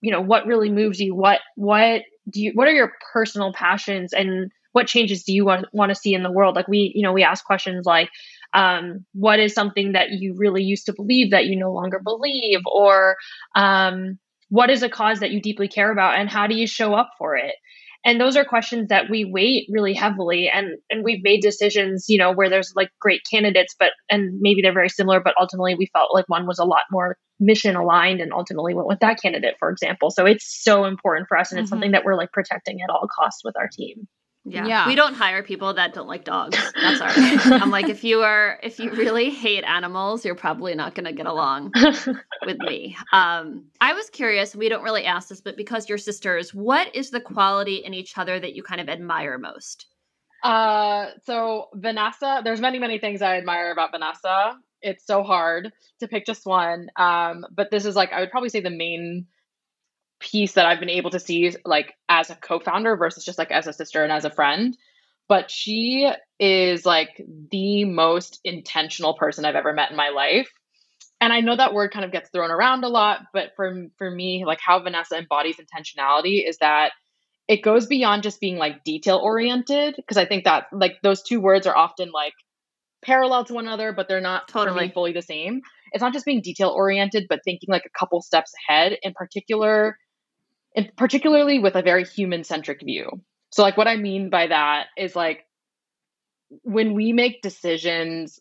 you 0.00 0.10
know 0.10 0.20
what 0.20 0.46
really 0.46 0.70
moves 0.70 0.98
you 0.98 1.14
what 1.14 1.40
what 1.54 2.02
do 2.28 2.42
you 2.42 2.52
what 2.54 2.66
are 2.66 2.72
your 2.72 2.92
personal 3.12 3.52
passions 3.52 4.12
and 4.12 4.50
what 4.74 4.88
changes 4.88 5.22
do 5.22 5.32
you 5.32 5.44
want, 5.44 5.66
want 5.72 5.90
to 5.90 5.94
see 5.94 6.14
in 6.14 6.24
the 6.24 6.32
world? 6.32 6.56
Like 6.56 6.66
we 6.66 6.92
you 6.96 7.02
know 7.02 7.12
we 7.12 7.22
ask 7.22 7.44
questions 7.44 7.86
like 7.86 8.10
um, 8.52 9.04
what 9.12 9.38
is 9.38 9.54
something 9.54 9.92
that 9.92 10.10
you 10.10 10.34
really 10.36 10.62
used 10.62 10.86
to 10.86 10.92
believe 10.92 11.30
that 11.30 11.46
you 11.46 11.56
no 11.56 11.72
longer 11.72 12.00
believe? 12.00 12.60
Or 12.66 13.16
um, 13.54 14.18
what 14.48 14.70
is 14.70 14.82
a 14.82 14.88
cause 14.88 15.20
that 15.20 15.30
you 15.30 15.40
deeply 15.40 15.68
care 15.68 15.90
about 15.90 16.18
and 16.18 16.28
how 16.28 16.46
do 16.46 16.56
you 16.56 16.66
show 16.66 16.92
up 16.92 17.10
for 17.18 17.36
it 17.36 17.54
and 18.04 18.20
those 18.20 18.36
are 18.36 18.44
questions 18.44 18.88
that 18.88 19.08
we 19.08 19.24
weight 19.24 19.66
really 19.70 19.94
heavily 19.94 20.48
and 20.52 20.76
and 20.90 21.04
we've 21.04 21.22
made 21.22 21.40
decisions 21.40 22.06
you 22.08 22.18
know 22.18 22.32
where 22.32 22.50
there's 22.50 22.72
like 22.76 22.90
great 23.00 23.22
candidates 23.30 23.74
but 23.78 23.92
and 24.10 24.38
maybe 24.40 24.62
they're 24.62 24.72
very 24.72 24.88
similar 24.88 25.20
but 25.20 25.34
ultimately 25.40 25.74
we 25.74 25.90
felt 25.92 26.14
like 26.14 26.28
one 26.28 26.46
was 26.46 26.58
a 26.58 26.64
lot 26.64 26.82
more 26.90 27.16
mission 27.40 27.76
aligned 27.76 28.20
and 28.20 28.32
ultimately 28.32 28.74
went 28.74 28.86
with 28.86 29.00
that 29.00 29.20
candidate 29.20 29.54
for 29.58 29.70
example 29.70 30.10
so 30.10 30.26
it's 30.26 30.62
so 30.62 30.84
important 30.84 31.26
for 31.28 31.36
us 31.36 31.50
and 31.50 31.58
it's 31.58 31.66
mm-hmm. 31.66 31.74
something 31.74 31.92
that 31.92 32.04
we're 32.04 32.16
like 32.16 32.32
protecting 32.32 32.80
at 32.80 32.90
all 32.90 33.08
costs 33.18 33.42
with 33.44 33.56
our 33.58 33.68
team 33.68 34.06
yeah. 34.44 34.66
yeah. 34.66 34.86
We 34.86 34.94
don't 34.94 35.14
hire 35.14 35.42
people 35.42 35.74
that 35.74 35.94
don't 35.94 36.06
like 36.06 36.24
dogs. 36.24 36.58
That's 36.74 37.00
all 37.00 37.06
right. 37.06 37.62
I'm 37.62 37.70
like, 37.70 37.88
if 37.88 38.04
you 38.04 38.22
are, 38.22 38.58
if 38.62 38.78
you 38.78 38.90
really 38.90 39.30
hate 39.30 39.64
animals, 39.64 40.24
you're 40.24 40.34
probably 40.34 40.74
not 40.74 40.94
going 40.94 41.06
to 41.06 41.12
get 41.12 41.26
along 41.26 41.72
with 42.46 42.58
me. 42.58 42.96
Um, 43.12 43.64
I 43.80 43.94
was 43.94 44.10
curious, 44.10 44.54
we 44.54 44.68
don't 44.68 44.82
really 44.82 45.04
ask 45.04 45.28
this, 45.28 45.40
but 45.40 45.56
because 45.56 45.88
you're 45.88 45.98
sisters, 45.98 46.52
what 46.52 46.94
is 46.94 47.10
the 47.10 47.20
quality 47.20 47.76
in 47.76 47.94
each 47.94 48.18
other 48.18 48.38
that 48.38 48.54
you 48.54 48.62
kind 48.62 48.80
of 48.80 48.88
admire 48.88 49.38
most? 49.38 49.86
Uh, 50.42 51.06
so 51.24 51.68
Vanessa, 51.74 52.42
there's 52.44 52.60
many, 52.60 52.78
many 52.78 52.98
things 52.98 53.22
I 53.22 53.38
admire 53.38 53.72
about 53.72 53.92
Vanessa 53.92 54.58
it's 54.84 55.06
so 55.06 55.22
hard 55.22 55.72
to 55.98 56.06
pick 56.06 56.26
just 56.26 56.46
one. 56.46 56.88
Um, 56.96 57.44
but 57.50 57.70
this 57.70 57.84
is 57.84 57.96
like 57.96 58.12
I 58.12 58.20
would 58.20 58.30
probably 58.30 58.50
say 58.50 58.60
the 58.60 58.70
main 58.70 59.26
piece 60.20 60.52
that 60.52 60.66
I've 60.66 60.80
been 60.80 60.90
able 60.90 61.10
to 61.10 61.20
see 61.20 61.54
like 61.64 61.94
as 62.08 62.30
a 62.30 62.34
co-founder 62.36 62.96
versus 62.96 63.24
just 63.24 63.38
like 63.38 63.50
as 63.50 63.66
a 63.66 63.72
sister 63.72 64.02
and 64.02 64.12
as 64.12 64.24
a 64.24 64.30
friend. 64.30 64.76
But 65.28 65.50
she 65.50 66.10
is 66.38 66.84
like 66.84 67.08
the 67.50 67.84
most 67.84 68.40
intentional 68.44 69.14
person 69.14 69.44
I've 69.44 69.54
ever 69.54 69.72
met 69.72 69.90
in 69.90 69.96
my 69.96 70.10
life. 70.10 70.50
And 71.20 71.32
I 71.32 71.40
know 71.40 71.56
that 71.56 71.72
word 71.72 71.92
kind 71.92 72.04
of 72.04 72.12
gets 72.12 72.28
thrown 72.30 72.50
around 72.50 72.84
a 72.84 72.88
lot, 72.88 73.20
but 73.32 73.52
for 73.56 73.86
for 73.96 74.10
me, 74.10 74.44
like 74.44 74.60
how 74.60 74.80
Vanessa 74.80 75.16
embodies 75.16 75.56
intentionality 75.56 76.46
is 76.46 76.58
that 76.58 76.92
it 77.48 77.62
goes 77.62 77.86
beyond 77.86 78.22
just 78.22 78.40
being 78.40 78.56
like 78.56 78.84
detail 78.84 79.18
oriented 79.22 79.94
because 79.96 80.16
I 80.16 80.26
think 80.26 80.44
that 80.44 80.66
like 80.72 80.96
those 81.02 81.22
two 81.22 81.40
words 81.40 81.66
are 81.66 81.76
often 81.76 82.10
like 82.10 82.34
parallel 83.04 83.44
to 83.44 83.54
one 83.54 83.66
another, 83.66 83.92
but 83.92 84.08
they're 84.08 84.20
not 84.20 84.48
totally 84.48 84.90
fully 84.90 85.12
the 85.12 85.22
same. 85.22 85.60
It's 85.92 86.02
not 86.02 86.12
just 86.12 86.24
being 86.24 86.40
detail 86.40 86.70
oriented, 86.70 87.26
but 87.28 87.40
thinking 87.44 87.68
like 87.68 87.84
a 87.86 87.98
couple 87.98 88.20
steps 88.22 88.52
ahead. 88.68 88.96
In 89.02 89.12
particular, 89.12 89.98
in 90.74 90.90
particularly 90.96 91.58
with 91.58 91.76
a 91.76 91.82
very 91.82 92.04
human 92.04 92.44
centric 92.44 92.80
view. 92.82 93.20
So 93.50 93.62
like 93.62 93.76
what 93.76 93.88
I 93.88 93.96
mean 93.96 94.30
by 94.30 94.48
that 94.48 94.86
is 94.96 95.14
like 95.14 95.46
when 96.62 96.94
we 96.94 97.12
make 97.12 97.42
decisions 97.42 98.40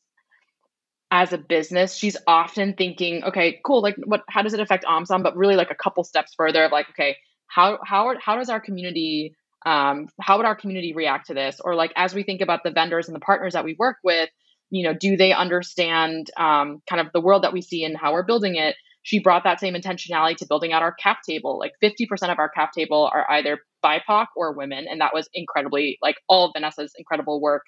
as 1.11 1.31
a 1.31 1.37
business, 1.37 1.95
she's 1.95 2.17
often 2.25 2.73
thinking, 2.73 3.23
okay, 3.23 3.59
cool, 3.63 3.81
like 3.81 3.95
what 4.03 4.23
how 4.27 4.41
does 4.41 4.53
it 4.53 4.59
affect 4.59 4.85
Omsom? 4.85 5.21
But 5.21 5.37
really 5.37 5.55
like 5.55 5.69
a 5.69 5.75
couple 5.75 6.03
steps 6.03 6.33
further 6.35 6.63
of 6.63 6.71
like, 6.71 6.89
okay, 6.89 7.17
how 7.47 7.77
how 7.85 8.15
how 8.19 8.37
does 8.37 8.49
our 8.49 8.59
community 8.59 9.35
um, 9.65 10.09
how 10.19 10.37
would 10.37 10.45
our 10.45 10.55
community 10.55 10.93
react 10.93 11.27
to 11.27 11.33
this? 11.33 11.61
Or 11.63 11.75
like 11.75 11.93
as 11.95 12.13
we 12.13 12.23
think 12.23 12.41
about 12.41 12.63
the 12.63 12.71
vendors 12.71 13.07
and 13.07 13.15
the 13.15 13.19
partners 13.19 13.53
that 13.53 13.63
we 13.63 13.75
work 13.77 13.97
with, 14.03 14.29
you 14.71 14.83
know, 14.83 14.93
do 14.93 15.15
they 15.15 15.31
understand 15.31 16.31
um, 16.35 16.81
kind 16.89 16.99
of 16.99 17.13
the 17.13 17.21
world 17.21 17.43
that 17.43 17.53
we 17.53 17.61
see 17.61 17.83
and 17.83 17.95
how 17.95 18.13
we're 18.13 18.23
building 18.23 18.55
it? 18.55 18.75
She 19.03 19.19
brought 19.19 19.43
that 19.43 19.59
same 19.59 19.75
intentionality 19.75 20.37
to 20.37 20.47
building 20.47 20.73
out 20.73 20.81
our 20.81 20.93
cap 20.93 21.19
table. 21.27 21.59
Like 21.59 21.73
50% 21.83 22.31
of 22.31 22.39
our 22.39 22.49
cap 22.49 22.71
table 22.71 23.09
are 23.13 23.29
either 23.29 23.59
BIPOC 23.83 24.27
or 24.35 24.53
women, 24.53 24.87
and 24.89 25.01
that 25.01 25.13
was 25.13 25.29
incredibly 25.33 25.97
like 26.01 26.15
all 26.27 26.47
of 26.47 26.53
Vanessa's 26.55 26.93
incredible 26.97 27.41
work. 27.41 27.63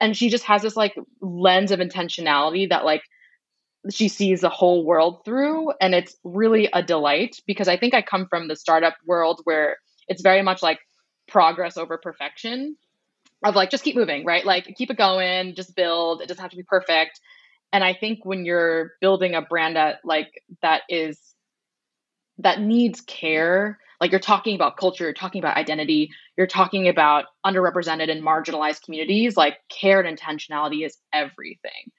And 0.00 0.16
she 0.16 0.28
just 0.28 0.44
has 0.44 0.62
this 0.62 0.76
like 0.76 0.94
lens 1.20 1.70
of 1.70 1.80
intentionality 1.80 2.68
that 2.68 2.84
like 2.84 3.02
she 3.90 4.08
sees 4.08 4.40
the 4.40 4.48
whole 4.48 4.84
world 4.84 5.24
through 5.24 5.72
and 5.80 5.94
it's 5.94 6.16
really 6.24 6.68
a 6.72 6.82
delight 6.82 7.36
because 7.46 7.68
i 7.68 7.76
think 7.76 7.94
i 7.94 8.02
come 8.02 8.26
from 8.28 8.48
the 8.48 8.56
startup 8.56 8.96
world 9.06 9.40
where 9.44 9.76
it's 10.08 10.22
very 10.22 10.42
much 10.42 10.62
like 10.62 10.78
progress 11.28 11.76
over 11.76 11.98
perfection 11.98 12.76
of 13.44 13.54
like 13.54 13.70
just 13.70 13.84
keep 13.84 13.96
moving 13.96 14.24
right 14.24 14.44
like 14.44 14.74
keep 14.76 14.90
it 14.90 14.96
going 14.96 15.54
just 15.54 15.76
build 15.76 16.20
it 16.20 16.28
doesn't 16.28 16.42
have 16.42 16.50
to 16.50 16.56
be 16.56 16.64
perfect 16.64 17.20
and 17.72 17.84
i 17.84 17.92
think 17.94 18.24
when 18.24 18.44
you're 18.44 18.92
building 19.00 19.34
a 19.34 19.42
brand 19.42 19.76
that 19.76 19.98
like 20.04 20.42
that 20.62 20.82
is 20.88 21.18
that 22.38 22.60
needs 22.60 23.00
care 23.00 23.78
like 24.00 24.10
you're 24.10 24.20
talking 24.20 24.54
about 24.54 24.76
culture 24.76 25.04
you're 25.04 25.12
talking 25.12 25.40
about 25.40 25.56
identity 25.56 26.10
you're 26.36 26.46
talking 26.46 26.88
about 26.88 27.24
underrepresented 27.44 28.10
and 28.10 28.22
marginalized 28.22 28.82
communities 28.82 29.36
like 29.36 29.56
care 29.68 30.00
and 30.00 30.18
intentionality 30.18 30.84
is 30.84 30.98
everything 31.12 31.90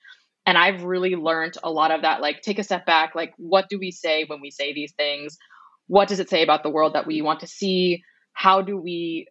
and 0.47 0.57
I've 0.57 0.83
really 0.83 1.15
learned 1.15 1.57
a 1.61 1.69
lot 1.69 1.91
of 1.91 2.03
that. 2.03 2.21
Like, 2.21 2.41
take 2.41 2.57
a 2.57 2.63
step 2.63 2.85
back. 2.85 3.13
Like, 3.15 3.33
what 3.35 3.67
do 3.69 3.77
we 3.77 3.91
say 3.91 4.23
when 4.23 4.39
we 4.39 4.49
say 4.49 4.73
these 4.73 4.93
things? 4.93 5.37
What 5.87 6.07
does 6.07 6.21
it 6.21 6.29
say 6.29 6.41
about 6.41 6.63
the 6.63 6.69
world 6.69 6.95
that 6.95 7.05
we 7.05 7.21
want 7.21 7.41
to 7.41 7.47
see? 7.47 8.01
How 8.31 8.61
do 8.61 8.77
we 8.77 9.27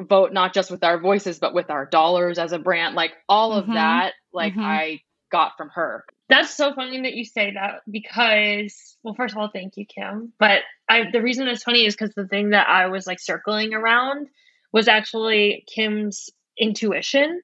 vote 0.00 0.32
not 0.32 0.52
just 0.52 0.72
with 0.72 0.82
our 0.82 0.98
voices, 0.98 1.38
but 1.38 1.54
with 1.54 1.70
our 1.70 1.86
dollars 1.86 2.36
as 2.40 2.50
a 2.50 2.58
brand? 2.58 2.96
Like, 2.96 3.12
all 3.28 3.52
mm-hmm. 3.52 3.70
of 3.70 3.74
that, 3.76 4.14
like, 4.32 4.54
mm-hmm. 4.54 4.60
I 4.60 5.00
got 5.30 5.52
from 5.56 5.70
her. 5.70 6.04
That's 6.28 6.54
so 6.54 6.74
funny 6.74 7.02
that 7.02 7.14
you 7.14 7.24
say 7.24 7.52
that 7.54 7.82
because, 7.90 8.96
well, 9.02 9.14
first 9.14 9.34
of 9.34 9.38
all, 9.38 9.50
thank 9.52 9.76
you, 9.76 9.86
Kim. 9.86 10.32
But 10.38 10.60
I, 10.88 11.10
the 11.12 11.22
reason 11.22 11.46
it's 11.48 11.62
funny 11.62 11.86
is 11.86 11.94
because 11.94 12.14
the 12.14 12.26
thing 12.26 12.50
that 12.50 12.68
I 12.68 12.86
was 12.88 13.06
like 13.06 13.20
circling 13.20 13.74
around 13.74 14.28
was 14.72 14.88
actually 14.88 15.64
Kim's 15.72 16.30
intuition 16.58 17.40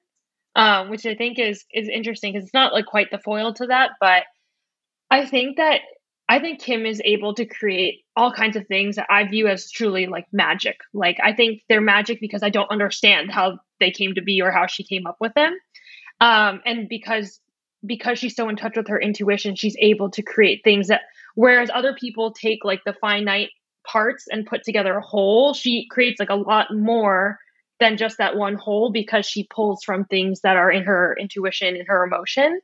um, 0.55 0.89
which 0.89 1.05
I 1.05 1.15
think 1.15 1.39
is 1.39 1.65
is 1.73 1.89
interesting 1.89 2.33
because 2.33 2.45
it's 2.45 2.53
not 2.53 2.73
like 2.73 2.85
quite 2.85 3.11
the 3.11 3.17
foil 3.17 3.53
to 3.55 3.67
that, 3.67 3.91
but 3.99 4.23
I 5.09 5.25
think 5.25 5.57
that 5.57 5.81
I 6.29 6.39
think 6.39 6.61
Kim 6.61 6.85
is 6.85 7.01
able 7.03 7.33
to 7.35 7.45
create 7.45 8.01
all 8.15 8.31
kinds 8.31 8.55
of 8.55 8.67
things 8.67 8.95
that 8.95 9.07
I 9.09 9.27
view 9.27 9.47
as 9.47 9.69
truly 9.71 10.05
like 10.05 10.25
magic. 10.31 10.77
Like 10.93 11.17
I 11.23 11.33
think 11.33 11.61
they're 11.67 11.81
magic 11.81 12.19
because 12.21 12.43
I 12.43 12.49
don't 12.49 12.69
understand 12.69 13.31
how 13.31 13.59
they 13.79 13.91
came 13.91 14.15
to 14.15 14.21
be 14.21 14.41
or 14.41 14.51
how 14.51 14.67
she 14.67 14.83
came 14.83 15.07
up 15.07 15.17
with 15.19 15.33
them, 15.33 15.57
um, 16.21 16.61
and 16.65 16.87
because 16.87 17.39
because 17.85 18.19
she's 18.19 18.35
so 18.35 18.49
in 18.49 18.55
touch 18.55 18.75
with 18.75 18.87
her 18.87 18.99
intuition, 18.99 19.55
she's 19.55 19.75
able 19.79 20.09
to 20.11 20.21
create 20.21 20.61
things 20.63 20.87
that 20.87 21.01
whereas 21.35 21.69
other 21.73 21.93
people 21.93 22.31
take 22.31 22.63
like 22.63 22.81
the 22.85 22.93
finite 22.93 23.49
parts 23.85 24.25
and 24.29 24.45
put 24.45 24.63
together 24.63 24.97
a 24.97 25.01
whole, 25.01 25.53
she 25.53 25.87
creates 25.89 26.19
like 26.19 26.29
a 26.29 26.35
lot 26.35 26.73
more 26.73 27.39
than 27.79 27.97
just 27.97 28.17
that 28.17 28.37
one 28.37 28.55
whole 28.55 28.91
because 28.91 29.25
she 29.25 29.47
pulls 29.53 29.83
from 29.83 30.05
things 30.05 30.41
that 30.41 30.55
are 30.55 30.71
in 30.71 30.83
her 30.83 31.15
intuition 31.19 31.75
and 31.75 31.87
her 31.87 32.03
emotion. 32.05 32.59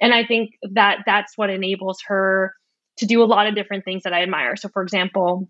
And 0.00 0.12
I 0.12 0.24
think 0.24 0.50
that 0.72 0.98
that's 1.06 1.38
what 1.38 1.50
enables 1.50 2.00
her 2.06 2.54
to 2.98 3.06
do 3.06 3.22
a 3.22 3.26
lot 3.26 3.46
of 3.46 3.54
different 3.54 3.84
things 3.84 4.02
that 4.02 4.12
I 4.12 4.22
admire. 4.22 4.56
So, 4.56 4.68
for 4.68 4.82
example, 4.82 5.48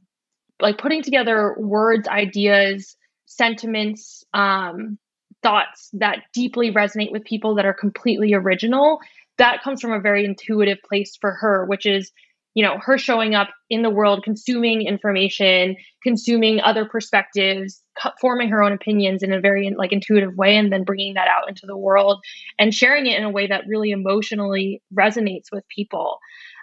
like 0.61 0.79
putting 0.79 1.03
together 1.03 1.55
words, 1.59 2.07
ideas, 2.07 2.97
sentiments, 3.27 4.25
um, 4.35 4.99
thoughts 5.43 5.91
that 5.95 6.25
deeply 6.33 6.73
resonate 6.73 7.13
with 7.13 7.25
people 7.25 7.55
that 7.57 7.67
are 7.67 7.75
completely 7.75 8.35
original. 8.35 8.99
That 9.39 9.63
comes 9.63 9.81
from 9.81 9.93
a 9.93 10.01
very 10.01 10.25
intuitive 10.25 10.79
place 10.87 11.17
for 11.21 11.33
her, 11.33 11.65
which 11.67 11.87
is 11.87 12.11
you 12.55 12.65
know 12.65 12.79
her 12.81 12.99
showing 12.99 13.37
up 13.37 13.51
in 13.71 13.83
the 13.83 13.91
world 13.91 14.25
consuming 14.25 14.83
information 14.87 15.77
consuming 16.03 16.61
other 16.61 16.85
perspectives 16.85 17.83
forming 18.21 18.49
her 18.49 18.63
own 18.63 18.73
opinions 18.73 19.23
in 19.23 19.33
a 19.33 19.41
very 19.41 19.73
like 19.77 19.93
intuitive 19.93 20.35
way 20.37 20.57
and 20.57 20.73
then 20.73 20.83
bringing 20.83 21.15
that 21.15 21.29
out 21.29 21.49
into 21.49 21.67
the 21.67 21.77
world 21.77 22.21
and 22.59 22.75
sharing 22.75 23.07
it 23.07 23.17
in 23.17 23.25
a 23.25 23.31
way 23.31 23.47
that 23.47 23.65
really 23.69 23.91
emotionally 23.91 24.83
resonates 24.93 25.53
with 25.53 25.63
people 25.69 26.19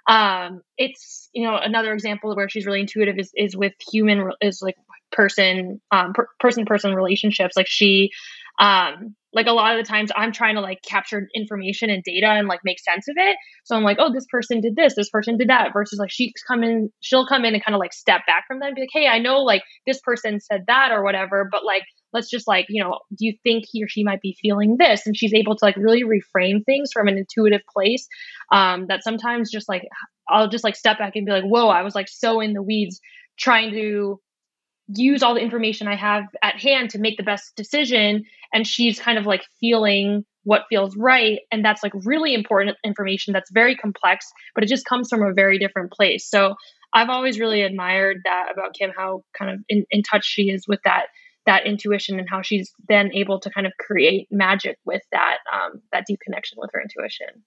um 0.08 0.62
it's 0.78 1.30
you 1.34 1.46
know 1.46 1.58
another 1.58 1.94
example 1.94 2.36
where 2.36 2.50
she's 2.50 2.66
really 2.66 2.82
intuitive 2.82 3.18
is 3.18 3.32
is 3.36 3.56
with 3.56 3.74
human 3.90 4.32
is 4.42 4.62
like 4.62 4.76
person 5.12 5.80
um 5.92 6.14
per, 6.14 6.28
person 6.40 6.66
person 6.66 6.94
relationships 6.94 7.56
like 7.56 7.68
she 7.68 8.12
um 8.60 9.16
like 9.34 9.48
a 9.48 9.52
lot 9.52 9.78
of 9.78 9.84
the 9.84 9.88
times 9.88 10.12
i'm 10.16 10.32
trying 10.32 10.56
to 10.56 10.62
like 10.62 10.80
capture 10.88 11.28
information 11.36 11.90
and 11.90 12.04
data 12.04 12.28
and 12.28 12.48
like 12.48 12.62
make 12.64 12.80
sense 12.80 13.08
of 13.08 13.16
it. 13.18 13.38
So 13.66 13.76
i'm 13.76 13.84
like 13.84 13.98
oh 14.00 14.12
this 14.14 14.26
person 14.32 14.62
did 14.62 14.76
this 14.76 14.96
this 14.96 15.10
person 15.10 15.38
did 15.38 15.50
that 15.50 15.74
versus 15.74 16.00
like 16.00 16.12
she's 16.12 16.34
come 16.48 16.64
in 16.64 16.90
she'll 17.02 17.28
come 17.28 17.46
in 17.46 17.54
and 17.54 17.64
kind 17.64 17.76
of 17.76 17.80
like 17.80 17.94
step 17.94 18.22
back 18.28 18.46
from 18.48 18.60
them 18.60 18.68
and 18.68 18.76
be 18.76 18.82
like 18.84 18.90
hey 18.94 19.08
i 19.08 19.20
know 19.20 19.42
like 19.42 19.64
this 19.86 20.00
person 20.02 20.40
said 20.40 20.64
that 20.68 20.92
or 20.92 21.04
whatever 21.04 21.48
but 21.52 21.66
like 21.66 21.84
let's 22.16 22.30
just 22.30 22.48
like 22.48 22.66
you 22.70 22.84
know 22.84 23.00
do 23.16 23.26
you 23.26 23.34
think 23.44 23.66
he 23.70 23.84
or 23.84 23.88
she 23.88 24.04
might 24.04 24.22
be 24.22 24.36
feeling 24.42 24.78
this? 24.80 25.06
And 25.06 25.16
she's 25.16 25.34
able 25.34 25.56
to 25.56 25.66
like 25.66 25.76
really 25.76 26.04
reframe 26.04 26.66
things 26.66 26.90
from 26.92 27.08
an 27.08 27.18
intuitive 27.18 27.62
place 27.72 28.08
um 28.52 28.88
that 28.88 29.04
sometimes 29.04 29.52
just 29.52 29.70
like 29.70 29.84
i'll 30.30 30.48
just 30.48 30.64
like 30.64 30.76
step 30.76 30.98
back 30.98 31.16
and 31.16 31.26
be 31.26 31.32
like 31.32 31.44
whoa 31.44 31.68
i 31.68 31.84
was 31.84 31.94
like 31.94 32.08
so 32.08 32.40
in 32.40 32.54
the 32.54 32.64
weeds 32.64 33.00
trying 33.38 33.72
to 33.72 34.20
use 34.88 35.24
all 35.24 35.34
the 35.34 35.42
information 35.42 35.88
I 35.88 35.96
have 35.96 36.26
at 36.44 36.60
hand 36.60 36.92
to 36.92 37.00
make 37.00 37.18
the 37.18 37.24
best 37.24 37.56
decision. 37.56 38.26
And 38.54 38.68
she's 38.68 39.00
kind 39.00 39.18
of 39.18 39.26
like 39.26 39.44
feeling 39.60 40.26
what 40.44 40.66
feels 40.70 40.96
right. 40.96 41.40
And 41.52 41.66
that's 41.66 41.82
like 41.84 41.94
really 42.06 42.34
important 42.34 42.78
information 42.84 43.34
that's 43.34 43.50
very 43.52 43.76
complex, 43.76 44.32
but 44.54 44.64
it 44.64 44.68
just 44.68 44.86
comes 44.86 45.10
from 45.10 45.24
a 45.24 45.34
very 45.34 45.58
different 45.58 45.92
place. 45.92 46.30
So 46.30 46.56
I've 46.94 47.10
always 47.10 47.40
really 47.40 47.62
admired 47.64 48.22
that 48.26 48.50
about 48.54 48.76
Kim, 48.76 48.92
how 48.96 49.24
kind 49.38 49.52
of 49.52 49.60
in, 49.68 49.86
in 49.90 50.04
touch 50.04 50.26
she 50.26 50.50
is 50.50 50.68
with 50.68 50.80
that 50.86 51.08
that 51.46 51.68
intuition 51.68 52.18
and 52.18 52.28
how 52.28 52.42
she's 52.42 52.72
then 52.88 53.12
able 53.14 53.40
to 53.40 53.52
kind 53.52 53.68
of 53.68 53.74
create 53.80 54.28
magic 54.32 54.78
with 54.84 55.04
that 55.12 55.38
um, 55.54 55.82
that 55.92 56.06
deep 56.08 56.20
connection 56.24 56.58
with 56.60 56.70
her 56.74 56.82
intuition. 56.82 57.44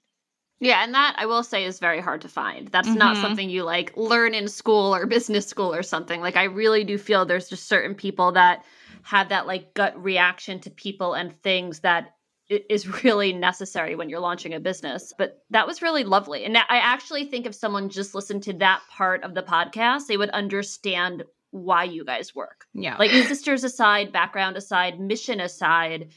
Yeah, 0.60 0.82
and 0.82 0.94
that 0.94 1.14
I 1.18 1.26
will 1.26 1.44
say 1.44 1.64
is 1.64 1.78
very 1.78 2.00
hard 2.00 2.22
to 2.22 2.28
find. 2.28 2.68
That's 2.68 2.88
mm-hmm. 2.88 2.98
not 2.98 3.16
something 3.16 3.48
you 3.48 3.62
like 3.62 3.96
learn 3.96 4.34
in 4.34 4.48
school 4.48 4.94
or 4.94 5.06
business 5.18 5.46
school 5.46 5.72
or 5.72 5.82
something. 5.82 6.20
Like 6.20 6.36
I 6.36 6.44
really 6.44 6.84
do 6.84 6.98
feel 6.98 7.24
there's 7.24 7.48
just 7.48 7.68
certain 7.68 7.94
people 7.94 8.32
that 8.32 8.64
have 9.02 9.28
that 9.28 9.46
like 9.46 9.74
gut 9.74 10.02
reaction 10.02 10.60
to 10.60 10.70
people 10.70 11.14
and 11.14 11.40
things 11.42 11.80
that 11.80 12.14
is 12.48 12.86
really 13.04 13.32
necessary 13.32 13.94
when 13.94 14.08
you're 14.08 14.20
launching 14.20 14.54
a 14.54 14.60
business. 14.60 15.12
But 15.16 15.42
that 15.50 15.66
was 15.66 15.82
really 15.82 16.04
lovely. 16.04 16.44
And 16.44 16.56
I 16.56 16.64
actually 16.68 17.26
think 17.26 17.46
if 17.46 17.54
someone 17.54 17.88
just 17.88 18.14
listened 18.14 18.42
to 18.44 18.52
that 18.54 18.82
part 18.90 19.22
of 19.22 19.34
the 19.34 19.42
podcast, 19.42 20.06
they 20.06 20.16
would 20.16 20.30
understand 20.30 21.24
why 21.50 21.84
you 21.84 22.04
guys 22.04 22.34
work. 22.34 22.66
Yeah. 22.74 22.96
Like 22.98 23.10
sisters 23.10 23.64
aside, 23.64 24.12
background 24.12 24.56
aside, 24.56 25.00
mission 25.00 25.40
aside, 25.40 26.10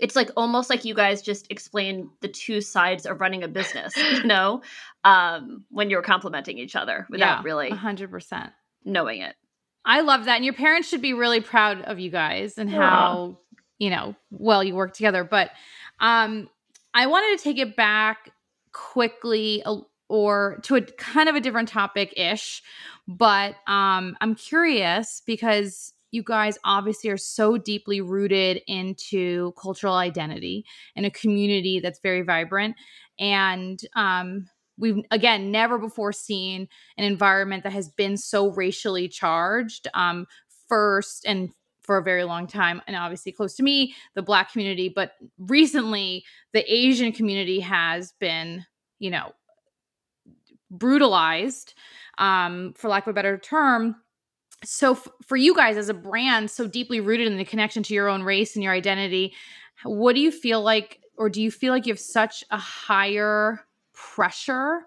it's 0.00 0.16
like 0.16 0.30
almost 0.36 0.70
like 0.70 0.84
you 0.84 0.94
guys 0.94 1.22
just 1.22 1.46
explain 1.50 2.10
the 2.20 2.28
two 2.28 2.60
sides 2.60 3.06
of 3.06 3.20
running 3.20 3.42
a 3.42 3.48
business, 3.48 3.96
you 4.12 4.24
know, 4.24 4.62
um, 5.04 5.64
when 5.70 5.90
you're 5.90 6.02
complimenting 6.02 6.58
each 6.58 6.76
other 6.76 7.06
without 7.10 7.38
yeah, 7.38 7.42
really 7.42 7.70
100% 7.70 8.52
knowing 8.84 9.20
it. 9.22 9.34
I 9.84 10.00
love 10.00 10.26
that. 10.26 10.36
And 10.36 10.44
your 10.44 10.54
parents 10.54 10.88
should 10.88 11.02
be 11.02 11.14
really 11.14 11.40
proud 11.40 11.82
of 11.82 11.98
you 11.98 12.10
guys 12.10 12.58
and 12.58 12.68
how, 12.68 13.38
you 13.78 13.90
know, 13.90 14.14
well 14.30 14.62
you 14.62 14.74
work 14.74 14.92
together. 14.92 15.24
But 15.24 15.50
um, 16.00 16.48
I 16.92 17.06
wanted 17.06 17.38
to 17.38 17.44
take 17.44 17.58
it 17.58 17.76
back 17.76 18.30
quickly 18.72 19.64
or 20.08 20.60
to 20.64 20.76
a 20.76 20.82
kind 20.82 21.28
of 21.28 21.36
a 21.36 21.40
different 21.40 21.68
topic 21.68 22.14
ish, 22.16 22.62
but 23.06 23.54
um, 23.66 24.16
I'm 24.20 24.34
curious 24.34 25.22
because 25.26 25.92
you 26.10 26.22
guys 26.22 26.58
obviously 26.64 27.10
are 27.10 27.16
so 27.16 27.56
deeply 27.56 28.00
rooted 28.00 28.62
into 28.66 29.52
cultural 29.60 29.94
identity 29.94 30.64
in 30.96 31.04
a 31.04 31.10
community 31.10 31.80
that's 31.80 32.00
very 32.00 32.22
vibrant. 32.22 32.76
And 33.18 33.80
um, 33.94 34.48
we've, 34.78 35.02
again, 35.10 35.50
never 35.50 35.78
before 35.78 36.12
seen 36.12 36.68
an 36.96 37.04
environment 37.04 37.62
that 37.64 37.72
has 37.72 37.88
been 37.88 38.16
so 38.16 38.52
racially 38.52 39.08
charged. 39.08 39.88
Um, 39.94 40.26
first 40.68 41.24
and 41.26 41.50
for 41.82 41.96
a 41.96 42.02
very 42.02 42.24
long 42.24 42.46
time 42.46 42.82
and 42.86 42.94
obviously 42.94 43.32
close 43.32 43.54
to 43.54 43.62
me 43.62 43.94
the 44.14 44.20
black 44.20 44.52
community 44.52 44.90
but 44.94 45.12
recently 45.38 46.22
the 46.52 46.62
asian 46.70 47.10
community 47.10 47.60
has 47.60 48.12
been 48.20 48.62
you 48.98 49.10
know 49.10 49.32
brutalized 50.70 51.72
um, 52.18 52.74
for 52.76 52.88
lack 52.88 53.06
of 53.06 53.10
a 53.10 53.14
better 53.14 53.38
term 53.38 53.96
so 54.64 54.92
f- 54.92 55.08
for 55.24 55.36
you 55.36 55.54
guys 55.54 55.76
as 55.76 55.88
a 55.88 55.94
brand 55.94 56.50
so 56.50 56.66
deeply 56.66 57.00
rooted 57.00 57.26
in 57.26 57.36
the 57.36 57.44
connection 57.44 57.82
to 57.82 57.94
your 57.94 58.08
own 58.08 58.22
race 58.22 58.54
and 58.54 58.62
your 58.62 58.72
identity 58.72 59.32
what 59.84 60.14
do 60.14 60.20
you 60.20 60.30
feel 60.30 60.60
like 60.60 61.00
or 61.16 61.28
do 61.28 61.42
you 61.42 61.50
feel 61.50 61.72
like 61.72 61.86
you 61.86 61.92
have 61.92 62.00
such 62.00 62.44
a 62.50 62.56
higher 62.56 63.60
pressure 63.92 64.86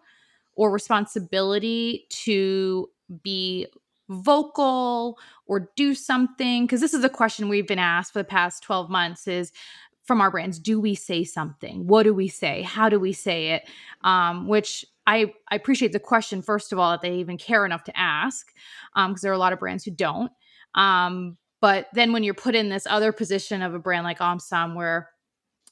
or 0.55 0.71
responsibility 0.71 2.05
to 2.09 2.89
be 3.23 3.67
vocal 4.09 5.17
or 5.45 5.69
do 5.75 5.93
something? 5.93 6.65
Because 6.65 6.81
this 6.81 6.93
is 6.93 7.03
a 7.03 7.09
question 7.09 7.49
we've 7.49 7.67
been 7.67 7.79
asked 7.79 8.13
for 8.13 8.19
the 8.19 8.25
past 8.25 8.63
12 8.63 8.89
months 8.89 9.27
is 9.27 9.51
from 10.03 10.21
our 10.21 10.31
brands 10.31 10.59
do 10.59 10.79
we 10.79 10.95
say 10.95 11.23
something? 11.23 11.87
What 11.87 12.03
do 12.03 12.13
we 12.13 12.27
say? 12.27 12.63
How 12.63 12.89
do 12.89 12.99
we 12.99 13.13
say 13.13 13.49
it? 13.49 13.63
Um, 14.03 14.47
which 14.47 14.85
I, 15.07 15.33
I 15.49 15.55
appreciate 15.55 15.91
the 15.91 15.99
question 15.99 16.41
first 16.41 16.71
of 16.71 16.79
all 16.79 16.91
that 16.91 17.01
they 17.01 17.15
even 17.15 17.37
care 17.37 17.65
enough 17.65 17.83
to 17.85 17.97
ask 17.97 18.51
because 18.95 19.05
um, 19.09 19.15
there 19.21 19.31
are 19.31 19.35
a 19.35 19.39
lot 19.39 19.53
of 19.53 19.59
brands 19.59 19.83
who 19.83 19.91
don't. 19.91 20.31
Um, 20.75 21.37
but 21.59 21.87
then 21.93 22.13
when 22.13 22.23
you're 22.23 22.33
put 22.33 22.55
in 22.55 22.69
this 22.69 22.87
other 22.89 23.11
position 23.11 23.61
of 23.61 23.73
a 23.73 23.79
brand 23.79 24.03
like 24.03 24.19
omsom 24.19 24.75
where 24.75 25.09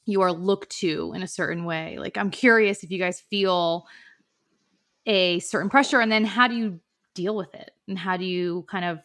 you 0.06 0.20
are 0.20 0.32
looked 0.32 0.70
to 0.70 1.12
in 1.14 1.22
a 1.22 1.26
certain 1.26 1.64
way 1.64 1.96
like 1.98 2.16
i'm 2.16 2.30
curious 2.30 2.82
if 2.82 2.90
you 2.90 2.98
guys 2.98 3.20
feel 3.20 3.86
a 5.06 5.38
certain 5.40 5.68
pressure 5.68 6.00
and 6.00 6.10
then 6.10 6.24
how 6.24 6.48
do 6.48 6.54
you 6.54 6.80
deal 7.14 7.36
with 7.36 7.54
it? 7.54 7.72
And 7.88 7.98
how 7.98 8.16
do 8.16 8.24
you 8.24 8.64
kind 8.68 8.84
of 8.84 8.98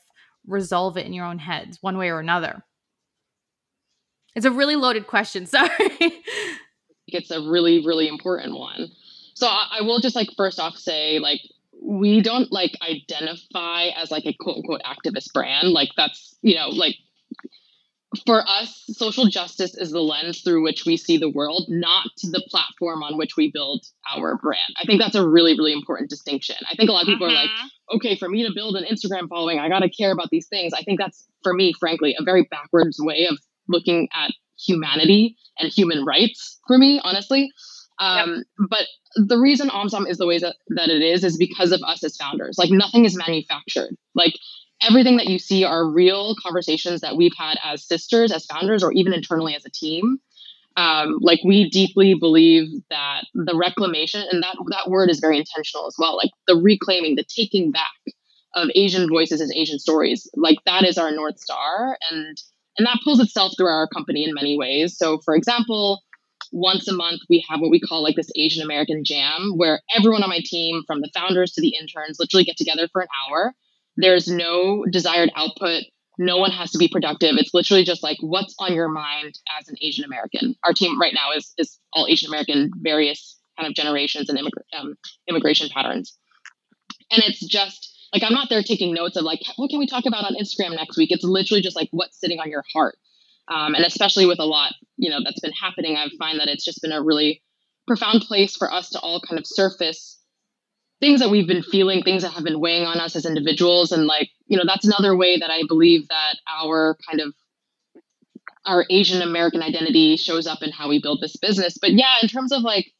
resolve 0.47 0.97
it 0.97 1.05
in 1.05 1.13
your 1.13 1.25
own 1.25 1.39
heads 1.39 1.79
one 1.81 1.97
way 1.97 2.09
or 2.09 2.19
another 2.19 2.63
it's 4.35 4.45
a 4.45 4.51
really 4.51 4.75
loaded 4.75 5.07
question 5.07 5.45
sorry 5.45 5.69
it's 7.07 7.31
a 7.31 7.41
really 7.41 7.85
really 7.85 8.07
important 8.07 8.57
one 8.57 8.89
so 9.33 9.47
I, 9.47 9.79
I 9.79 9.81
will 9.81 9.99
just 9.99 10.15
like 10.15 10.29
first 10.37 10.59
off 10.59 10.77
say 10.77 11.19
like 11.19 11.41
we 11.85 12.21
don't 12.21 12.51
like 12.51 12.71
identify 12.81 13.87
as 13.95 14.11
like 14.11 14.25
a 14.25 14.33
quote 14.33 14.57
unquote 14.57 14.81
activist 14.83 15.33
brand. 15.33 15.69
Like 15.69 15.89
that's, 15.95 16.35
you 16.41 16.55
know, 16.55 16.69
like 16.69 16.95
for 18.25 18.47
us, 18.47 18.83
social 18.91 19.25
justice 19.25 19.75
is 19.75 19.91
the 19.91 19.99
lens 19.99 20.41
through 20.41 20.63
which 20.63 20.85
we 20.85 20.95
see 20.95 21.17
the 21.17 21.29
world, 21.29 21.65
not 21.67 22.07
the 22.23 22.43
platform 22.49 23.03
on 23.03 23.17
which 23.17 23.35
we 23.35 23.51
build 23.51 23.85
our 24.15 24.37
brand. 24.37 24.73
I 24.81 24.85
think 24.85 25.01
that's 25.01 25.15
a 25.15 25.27
really, 25.27 25.57
really 25.57 25.73
important 25.73 26.09
distinction. 26.09 26.55
I 26.69 26.75
think 26.75 26.89
a 26.89 26.93
lot 26.93 27.03
of 27.03 27.07
people 27.07 27.27
are 27.27 27.33
like, 27.33 27.49
mm-hmm. 27.49 27.97
okay, 27.97 28.15
for 28.15 28.29
me 28.29 28.47
to 28.47 28.53
build 28.53 28.77
an 28.77 28.85
Instagram 28.85 29.27
following, 29.27 29.59
I 29.59 29.67
got 29.67 29.79
to 29.79 29.89
care 29.89 30.11
about 30.11 30.29
these 30.29 30.47
things. 30.47 30.73
I 30.73 30.83
think 30.83 30.99
that's, 30.99 31.27
for 31.43 31.53
me, 31.53 31.73
frankly, 31.77 32.15
a 32.17 32.23
very 32.23 32.47
backwards 32.49 32.97
way 32.99 33.27
of 33.29 33.37
looking 33.67 34.07
at 34.13 34.31
humanity 34.57 35.35
and 35.59 35.71
human 35.71 36.05
rights 36.05 36.59
for 36.67 36.77
me, 36.77 36.99
honestly. 37.03 37.51
Um, 37.99 38.43
yep. 38.59 38.69
But 38.69 38.87
the 39.15 39.37
reason 39.37 39.69
OMSOM 39.69 40.09
is 40.09 40.17
the 40.17 40.27
way 40.27 40.39
that, 40.39 40.55
that 40.69 40.89
it 40.89 41.01
is 41.01 41.23
is 41.23 41.37
because 41.37 41.71
of 41.71 41.81
us 41.83 42.03
as 42.03 42.17
founders. 42.17 42.57
Like 42.57 42.69
nothing 42.69 43.05
is 43.05 43.15
manufactured. 43.15 43.95
Like 44.13 44.33
everything 44.81 45.17
that 45.17 45.27
you 45.27 45.39
see 45.39 45.63
are 45.63 45.89
real 45.89 46.35
conversations 46.41 47.01
that 47.01 47.15
we've 47.15 47.35
had 47.37 47.57
as 47.63 47.83
sisters, 47.83 48.31
as 48.31 48.45
founders, 48.45 48.83
or 48.83 48.91
even 48.93 49.13
internally 49.13 49.55
as 49.55 49.65
a 49.65 49.69
team. 49.69 50.19
Um, 50.77 51.19
like 51.21 51.39
we 51.45 51.69
deeply 51.69 52.15
believe 52.15 52.67
that 52.89 53.23
the 53.33 53.55
reclamation, 53.55 54.25
and 54.29 54.43
that 54.43 54.57
that 54.71 54.89
word 54.89 55.09
is 55.09 55.19
very 55.19 55.37
intentional 55.37 55.87
as 55.87 55.95
well. 55.97 56.17
Like 56.17 56.31
the 56.47 56.55
reclaiming, 56.57 57.15
the 57.15 57.23
taking 57.23 57.71
back 57.71 58.13
of 58.55 58.69
Asian 58.75 59.07
voices 59.07 59.39
and 59.39 59.53
Asian 59.53 59.79
stories. 59.79 60.29
Like 60.35 60.57
that 60.65 60.83
is 60.83 60.97
our 60.97 61.11
north 61.11 61.39
star, 61.39 61.97
and 62.11 62.37
and 62.77 62.85
that 62.85 62.99
pulls 63.03 63.19
itself 63.19 63.53
through 63.57 63.67
our 63.67 63.87
company 63.87 64.23
in 64.23 64.33
many 64.33 64.57
ways. 64.57 64.97
So, 64.97 65.19
for 65.23 65.35
example, 65.35 66.01
once 66.51 66.87
a 66.87 66.93
month 66.93 67.21
we 67.29 67.43
have 67.49 67.59
what 67.59 67.71
we 67.71 67.79
call 67.79 68.03
like 68.03 68.15
this 68.15 68.31
Asian 68.35 68.63
American 68.63 69.03
jam 69.03 69.53
where 69.55 69.81
everyone 69.95 70.23
on 70.23 70.29
my 70.29 70.41
team 70.43 70.83
from 70.87 71.01
the 71.01 71.09
founders 71.13 71.51
to 71.53 71.61
the 71.61 71.75
interns 71.79 72.17
literally 72.19 72.43
get 72.43 72.57
together 72.57 72.87
for 72.91 73.01
an 73.01 73.07
hour. 73.27 73.53
There's 73.97 74.27
no 74.27 74.85
desired 74.91 75.31
output. 75.35 75.83
No 76.17 76.37
one 76.37 76.51
has 76.51 76.71
to 76.71 76.77
be 76.77 76.87
productive. 76.87 77.35
It's 77.37 77.53
literally 77.53 77.83
just 77.83 78.03
like 78.03 78.17
what's 78.21 78.55
on 78.59 78.73
your 78.73 78.87
mind 78.87 79.37
as 79.59 79.67
an 79.67 79.75
Asian 79.81 80.05
American. 80.05 80.55
Our 80.63 80.73
team 80.73 80.99
right 80.99 81.13
now 81.13 81.31
is 81.35 81.53
is 81.57 81.79
all 81.93 82.07
Asian 82.07 82.29
American, 82.29 82.71
various 82.77 83.37
kind 83.57 83.67
of 83.67 83.75
generations 83.75 84.29
and 84.29 84.39
um, 84.77 84.95
immigration 85.27 85.69
patterns. 85.73 86.17
And 87.11 87.23
it's 87.23 87.45
just 87.45 87.94
like 88.15 88.23
I'm 88.23 88.33
not 88.33 88.49
there 88.49 88.63
taking 88.63 88.93
notes 88.93 89.17
of 89.17 89.25
like 89.25 89.41
what 89.57 89.69
can 89.69 89.79
we 89.79 89.87
talk 89.87 90.05
about 90.05 90.23
on 90.23 90.35
Instagram 90.35 90.75
next 90.75 90.97
week. 90.97 91.11
It's 91.11 91.23
literally 91.23 91.61
just 91.61 91.75
like 91.75 91.89
what's 91.91 92.19
sitting 92.19 92.39
on 92.39 92.49
your 92.49 92.63
heart 92.73 92.95
um, 93.47 93.75
and 93.75 93.85
especially 93.85 94.25
with 94.25 94.39
a 94.39 94.45
lot, 94.45 94.73
you 94.97 95.09
know, 95.09 95.19
that's 95.23 95.39
been 95.39 95.51
happening, 95.51 95.95
I 95.95 96.07
find 96.17 96.39
that 96.39 96.47
it's 96.47 96.65
just 96.65 96.81
been 96.81 96.91
a 96.91 97.01
really 97.01 97.41
profound 97.87 98.21
place 98.21 98.55
for 98.55 98.71
us 98.71 98.89
to 98.91 98.99
all 98.99 99.21
kind 99.21 99.39
of 99.39 99.45
surface 99.45 100.19
things 101.01 101.19
that 101.19 101.29
we've 101.29 101.47
been 101.47 101.61
feeling, 101.61 102.01
things 102.01 102.23
that 102.23 102.31
have 102.31 102.43
been 102.43 102.59
weighing 102.59 102.85
on 102.85 102.99
us 102.99 103.15
as 103.15 103.25
individuals. 103.25 103.91
And 103.91 104.05
like, 104.05 104.29
you 104.47 104.57
know, 104.57 104.63
that's 104.65 104.85
another 104.85 105.15
way 105.15 105.37
that 105.37 105.51
I 105.51 105.61
believe 105.67 106.07
that 106.07 106.37
our 106.49 106.97
kind 107.07 107.19
of 107.21 107.33
our 108.65 108.85
Asian 108.89 109.21
American 109.21 109.61
identity 109.61 110.17
shows 110.17 110.47
up 110.47 110.63
in 110.63 110.71
how 110.71 110.89
we 110.89 110.99
build 110.99 111.21
this 111.21 111.35
business. 111.35 111.77
But 111.79 111.91
yeah, 111.91 112.15
in 112.23 112.29
terms 112.29 112.51
of 112.51 112.61
like 112.63 112.91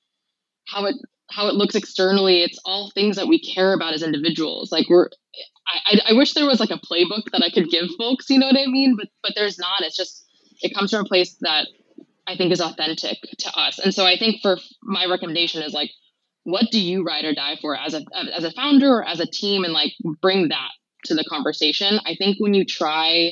how 0.68 0.86
it 0.86 0.95
how 1.32 1.47
it 1.47 1.55
looks 1.55 1.76
externally, 1.76 2.43
it's 2.43 2.59
all 2.65 2.91
things 2.91 3.15
that 3.15 3.28
we 3.28 3.39
care 3.39 3.73
about 3.73 3.93
as 3.93 4.03
individuals. 4.03 4.71
Like 4.71 4.89
we're 4.89 5.09
I, 5.67 5.99
I 6.09 6.13
wish 6.13 6.34
there 6.34 6.45
was 6.45 6.59
like 6.59 6.69
a 6.69 6.80
playbook 6.80 7.32
that 7.32 7.43
I 7.43 7.49
could 7.49 7.69
give 7.69 7.89
folks, 7.97 8.30
you 8.30 8.38
know 8.38 8.47
what 8.47 8.57
I 8.57 8.67
mean? 8.67 8.95
But 8.97 9.07
but 9.23 9.34
there's 9.36 9.57
not. 9.57 9.82
It's 9.82 9.97
just 9.97 10.26
it 10.61 10.76
comes 10.76 10.91
from 10.91 11.01
a 11.01 11.07
place 11.07 11.36
that 11.41 11.67
I 12.28 12.36
think 12.36 12.51
is 12.51 12.61
authentic 12.61 13.17
to 13.39 13.59
us. 13.59 13.80
And 13.80 13.93
so 13.93 14.05
I 14.05 14.17
think 14.17 14.41
for 14.41 14.57
my 14.82 15.05
recommendation 15.05 15.61
is 15.61 15.73
like, 15.73 15.91
what 16.43 16.65
do 16.71 16.80
you 16.80 17.03
ride 17.03 17.26
or 17.26 17.34
die 17.34 17.57
for 17.61 17.76
as 17.76 17.93
a 17.93 18.03
as 18.34 18.43
a 18.43 18.51
founder 18.51 18.97
or 18.97 19.07
as 19.07 19.19
a 19.19 19.26
team, 19.26 19.63
and 19.63 19.73
like 19.73 19.93
bring 20.21 20.49
that 20.49 20.69
to 21.05 21.15
the 21.15 21.23
conversation. 21.23 21.99
I 22.05 22.15
think 22.15 22.38
when 22.39 22.53
you 22.53 22.65
try 22.65 23.32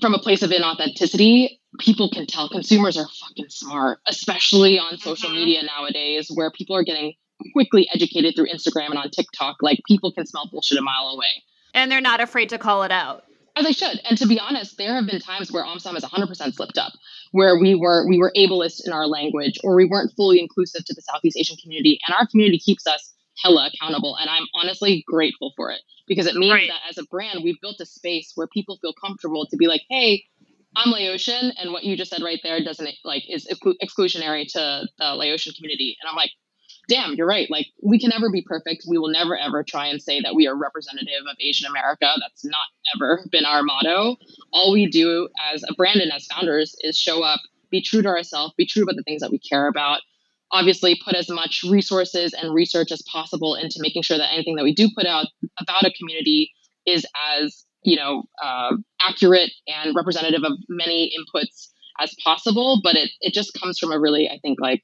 from 0.00 0.14
a 0.14 0.18
place 0.18 0.42
of 0.42 0.50
inauthenticity, 0.50 1.59
people 1.78 2.10
can 2.10 2.26
tell 2.26 2.48
consumers 2.48 2.96
are 2.96 3.06
fucking 3.06 3.48
smart, 3.48 4.00
especially 4.06 4.78
on 4.78 4.98
social 4.98 5.28
mm-hmm. 5.28 5.38
media 5.38 5.62
nowadays, 5.62 6.30
where 6.32 6.50
people 6.50 6.76
are 6.76 6.82
getting 6.82 7.14
quickly 7.52 7.88
educated 7.92 8.34
through 8.36 8.48
Instagram 8.48 8.90
and 8.90 8.98
on 8.98 9.10
TikTok. 9.10 9.56
Like 9.62 9.80
people 9.86 10.12
can 10.12 10.26
smell 10.26 10.48
bullshit 10.50 10.78
a 10.78 10.82
mile 10.82 11.08
away. 11.08 11.42
And 11.72 11.90
they're 11.90 12.00
not 12.00 12.20
afraid 12.20 12.48
to 12.50 12.58
call 12.58 12.82
it 12.82 12.90
out. 12.90 13.24
As 13.56 13.64
they 13.64 13.72
should. 13.72 14.00
And 14.08 14.16
to 14.18 14.26
be 14.26 14.38
honest, 14.38 14.78
there 14.78 14.94
have 14.94 15.06
been 15.06 15.20
times 15.20 15.50
where 15.50 15.64
OMSOM 15.64 15.94
has 15.94 16.04
100% 16.04 16.54
slipped 16.54 16.78
up, 16.78 16.92
where 17.32 17.58
we 17.58 17.74
were 17.74 18.06
we 18.08 18.18
were 18.18 18.32
ableist 18.36 18.86
in 18.86 18.92
our 18.92 19.06
language, 19.06 19.58
or 19.64 19.74
we 19.74 19.84
weren't 19.84 20.12
fully 20.16 20.40
inclusive 20.40 20.84
to 20.84 20.94
the 20.94 21.02
Southeast 21.02 21.36
Asian 21.36 21.56
community, 21.56 21.98
and 22.06 22.14
our 22.16 22.26
community 22.26 22.58
keeps 22.58 22.86
us 22.86 23.12
hella 23.42 23.70
accountable. 23.72 24.16
And 24.16 24.30
I'm 24.30 24.46
honestly 24.54 25.04
grateful 25.06 25.52
for 25.56 25.70
it 25.70 25.80
because 26.06 26.26
it 26.26 26.36
means 26.36 26.54
right. 26.54 26.68
that 26.68 26.88
as 26.88 26.98
a 26.98 27.04
brand, 27.04 27.40
we've 27.42 27.60
built 27.60 27.80
a 27.80 27.86
space 27.86 28.32
where 28.34 28.46
people 28.46 28.78
feel 28.80 28.92
comfortable 28.92 29.46
to 29.46 29.56
be 29.56 29.66
like, 29.66 29.82
hey, 29.88 30.24
I'm 30.76 30.92
Laotian, 30.92 31.52
and 31.58 31.72
what 31.72 31.84
you 31.84 31.96
just 31.96 32.10
said 32.10 32.22
right 32.22 32.38
there 32.42 32.62
doesn't 32.62 32.88
like 33.04 33.24
is 33.28 33.46
exclusionary 33.82 34.46
to 34.52 34.86
the 34.98 35.14
Laotian 35.14 35.52
community. 35.54 35.96
And 36.00 36.08
I'm 36.08 36.16
like, 36.16 36.30
damn, 36.88 37.14
you're 37.14 37.26
right. 37.26 37.50
Like, 37.50 37.66
we 37.82 37.98
can 37.98 38.10
never 38.10 38.30
be 38.30 38.42
perfect. 38.42 38.84
We 38.88 38.98
will 38.98 39.10
never 39.10 39.36
ever 39.36 39.62
try 39.62 39.86
and 39.86 40.00
say 40.00 40.20
that 40.20 40.34
we 40.34 40.46
are 40.46 40.56
representative 40.56 41.22
of 41.28 41.36
Asian 41.40 41.68
America. 41.68 42.06
That's 42.20 42.44
not 42.44 42.66
ever 42.96 43.24
been 43.30 43.44
our 43.44 43.62
motto. 43.62 44.16
All 44.52 44.72
we 44.72 44.88
do 44.88 45.28
as 45.52 45.62
uh, 45.64 45.68
a 45.70 45.74
brand 45.74 46.00
and 46.00 46.12
as 46.12 46.26
founders 46.26 46.74
is 46.80 46.96
show 46.96 47.22
up, 47.22 47.40
be 47.70 47.82
true 47.82 48.02
to 48.02 48.08
ourselves, 48.08 48.54
be 48.56 48.66
true 48.66 48.82
about 48.82 48.96
the 48.96 49.02
things 49.02 49.22
that 49.22 49.30
we 49.30 49.38
care 49.38 49.66
about. 49.66 50.00
Obviously, 50.52 51.00
put 51.04 51.14
as 51.14 51.28
much 51.28 51.64
resources 51.68 52.32
and 52.32 52.52
research 52.52 52.90
as 52.90 53.02
possible 53.02 53.54
into 53.54 53.78
making 53.80 54.02
sure 54.02 54.18
that 54.18 54.32
anything 54.32 54.56
that 54.56 54.64
we 54.64 54.74
do 54.74 54.88
put 54.96 55.06
out 55.06 55.26
about 55.60 55.84
a 55.84 55.92
community 55.96 56.52
is 56.86 57.06
as 57.38 57.64
you 57.82 57.96
know 57.96 58.24
uh, 58.42 58.76
accurate 59.00 59.52
and 59.66 59.94
representative 59.94 60.42
of 60.44 60.52
many 60.68 61.12
inputs 61.16 61.68
as 62.00 62.14
possible. 62.24 62.80
But 62.82 62.96
it 62.96 63.10
it 63.20 63.34
just 63.34 63.52
comes 63.60 63.78
from 63.78 63.92
a 63.92 63.98
really, 63.98 64.28
I 64.28 64.38
think, 64.42 64.60
like 64.60 64.82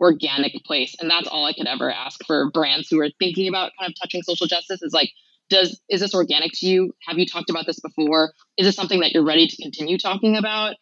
organic 0.00 0.54
place. 0.64 0.94
And 0.98 1.10
that's 1.10 1.28
all 1.28 1.44
I 1.44 1.52
could 1.52 1.66
ever 1.66 1.90
ask 1.90 2.24
for 2.26 2.50
brands 2.50 2.88
who 2.88 3.00
are 3.00 3.10
thinking 3.18 3.48
about 3.48 3.72
kind 3.78 3.90
of 3.90 3.94
touching 4.00 4.22
social 4.22 4.46
justice 4.46 4.82
is 4.82 4.92
like, 4.92 5.10
does 5.50 5.80
is 5.88 6.00
this 6.00 6.14
organic 6.14 6.52
to 6.54 6.66
you? 6.66 6.94
Have 7.06 7.18
you 7.18 7.26
talked 7.26 7.50
about 7.50 7.66
this 7.66 7.80
before? 7.80 8.32
Is 8.56 8.66
this 8.66 8.76
something 8.76 9.00
that 9.00 9.12
you're 9.12 9.24
ready 9.24 9.46
to 9.46 9.62
continue 9.62 9.98
talking 9.98 10.36
about? 10.36 10.76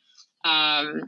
Um, 0.45 1.03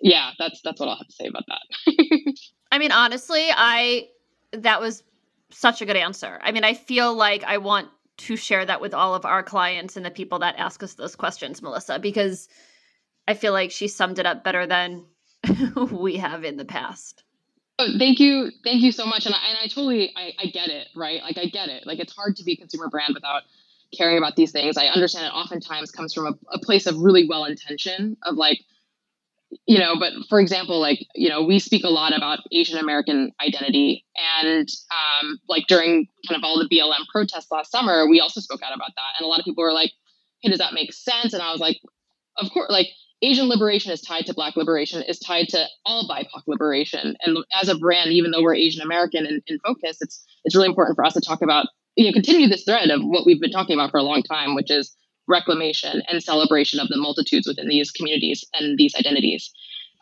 yeah, 0.00 0.30
that's 0.38 0.60
that's 0.62 0.80
what 0.80 0.88
I'll 0.88 0.96
have 0.96 1.06
to 1.06 1.12
say 1.12 1.26
about 1.26 1.44
that. 1.48 2.34
I 2.72 2.78
mean, 2.78 2.92
honestly, 2.92 3.46
I 3.50 4.08
that 4.52 4.80
was 4.80 5.02
such 5.50 5.82
a 5.82 5.86
good 5.86 5.96
answer. 5.96 6.38
I 6.42 6.52
mean, 6.52 6.64
I 6.64 6.74
feel 6.74 7.14
like 7.14 7.44
I 7.44 7.58
want 7.58 7.88
to 8.18 8.36
share 8.36 8.66
that 8.66 8.80
with 8.80 8.94
all 8.94 9.14
of 9.14 9.24
our 9.24 9.42
clients 9.42 9.96
and 9.96 10.04
the 10.04 10.10
people 10.10 10.38
that 10.40 10.56
ask 10.58 10.82
us 10.82 10.94
those 10.94 11.16
questions, 11.16 11.62
Melissa, 11.62 11.98
because 11.98 12.48
I 13.26 13.34
feel 13.34 13.52
like 13.52 13.70
she 13.70 13.88
summed 13.88 14.18
it 14.18 14.26
up 14.26 14.44
better 14.44 14.66
than 14.66 15.04
we 15.92 16.16
have 16.16 16.44
in 16.44 16.56
the 16.56 16.64
past. 16.64 17.24
Oh, 17.78 17.88
thank 17.96 18.18
you, 18.18 18.50
thank 18.64 18.82
you 18.82 18.90
so 18.90 19.06
much, 19.06 19.24
and 19.24 19.34
I, 19.34 19.38
and 19.50 19.58
I 19.62 19.68
totally 19.68 20.12
I, 20.16 20.32
I 20.38 20.46
get 20.46 20.68
it, 20.68 20.88
right? 20.96 21.22
Like 21.22 21.38
I 21.38 21.46
get 21.46 21.68
it. 21.68 21.86
Like 21.86 22.00
it's 22.00 22.14
hard 22.14 22.34
to 22.36 22.44
be 22.44 22.52
a 22.52 22.56
consumer 22.56 22.88
brand 22.88 23.14
without 23.14 23.42
caring 23.96 24.18
about 24.18 24.34
these 24.34 24.50
things. 24.50 24.76
I 24.76 24.86
understand 24.86 25.26
it 25.26 25.32
oftentimes 25.32 25.92
comes 25.92 26.12
from 26.12 26.26
a, 26.26 26.34
a 26.52 26.58
place 26.58 26.86
of 26.86 26.98
really 26.98 27.28
well 27.28 27.44
intention 27.44 28.16
of 28.24 28.34
like 28.34 28.60
you 29.66 29.78
know, 29.78 29.96
but 29.98 30.12
for 30.28 30.40
example, 30.40 30.80
like, 30.80 31.06
you 31.14 31.28
know, 31.28 31.42
we 31.42 31.58
speak 31.58 31.84
a 31.84 31.88
lot 31.88 32.16
about 32.16 32.40
Asian 32.52 32.78
American 32.78 33.32
identity. 33.40 34.04
And 34.36 34.68
um, 34.90 35.38
like 35.48 35.66
during 35.68 36.06
kind 36.28 36.38
of 36.38 36.44
all 36.44 36.58
the 36.58 36.68
BLM 36.68 37.06
protests 37.10 37.50
last 37.50 37.70
summer, 37.70 38.06
we 38.08 38.20
also 38.20 38.40
spoke 38.40 38.62
out 38.62 38.74
about 38.74 38.92
that. 38.96 39.12
And 39.18 39.24
a 39.24 39.28
lot 39.28 39.38
of 39.38 39.44
people 39.44 39.64
were 39.64 39.72
like, 39.72 39.92
hey, 40.42 40.50
does 40.50 40.58
that 40.58 40.74
make 40.74 40.92
sense? 40.92 41.32
And 41.32 41.42
I 41.42 41.50
was 41.50 41.60
like, 41.60 41.78
of 42.36 42.50
course, 42.50 42.70
like 42.70 42.88
Asian 43.22 43.48
liberation 43.48 43.90
is 43.90 44.00
tied 44.00 44.26
to 44.26 44.34
Black 44.34 44.56
liberation, 44.56 45.02
is 45.02 45.18
tied 45.18 45.48
to 45.48 45.66
all 45.84 46.08
BIPOC 46.08 46.42
liberation. 46.46 47.16
And 47.24 47.38
as 47.60 47.68
a 47.68 47.78
brand, 47.78 48.12
even 48.12 48.30
though 48.30 48.42
we're 48.42 48.54
Asian 48.54 48.82
American 48.82 49.26
in, 49.26 49.42
in 49.46 49.58
focus, 49.60 49.98
it's 50.00 50.24
it's 50.44 50.54
really 50.54 50.68
important 50.68 50.94
for 50.94 51.04
us 51.04 51.14
to 51.14 51.20
talk 51.20 51.42
about, 51.42 51.66
you 51.96 52.06
know, 52.06 52.12
continue 52.12 52.48
this 52.48 52.64
thread 52.64 52.90
of 52.90 53.00
what 53.02 53.26
we've 53.26 53.40
been 53.40 53.50
talking 53.50 53.74
about 53.74 53.90
for 53.90 53.98
a 53.98 54.02
long 54.02 54.22
time, 54.22 54.54
which 54.54 54.70
is 54.70 54.94
reclamation 55.28 56.02
and 56.08 56.22
celebration 56.22 56.80
of 56.80 56.88
the 56.88 56.96
multitudes 56.96 57.46
within 57.46 57.68
these 57.68 57.90
communities 57.90 58.44
and 58.54 58.78
these 58.78 58.94
identities. 58.94 59.52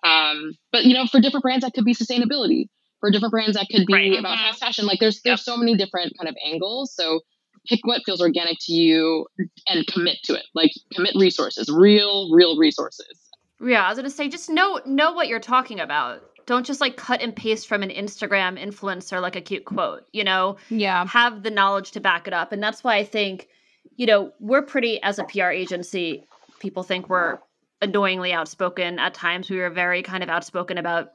Um, 0.04 0.56
but 0.72 0.84
you 0.84 0.94
know, 0.94 1.06
for 1.06 1.20
different 1.20 1.42
brands, 1.42 1.64
that 1.64 1.74
could 1.74 1.84
be 1.84 1.94
sustainability. 1.94 2.68
For 3.00 3.10
different 3.10 3.32
brands, 3.32 3.56
that 3.56 3.66
could 3.70 3.86
be 3.86 3.92
right. 3.92 4.18
about 4.18 4.38
fast 4.38 4.60
fashion. 4.60 4.86
Like 4.86 5.00
there's 5.00 5.20
there's 5.22 5.40
yep. 5.40 5.44
so 5.44 5.56
many 5.56 5.76
different 5.76 6.14
kind 6.18 6.28
of 6.28 6.36
angles. 6.44 6.94
So 6.94 7.20
pick 7.68 7.80
what 7.84 8.02
feels 8.06 8.20
organic 8.20 8.56
to 8.60 8.72
you 8.72 9.26
and 9.68 9.86
commit 9.86 10.18
to 10.24 10.34
it. 10.34 10.44
Like 10.54 10.72
commit 10.94 11.14
resources, 11.14 11.68
real, 11.68 12.32
real 12.32 12.56
resources. 12.56 13.20
Yeah, 13.60 13.84
I 13.84 13.88
was 13.88 13.98
gonna 13.98 14.10
say 14.10 14.28
just 14.28 14.48
know 14.48 14.80
know 14.86 15.12
what 15.12 15.28
you're 15.28 15.40
talking 15.40 15.80
about. 15.80 16.22
Don't 16.46 16.64
just 16.64 16.80
like 16.80 16.96
cut 16.96 17.20
and 17.20 17.34
paste 17.34 17.66
from 17.66 17.82
an 17.82 17.90
Instagram 17.90 18.62
influencer 18.62 19.20
like 19.20 19.34
a 19.34 19.40
cute 19.40 19.64
quote, 19.64 20.04
you 20.12 20.22
know? 20.22 20.58
Yeah. 20.68 21.04
Have 21.06 21.42
the 21.42 21.50
knowledge 21.50 21.90
to 21.92 22.00
back 22.00 22.28
it 22.28 22.32
up. 22.32 22.52
And 22.52 22.62
that's 22.62 22.84
why 22.84 22.96
I 22.96 23.04
think 23.04 23.48
you 23.96 24.06
know, 24.06 24.32
we're 24.40 24.62
pretty, 24.62 25.02
as 25.02 25.18
a 25.18 25.24
PR 25.24 25.50
agency, 25.50 26.26
people 26.58 26.82
think 26.82 27.08
we're 27.08 27.38
annoyingly 27.80 28.32
outspoken. 28.32 28.98
At 28.98 29.14
times, 29.14 29.50
we 29.50 29.58
were 29.58 29.70
very 29.70 30.02
kind 30.02 30.22
of 30.22 30.28
outspoken 30.28 30.78
about 30.78 31.08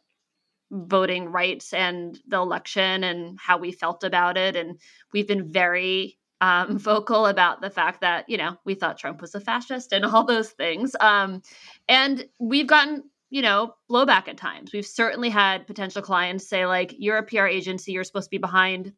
voting 0.72 1.26
rights 1.26 1.74
and 1.74 2.18
the 2.28 2.38
election 2.38 3.04
and 3.04 3.38
how 3.40 3.58
we 3.58 3.72
felt 3.72 4.04
about 4.04 4.38
it. 4.38 4.56
And 4.56 4.80
we've 5.14 5.28
been 5.28 5.52
very 5.52 6.18
um, 6.40 6.78
vocal 6.80 7.28
about 7.28 7.62
the 7.62 7.70
fact 7.70 8.02
that, 8.02 8.30
you 8.30 8.38
know, 8.38 8.58
we 8.66 8.76
thought 8.76 8.98
Trump 8.98 9.22
was 9.22 9.36
a 9.36 9.40
fascist 9.40 9.92
and 9.92 10.06
all 10.06 10.24
those 10.24 10.50
things. 10.52 10.96
Um, 11.00 11.42
and 11.90 12.26
we've 12.40 12.68
gotten, 12.68 13.04
you 13.30 13.42
know, 13.42 13.76
blowback 13.90 14.28
at 14.28 14.38
times. 14.38 14.72
We've 14.74 14.86
certainly 14.86 15.30
had 15.30 15.68
potential 15.68 16.02
clients 16.02 16.48
say, 16.48 16.66
like, 16.66 16.96
you're 16.98 17.18
a 17.18 17.24
PR 17.24 17.46
agency, 17.46 17.92
you're 17.92 18.04
supposed 18.04 18.28
to 18.28 18.32
be 18.32 18.38
behind 18.38 18.94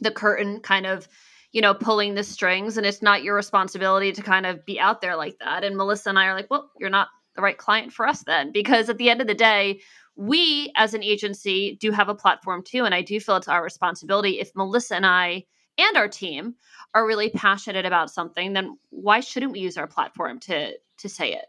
the 0.00 0.10
curtain, 0.10 0.60
kind 0.60 0.86
of 0.86 1.08
you 1.54 1.60
know, 1.60 1.72
pulling 1.72 2.14
the 2.14 2.24
strings 2.24 2.76
and 2.76 2.84
it's 2.84 3.00
not 3.00 3.22
your 3.22 3.36
responsibility 3.36 4.10
to 4.10 4.20
kind 4.20 4.44
of 4.44 4.66
be 4.66 4.80
out 4.80 5.00
there 5.00 5.14
like 5.14 5.38
that. 5.38 5.62
And 5.62 5.76
Melissa 5.76 6.08
and 6.08 6.18
I 6.18 6.26
are 6.26 6.34
like, 6.34 6.50
well, 6.50 6.68
you're 6.80 6.90
not 6.90 7.08
the 7.36 7.42
right 7.42 7.56
client 7.56 7.92
for 7.92 8.08
us 8.08 8.24
then 8.24 8.50
because 8.50 8.90
at 8.90 8.98
the 8.98 9.08
end 9.08 9.20
of 9.20 9.28
the 9.28 9.34
day, 9.34 9.80
we 10.16 10.72
as 10.74 10.94
an 10.94 11.04
agency 11.04 11.78
do 11.80 11.92
have 11.92 12.08
a 12.08 12.14
platform 12.14 12.64
too 12.64 12.84
and 12.84 12.92
I 12.92 13.02
do 13.02 13.20
feel 13.20 13.36
it's 13.36 13.46
our 13.46 13.62
responsibility 13.62 14.40
if 14.40 14.50
Melissa 14.56 14.96
and 14.96 15.06
I 15.06 15.44
and 15.78 15.96
our 15.96 16.08
team 16.08 16.56
are 16.92 17.06
really 17.06 17.30
passionate 17.30 17.86
about 17.86 18.10
something, 18.10 18.52
then 18.52 18.76
why 18.90 19.20
shouldn't 19.20 19.52
we 19.52 19.60
use 19.60 19.76
our 19.76 19.86
platform 19.86 20.40
to 20.40 20.72
to 20.98 21.08
say 21.08 21.34
it? 21.34 21.46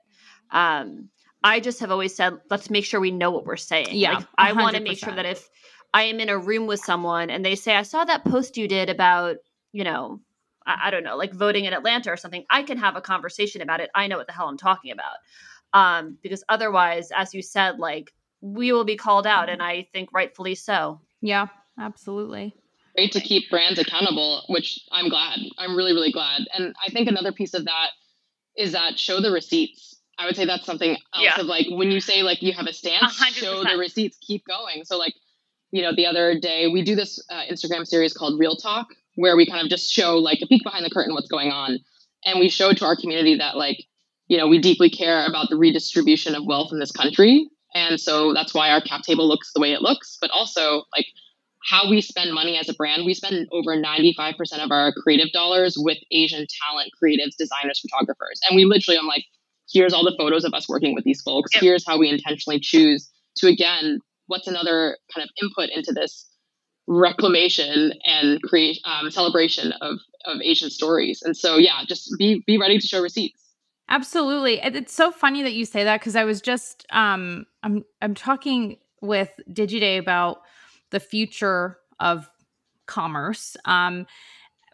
Um, 0.52 1.10
I 1.44 1.60
just 1.60 1.80
have 1.80 1.90
always 1.90 2.16
said, 2.16 2.34
let's 2.52 2.70
make 2.70 2.86
sure 2.86 3.00
we 3.00 3.12
know 3.12 3.32
what 3.32 3.46
we're 3.46 3.56
saying. 3.56 3.88
Yeah, 3.90 4.18
like, 4.18 4.28
I 4.38 4.54
want 4.54 4.76
to 4.76 4.84
make 4.84 5.00
sure 5.00 5.16
that 5.16 5.26
if 5.26 5.50
I 5.96 6.04
am 6.04 6.20
in 6.20 6.30
a 6.30 6.38
room 6.38 6.68
with 6.68 6.80
someone 6.80 7.32
and 7.32 7.44
they 7.44 7.56
say, 7.56 7.76
I 7.76 7.84
saw 7.84 8.06
that 8.06 8.24
post 8.24 8.56
you 8.56 8.68
did 8.68 8.90
about 8.90 9.38
you 9.76 9.84
know, 9.84 10.22
I, 10.66 10.88
I, 10.88 10.90
don't 10.90 11.04
know, 11.04 11.18
like 11.18 11.34
voting 11.34 11.66
in 11.66 11.74
Atlanta 11.74 12.10
or 12.10 12.16
something, 12.16 12.46
I 12.50 12.64
can 12.64 12.78
have 12.78 12.96
a 12.96 13.02
conversation 13.02 13.62
about 13.62 13.82
it. 13.82 13.90
I 13.94 14.08
know 14.08 14.18
what 14.18 14.26
the 14.26 14.32
hell 14.32 14.48
I'm 14.48 14.58
talking 14.58 14.92
about. 14.92 15.18
Um, 15.74 16.18
because 16.24 16.46
otherwise, 16.48 17.10
as 17.14 17.34
you 17.34 17.42
said, 17.42 17.78
like 17.78 18.14
we 18.40 18.72
will 18.72 18.86
be 18.86 18.96
called 18.96 19.28
out, 19.28 19.50
and 19.50 19.62
I 19.62 19.90
think 19.92 20.14
rightfully 20.14 20.56
so. 20.56 21.02
Yeah, 21.22 21.48
absolutely. 21.78 22.56
Great 22.96 23.12
to 23.12 23.20
keep 23.20 23.50
brands 23.50 23.78
accountable, 23.78 24.46
which 24.48 24.80
I'm 24.94 25.10
glad. 25.10 25.40
I'm 25.58 25.76
really, 25.76 25.92
really 25.92 26.14
glad. 26.14 26.44
And 26.54 26.74
I 26.86 26.90
think 26.90 27.10
another 27.10 27.34
piece 27.34 27.54
of 27.54 27.66
that 27.66 27.90
is 28.56 28.72
that 28.72 28.98
show 28.98 29.20
the 29.20 29.32
receipts. 29.32 30.00
I 30.18 30.26
would 30.26 30.38
say 30.38 30.46
that's 30.46 30.66
something 30.66 30.92
else 30.92 31.00
yeah. 31.20 31.42
of 31.42 31.48
like 31.48 31.68
when 31.70 31.92
you 31.92 32.00
say 32.00 32.24
like 32.24 32.42
you 32.42 32.54
have 32.54 32.68
a 32.68 32.74
stance, 32.74 33.20
100%. 33.22 33.34
show 33.34 33.64
the 33.66 33.78
receipts, 33.78 34.18
keep 34.22 34.46
going. 34.46 34.86
So 34.86 34.98
like, 34.98 35.16
you 35.72 35.82
know, 35.82 35.94
the 35.94 36.06
other 36.06 36.40
day 36.40 36.70
we 36.70 36.82
do 36.82 36.96
this 36.96 37.22
uh, 37.30 37.42
Instagram 37.52 37.86
series 37.86 38.14
called 38.14 38.40
Real 38.40 38.56
Talk, 38.56 38.88
where 39.16 39.36
we 39.36 39.46
kind 39.46 39.64
of 39.64 39.70
just 39.70 39.92
show 39.92 40.18
like 40.18 40.40
a 40.42 40.48
peek 40.48 40.64
behind 40.64 40.86
the 40.86 40.90
curtain 40.90 41.14
what's 41.14 41.28
going 41.28 41.52
on. 41.52 41.80
And 42.24 42.40
we 42.40 42.50
show 42.50 42.74
to 42.74 42.86
our 42.86 42.96
community 42.96 43.38
that 43.38 43.58
like 43.58 43.86
you 44.28 44.38
know 44.38 44.48
we 44.48 44.60
deeply 44.60 44.90
care 44.90 45.26
about 45.26 45.50
the 45.50 45.58
redistribution 45.58 46.36
of 46.36 46.46
wealth 46.46 46.72
in 46.72 46.80
this 46.80 46.92
country. 46.92 47.50
And 47.74 48.00
so 48.00 48.34
that's 48.34 48.54
why 48.54 48.72
our 48.72 48.82
cap 48.82 49.02
table 49.02 49.28
looks 49.28 49.52
the 49.54 49.60
way 49.60 49.74
it 49.74 49.82
looks. 49.82 50.18
But 50.22 50.32
also 50.32 50.84
like 50.96 51.08
how 51.64 51.90
we 51.90 52.00
spend 52.00 52.32
money 52.34 52.58
as 52.58 52.70
a 52.70 52.74
brand 52.76 53.06
we 53.06 53.16
spend 53.16 53.48
over 53.52 53.76
95% 53.76 54.38
of 54.64 54.72
our 54.72 54.94
creative 54.94 55.32
dollars 55.32 55.76
with 55.76 55.98
asian 56.12 56.46
talent 56.62 56.92
creatives 57.02 57.36
designers 57.38 57.82
photographers. 57.82 58.40
And 58.48 58.56
we 58.56 58.66
literally 58.66 59.00
i'm 59.00 59.08
like 59.08 59.26
here's 59.72 59.94
all 59.94 60.04
the 60.04 60.16
photos 60.18 60.44
of 60.44 60.54
us 60.54 60.70
working 60.70 60.94
with 60.94 61.04
these 61.04 61.22
folks. 61.22 61.52
Here's 61.54 61.86
how 61.86 61.98
we 61.98 62.10
intentionally 62.10 62.60
choose 62.60 63.10
to 63.38 63.48
again 63.48 64.00
what's 64.28 64.48
another 64.48 64.98
kind 65.14 65.24
of 65.24 65.30
input 65.42 65.70
into 65.70 65.92
this 65.92 66.28
reclamation 66.88 67.94
and 68.06 68.42
create 68.44 68.80
um, 68.86 69.10
celebration 69.12 69.72
of 69.82 70.00
of 70.26 70.42
Asian 70.42 70.70
stories. 70.70 71.22
And 71.22 71.38
so, 71.38 71.58
yeah, 71.58 71.84
just 71.88 72.14
be 72.18 72.44
be 72.48 72.58
ready 72.58 72.80
to 72.80 72.88
show 72.88 73.02
receipts. 73.02 73.42
Absolutely, 73.90 74.60
it's 74.62 74.94
so 74.94 75.12
funny 75.12 75.44
that 75.44 75.54
you 75.54 75.66
say 75.66 75.84
that 75.84 76.00
because 76.00 76.16
I 76.16 76.24
was 76.24 76.42
just 76.42 76.86
um, 76.92 77.46
I'm 77.64 77.86
I'm 78.02 78.16
talking 78.16 78.78
with 79.02 79.30
Digiday 79.52 80.00
about 80.00 80.42
the 80.90 81.00
future 81.00 81.78
of 82.00 82.30
commerce. 82.88 83.56
Um, 83.66 84.08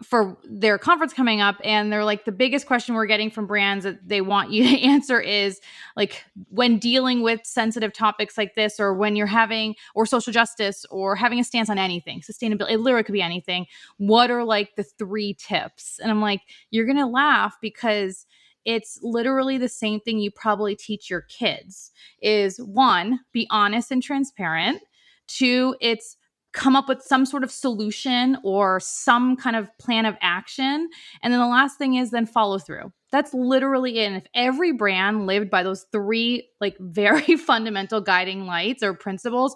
for 0.03 0.37
their 0.43 0.77
conference 0.77 1.13
coming 1.13 1.41
up 1.41 1.57
and 1.63 1.91
they're 1.91 2.05
like 2.05 2.25
the 2.25 2.31
biggest 2.31 2.65
question 2.65 2.95
we're 2.95 3.05
getting 3.05 3.29
from 3.29 3.45
brands 3.45 3.83
that 3.83 4.07
they 4.07 4.21
want 4.21 4.51
you 4.51 4.63
to 4.67 4.81
answer 4.81 5.19
is 5.19 5.59
like 5.95 6.23
when 6.49 6.77
dealing 6.77 7.21
with 7.21 7.41
sensitive 7.43 7.93
topics 7.93 8.37
like 8.37 8.55
this 8.55 8.79
or 8.79 8.93
when 8.93 9.15
you're 9.15 9.27
having 9.27 9.75
or 9.95 10.05
social 10.05 10.33
justice 10.33 10.85
or 10.89 11.15
having 11.15 11.39
a 11.39 11.43
stance 11.43 11.69
on 11.69 11.77
anything 11.77 12.21
sustainability 12.21 12.71
it 12.71 12.79
literally 12.79 13.03
could 13.03 13.13
be 13.13 13.21
anything 13.21 13.65
what 13.97 14.31
are 14.31 14.43
like 14.43 14.75
the 14.75 14.83
three 14.83 15.33
tips? 15.33 15.99
And 16.01 16.11
i'm 16.11 16.21
like 16.21 16.41
you're 16.69 16.85
gonna 16.85 17.09
laugh 17.09 17.57
because 17.61 18.25
it's 18.65 18.99
literally 19.01 19.57
the 19.57 19.69
same 19.69 19.99
thing 19.99 20.19
you 20.19 20.31
probably 20.31 20.75
teach 20.75 21.09
your 21.09 21.21
kids 21.21 21.91
is 22.21 22.57
one 22.59 23.21
be 23.33 23.47
honest 23.49 23.91
and 23.91 24.03
transparent. 24.03 24.81
Two 25.27 25.75
it's 25.81 26.17
come 26.53 26.75
up 26.75 26.87
with 26.89 27.01
some 27.01 27.25
sort 27.25 27.43
of 27.43 27.51
solution 27.51 28.37
or 28.43 28.79
some 28.79 29.35
kind 29.35 29.55
of 29.55 29.69
plan 29.77 30.05
of 30.05 30.15
action. 30.21 30.89
And 31.21 31.31
then 31.31 31.39
the 31.39 31.47
last 31.47 31.77
thing 31.77 31.95
is 31.95 32.11
then 32.11 32.25
follow 32.25 32.59
through. 32.59 32.91
That's 33.11 33.33
literally 33.33 33.99
it. 33.99 34.07
And 34.07 34.15
if 34.17 34.25
every 34.33 34.71
brand 34.73 35.27
lived 35.27 35.49
by 35.49 35.63
those 35.63 35.85
three, 35.91 36.47
like 36.59 36.77
very 36.79 37.35
fundamental 37.35 38.01
guiding 38.01 38.45
lights 38.45 38.83
or 38.83 38.93
principles, 38.93 39.55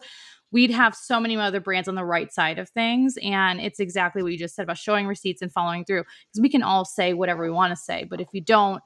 we'd 0.51 0.71
have 0.71 0.95
so 0.95 1.19
many 1.19 1.35
other 1.35 1.59
brands 1.59 1.89
on 1.89 1.95
the 1.95 2.05
right 2.05 2.31
side 2.31 2.59
of 2.59 2.69
things. 2.69 3.15
And 3.21 3.59
it's 3.59 3.79
exactly 3.79 4.23
what 4.23 4.31
you 4.31 4.37
just 4.37 4.55
said 4.55 4.63
about 4.63 4.77
showing 4.77 5.05
receipts 5.05 5.41
and 5.41 5.51
following 5.51 5.83
through. 5.83 6.03
Because 6.03 6.41
we 6.41 6.49
can 6.49 6.63
all 6.63 6.85
say 6.85 7.13
whatever 7.13 7.43
we 7.43 7.51
want 7.51 7.71
to 7.71 7.75
say. 7.75 8.05
But 8.09 8.21
if 8.21 8.27
you 8.31 8.41
don't, 8.41 8.81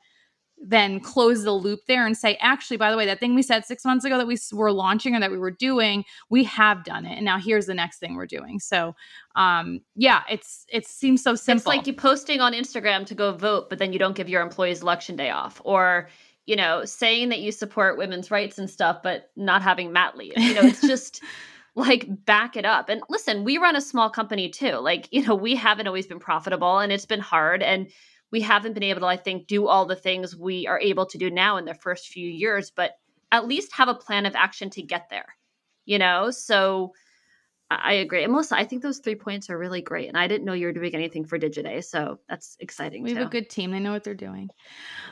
then 0.61 0.99
close 0.99 1.43
the 1.43 1.51
loop 1.51 1.81
there 1.87 2.05
and 2.05 2.17
say, 2.17 2.37
actually, 2.41 2.77
by 2.77 2.91
the 2.91 2.97
way, 2.97 3.05
that 3.05 3.19
thing 3.19 3.33
we 3.33 3.41
said 3.41 3.65
six 3.65 3.85
months 3.85 4.03
ago 4.03 4.17
that 4.17 4.27
we 4.27 4.37
were 4.51 4.71
launching 4.71 5.15
or 5.15 5.19
that 5.19 5.31
we 5.31 5.37
were 5.37 5.51
doing, 5.51 6.03
we 6.29 6.43
have 6.43 6.83
done 6.83 7.05
it, 7.05 7.15
and 7.15 7.25
now 7.25 7.37
here's 7.37 7.65
the 7.65 7.73
next 7.73 7.99
thing 7.99 8.15
we're 8.15 8.25
doing. 8.25 8.59
So, 8.59 8.95
um, 9.35 9.81
yeah, 9.95 10.23
it's 10.29 10.65
it 10.71 10.85
seems 10.85 11.23
so 11.23 11.35
simple. 11.35 11.71
It's 11.71 11.77
like 11.77 11.87
you 11.87 11.93
posting 11.93 12.41
on 12.41 12.53
Instagram 12.53 13.05
to 13.07 13.15
go 13.15 13.31
vote, 13.31 13.69
but 13.69 13.79
then 13.79 13.93
you 13.93 13.99
don't 13.99 14.15
give 14.15 14.29
your 14.29 14.41
employees 14.41 14.81
election 14.81 15.15
day 15.15 15.29
off, 15.29 15.61
or 15.63 16.09
you 16.45 16.55
know, 16.55 16.83
saying 16.83 17.29
that 17.29 17.39
you 17.39 17.51
support 17.51 17.97
women's 17.97 18.31
rights 18.31 18.57
and 18.57 18.69
stuff, 18.69 19.01
but 19.03 19.29
not 19.35 19.61
having 19.61 19.93
mat 19.93 20.17
leave. 20.17 20.37
You 20.37 20.55
know, 20.55 20.61
it's 20.63 20.81
just. 20.81 21.21
like 21.75 22.07
back 22.25 22.57
it 22.57 22.65
up 22.65 22.89
and 22.89 23.01
listen 23.09 23.43
we 23.43 23.57
run 23.57 23.75
a 23.75 23.79
small 23.79 24.09
company 24.09 24.49
too 24.49 24.73
like 24.77 25.07
you 25.11 25.25
know 25.25 25.35
we 25.35 25.55
haven't 25.55 25.87
always 25.87 26.07
been 26.07 26.19
profitable 26.19 26.79
and 26.79 26.91
it's 26.91 27.05
been 27.05 27.19
hard 27.19 27.61
and 27.61 27.87
we 28.31 28.41
haven't 28.41 28.73
been 28.73 28.83
able 28.83 29.01
to, 29.01 29.07
I 29.07 29.17
think, 29.17 29.47
do 29.47 29.67
all 29.67 29.85
the 29.85 29.95
things 29.95 30.35
we 30.35 30.67
are 30.67 30.79
able 30.79 31.05
to 31.07 31.17
do 31.17 31.29
now 31.29 31.57
in 31.57 31.65
the 31.65 31.73
first 31.73 32.07
few 32.07 32.29
years. 32.29 32.71
But 32.71 32.91
at 33.31 33.47
least 33.47 33.73
have 33.73 33.87
a 33.87 33.95
plan 33.95 34.25
of 34.25 34.35
action 34.35 34.69
to 34.71 34.81
get 34.81 35.09
there. 35.09 35.35
You 35.85 35.99
know, 35.99 36.29
so 36.31 36.93
I 37.71 37.93
agree. 37.93 38.23
And 38.23 38.31
Melissa, 38.31 38.57
I 38.57 38.65
think 38.65 38.81
those 38.81 38.99
three 38.99 39.15
points 39.15 39.49
are 39.49 39.57
really 39.57 39.81
great. 39.81 40.07
And 40.07 40.17
I 40.17 40.27
didn't 40.27 40.45
know 40.45 40.53
you 40.53 40.65
were 40.65 40.73
doing 40.73 40.95
anything 40.95 41.25
for 41.25 41.37
Digiday. 41.37 41.83
So 41.83 42.19
that's 42.27 42.57
exciting. 42.59 43.03
We 43.03 43.11
too. 43.11 43.17
have 43.17 43.27
a 43.27 43.29
good 43.29 43.49
team. 43.49 43.71
They 43.71 43.79
know 43.79 43.91
what 43.91 44.03
they're 44.03 44.15
doing. 44.15 44.49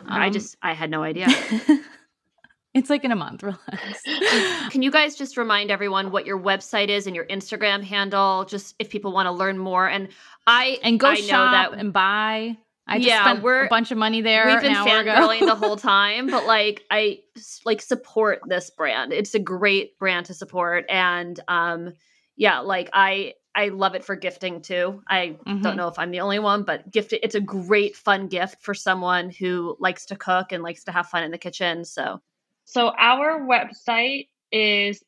Um, 0.02 0.22
I 0.22 0.30
just, 0.32 0.58
I 0.64 0.74
had 0.74 0.90
no 0.90 1.04
idea. 1.04 1.28
it's 2.74 2.90
like 2.90 3.04
in 3.04 3.12
a 3.12 3.16
month. 3.16 3.44
Relax. 3.44 4.02
Can 4.72 4.82
you 4.82 4.90
guys 4.90 5.16
just 5.16 5.38
remind 5.38 5.70
everyone 5.70 6.10
what 6.10 6.26
your 6.26 6.40
website 6.40 6.90
is 6.90 7.06
and 7.06 7.16
your 7.16 7.26
Instagram 7.26 7.84
handle, 7.84 8.46
just 8.46 8.76
if 8.80 8.90
people 8.90 9.14
want 9.14 9.28
to 9.28 9.32
learn 9.32 9.60
more? 9.60 9.88
And 9.88 10.10
I 10.48 10.80
and 10.82 11.00
go 11.00 11.10
I 11.10 11.16
shop 11.16 11.30
know 11.30 11.52
that 11.52 11.80
and 11.80 11.94
buy. 11.94 12.58
I 12.88 12.98
just 12.98 13.08
Yeah, 13.10 13.22
spent 13.24 13.44
we're- 13.44 13.66
a 13.66 13.70
bunch 13.70 13.92
of 13.92 13.98
money 13.98 14.22
there. 14.22 14.46
we've 14.48 14.62
been 14.62 14.72
an 14.72 14.78
hour 14.78 14.88
fangirling 14.88 15.42
the 15.46 15.56
whole 15.56 15.76
time, 15.96 16.28
but 16.28 16.46
like 16.46 16.84
I 16.90 17.20
like 17.66 17.82
support 17.82 18.40
this 18.48 18.70
brand. 18.70 19.12
It's 19.14 19.36
a 19.36 19.40
great 19.40 19.98
brand 20.00 20.28
to 20.28 20.34
support, 20.34 20.86
and 20.90 21.40
um, 21.48 21.94
yeah, 22.36 22.60
like 22.60 22.90
I 22.94 23.34
I 23.56 23.70
love 23.70 23.96
it 23.96 24.06
for 24.06 24.16
gifting 24.16 24.62
too. 24.62 25.02
I 25.10 25.36
Mhm. 25.48 25.64
don't 25.64 25.78
know 25.78 25.88
if 25.88 25.98
I'm 25.98 26.12
the 26.12 26.20
only 26.20 26.38
one, 26.40 26.62
but 26.64 26.92
gift 26.92 27.12
it's 27.14 27.34
a 27.36 27.42
great 27.42 27.96
fun 27.96 28.28
gift 28.28 28.62
for 28.62 28.74
someone 28.76 29.32
who 29.32 29.76
likes 29.80 30.06
to 30.08 30.16
cook 30.16 30.52
and 30.52 30.62
likes 30.64 30.84
to 30.84 30.92
have 30.92 31.08
fun 31.10 31.24
in 31.24 31.32
the 31.32 31.38
kitchen. 31.40 31.84
So 31.84 32.22
So 32.66 32.90
our 32.90 33.42
website 33.48 34.28
is 34.52 35.04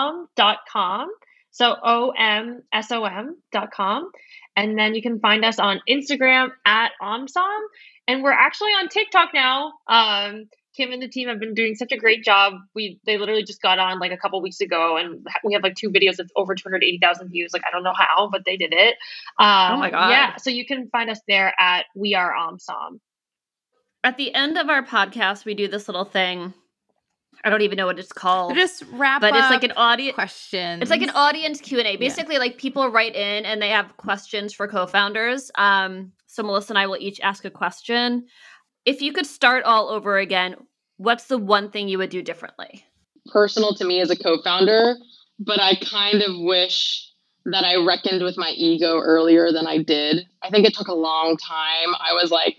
omsom.com. 0.00 1.08
So 1.52 1.76
O 1.82 2.10
M 2.16 2.62
S 2.72 2.92
O 2.92 3.04
M 3.04 3.36
dot 3.50 3.64
M.com. 3.64 4.10
And 4.60 4.78
then 4.78 4.94
you 4.94 5.02
can 5.02 5.20
find 5.20 5.44
us 5.44 5.58
on 5.58 5.80
Instagram 5.88 6.50
at 6.66 6.92
omsom. 7.02 7.58
And 8.06 8.22
we're 8.22 8.32
actually 8.32 8.70
on 8.72 8.88
TikTok 8.88 9.30
now. 9.32 9.72
Um, 9.88 10.48
Kim 10.76 10.92
and 10.92 11.02
the 11.02 11.08
team 11.08 11.28
have 11.28 11.40
been 11.40 11.54
doing 11.54 11.74
such 11.74 11.92
a 11.92 11.96
great 11.96 12.24
job. 12.24 12.52
We 12.74 13.00
they 13.04 13.18
literally 13.18 13.42
just 13.42 13.60
got 13.60 13.78
on 13.78 13.98
like 13.98 14.12
a 14.12 14.16
couple 14.16 14.40
weeks 14.40 14.60
ago, 14.60 14.96
and 14.96 15.26
we 15.44 15.54
have 15.54 15.62
like 15.62 15.74
two 15.74 15.90
videos 15.90 16.18
with 16.18 16.30
over 16.36 16.54
two 16.54 16.62
hundred 16.64 16.84
eighty 16.84 16.98
thousand 17.02 17.28
views. 17.30 17.52
Like 17.52 17.62
I 17.66 17.70
don't 17.72 17.82
know 17.82 17.92
how, 17.96 18.28
but 18.30 18.42
they 18.46 18.56
did 18.56 18.72
it. 18.72 18.94
Um, 19.38 19.74
Oh 19.74 19.76
my 19.78 19.90
God. 19.90 20.10
Yeah, 20.10 20.36
so 20.36 20.50
you 20.50 20.64
can 20.64 20.88
find 20.90 21.10
us 21.10 21.20
there 21.26 21.52
at 21.58 21.86
We 21.96 22.14
Are 22.14 22.32
Omsom. 22.32 23.00
at 24.04 24.16
the 24.16 24.32
end 24.34 24.56
of 24.58 24.68
our 24.68 24.82
podcast, 24.84 25.44
we 25.44 25.54
do 25.54 25.66
this 25.68 25.88
little 25.88 26.04
thing. 26.04 26.54
I 27.44 27.50
don't 27.50 27.62
even 27.62 27.76
know 27.76 27.86
what 27.86 27.98
it's 27.98 28.12
called, 28.12 28.54
Just 28.54 28.84
wrap 28.92 29.20
but 29.22 29.34
it's 29.34 29.48
like 29.50 29.64
an 29.64 29.72
audience. 29.76 30.14
question. 30.14 30.82
It's 30.82 30.90
like 30.90 31.02
an 31.02 31.10
audience 31.10 31.60
Q 31.60 31.78
and 31.78 31.86
A. 31.86 31.96
Basically, 31.96 32.38
like 32.38 32.58
people 32.58 32.88
write 32.88 33.14
in 33.14 33.46
and 33.46 33.62
they 33.62 33.70
have 33.70 33.96
questions 33.96 34.52
for 34.52 34.68
co-founders. 34.68 35.50
Um, 35.56 36.12
so 36.26 36.42
Melissa 36.42 36.72
and 36.72 36.78
I 36.78 36.86
will 36.86 36.98
each 36.98 37.20
ask 37.20 37.44
a 37.44 37.50
question. 37.50 38.26
If 38.84 39.00
you 39.02 39.12
could 39.12 39.26
start 39.26 39.64
all 39.64 39.88
over 39.88 40.18
again, 40.18 40.56
what's 40.96 41.24
the 41.26 41.38
one 41.38 41.70
thing 41.70 41.88
you 41.88 41.98
would 41.98 42.10
do 42.10 42.22
differently? 42.22 42.84
personal 43.26 43.74
to 43.74 43.84
me 43.84 44.00
as 44.00 44.10
a 44.10 44.16
co-founder, 44.16 44.96
but 45.38 45.60
I 45.60 45.74
kind 45.76 46.22
of 46.22 46.34
wish 46.38 47.06
that 47.46 47.64
I 47.64 47.76
reckoned 47.76 48.22
with 48.22 48.36
my 48.36 48.50
ego 48.50 48.98
earlier 48.98 49.52
than 49.52 49.66
I 49.66 49.82
did. 49.82 50.26
I 50.42 50.50
think 50.50 50.66
it 50.66 50.74
took 50.74 50.88
a 50.88 50.94
long 50.94 51.36
time. 51.36 51.94
I 52.00 52.12
was 52.12 52.30
like, 52.30 52.58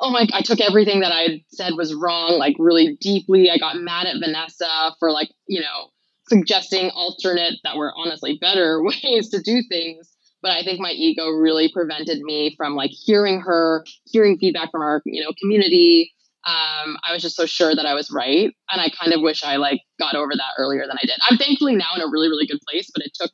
oh 0.00 0.10
my, 0.10 0.26
I 0.32 0.42
took 0.42 0.60
everything 0.60 1.00
that 1.00 1.12
I 1.12 1.44
said 1.48 1.74
was 1.76 1.94
wrong, 1.94 2.38
like 2.38 2.56
really 2.58 2.96
deeply. 3.00 3.50
I 3.50 3.58
got 3.58 3.76
mad 3.76 4.06
at 4.06 4.16
Vanessa 4.18 4.94
for 4.98 5.12
like, 5.12 5.30
you 5.46 5.60
know, 5.60 5.90
suggesting 6.28 6.90
alternate 6.90 7.54
that 7.64 7.76
were 7.76 7.92
honestly 7.96 8.38
better 8.40 8.82
ways 9.04 9.28
to 9.30 9.40
do 9.40 9.62
things. 9.68 10.10
But 10.42 10.52
I 10.52 10.62
think 10.62 10.80
my 10.80 10.92
ego 10.92 11.28
really 11.28 11.70
prevented 11.70 12.20
me 12.22 12.54
from 12.56 12.74
like 12.74 12.90
hearing 12.90 13.40
her, 13.42 13.84
hearing 14.06 14.38
feedback 14.38 14.70
from 14.70 14.80
our, 14.80 15.02
you 15.04 15.22
know, 15.22 15.32
community, 15.38 16.12
um, 16.46 16.96
I 17.06 17.12
was 17.12 17.20
just 17.20 17.36
so 17.36 17.44
sure 17.44 17.74
that 17.76 17.84
I 17.84 17.92
was 17.92 18.10
right. 18.10 18.50
And 18.70 18.80
I 18.80 18.88
kind 18.88 19.12
of 19.12 19.20
wish 19.20 19.44
I 19.44 19.56
like 19.56 19.82
got 19.98 20.14
over 20.14 20.32
that 20.34 20.52
earlier 20.58 20.86
than 20.86 20.96
I 20.96 21.04
did. 21.04 21.18
I'm 21.28 21.36
thankfully 21.36 21.76
now 21.76 21.90
in 21.94 22.00
a 22.00 22.08
really, 22.08 22.28
really 22.28 22.46
good 22.46 22.60
place, 22.66 22.90
but 22.94 23.04
it 23.04 23.12
took 23.14 23.30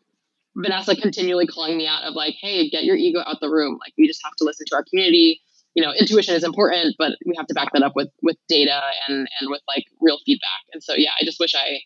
Vanessa 0.57 0.97
continually 0.97 1.47
calling 1.47 1.77
me 1.77 1.87
out 1.87 2.03
of 2.03 2.15
like, 2.15 2.35
hey, 2.41 2.69
get 2.69 2.85
your 2.85 2.97
ego 2.97 3.23
out 3.25 3.39
the 3.41 3.51
room. 3.51 3.79
Like 3.81 3.93
we 3.97 4.09
just 4.09 4.21
have 4.25 4.35
to 4.39 4.45
listen 4.45 4.67
to 4.69 4.75
our 4.75 4.85
community. 4.91 5.41
You 5.77 5.85
know, 5.85 5.93
intuition 5.93 6.35
is 6.35 6.43
important, 6.43 6.97
but 6.99 7.13
we 7.25 7.35
have 7.37 7.47
to 7.49 7.55
back 7.55 7.69
that 7.75 7.85
up 7.85 7.93
with 7.95 8.09
with 8.23 8.37
data 8.49 8.81
and 9.07 9.29
and 9.41 9.51
with 9.51 9.63
like 9.69 9.85
real 10.01 10.19
feedback. 10.27 10.63
And 10.73 10.83
so 10.83 10.95
yeah, 10.97 11.11
I 11.21 11.25
just 11.25 11.39
wish 11.39 11.55
I 11.55 11.81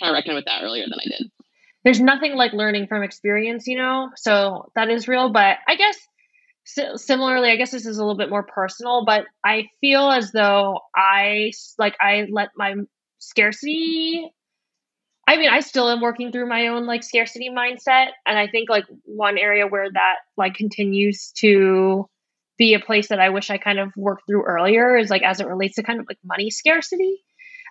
kind 0.00 0.10
of 0.10 0.14
reckoned 0.14 0.36
with 0.36 0.46
that 0.46 0.62
earlier 0.62 0.84
than 0.84 0.98
I 1.00 1.08
did. 1.08 1.30
there's 1.84 2.00
nothing 2.00 2.34
like 2.36 2.52
learning 2.52 2.86
from 2.86 3.02
experience, 3.02 3.66
you 3.66 3.76
know? 3.76 4.10
So 4.16 4.70
that 4.76 4.88
is 4.90 5.08
real. 5.08 5.30
But 5.30 5.58
I 5.68 5.76
guess 5.76 5.98
si- 6.64 6.96
similarly, 6.96 7.50
I 7.50 7.56
guess 7.56 7.70
this 7.72 7.86
is 7.86 7.98
a 7.98 8.00
little 8.02 8.16
bit 8.16 8.30
more 8.30 8.44
personal, 8.44 9.04
but 9.04 9.26
I 9.44 9.68
feel 9.80 10.10
as 10.10 10.32
though 10.32 10.80
i 10.96 11.50
like, 11.78 11.96
I 12.00 12.26
let 12.30 12.50
my 12.56 12.74
scarcity. 13.18 14.30
I 15.28 15.36
mean, 15.36 15.50
I 15.50 15.60
still 15.60 15.88
am 15.88 16.00
working 16.00 16.32
through 16.32 16.48
my 16.48 16.68
own 16.68 16.86
like 16.86 17.02
scarcity 17.04 17.50
mindset. 17.50 18.08
And 18.26 18.38
I 18.38 18.48
think 18.48 18.68
like 18.68 18.84
one 19.04 19.38
area 19.38 19.66
where 19.66 19.90
that 19.92 20.16
like 20.36 20.54
continues 20.54 21.32
to 21.38 22.08
be 22.62 22.74
a 22.74 22.80
place 22.80 23.08
that 23.08 23.20
I 23.20 23.30
wish 23.30 23.50
I 23.50 23.58
kind 23.58 23.78
of 23.80 23.92
worked 23.96 24.24
through 24.26 24.44
earlier 24.44 24.96
is 24.96 25.10
like 25.10 25.22
as 25.22 25.40
it 25.40 25.48
relates 25.48 25.76
to 25.76 25.82
kind 25.82 26.00
of 26.00 26.06
like 26.08 26.18
money 26.24 26.50
scarcity. 26.50 27.18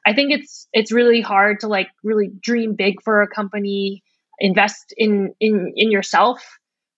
I 0.05 0.13
think 0.13 0.31
it's 0.33 0.67
it's 0.73 0.91
really 0.91 1.21
hard 1.21 1.61
to 1.61 1.67
like 1.67 1.87
really 2.03 2.29
dream 2.41 2.75
big 2.75 3.01
for 3.03 3.21
a 3.21 3.27
company, 3.27 4.03
invest 4.39 4.93
in 4.97 5.33
in 5.39 5.73
in 5.75 5.91
yourself 5.91 6.41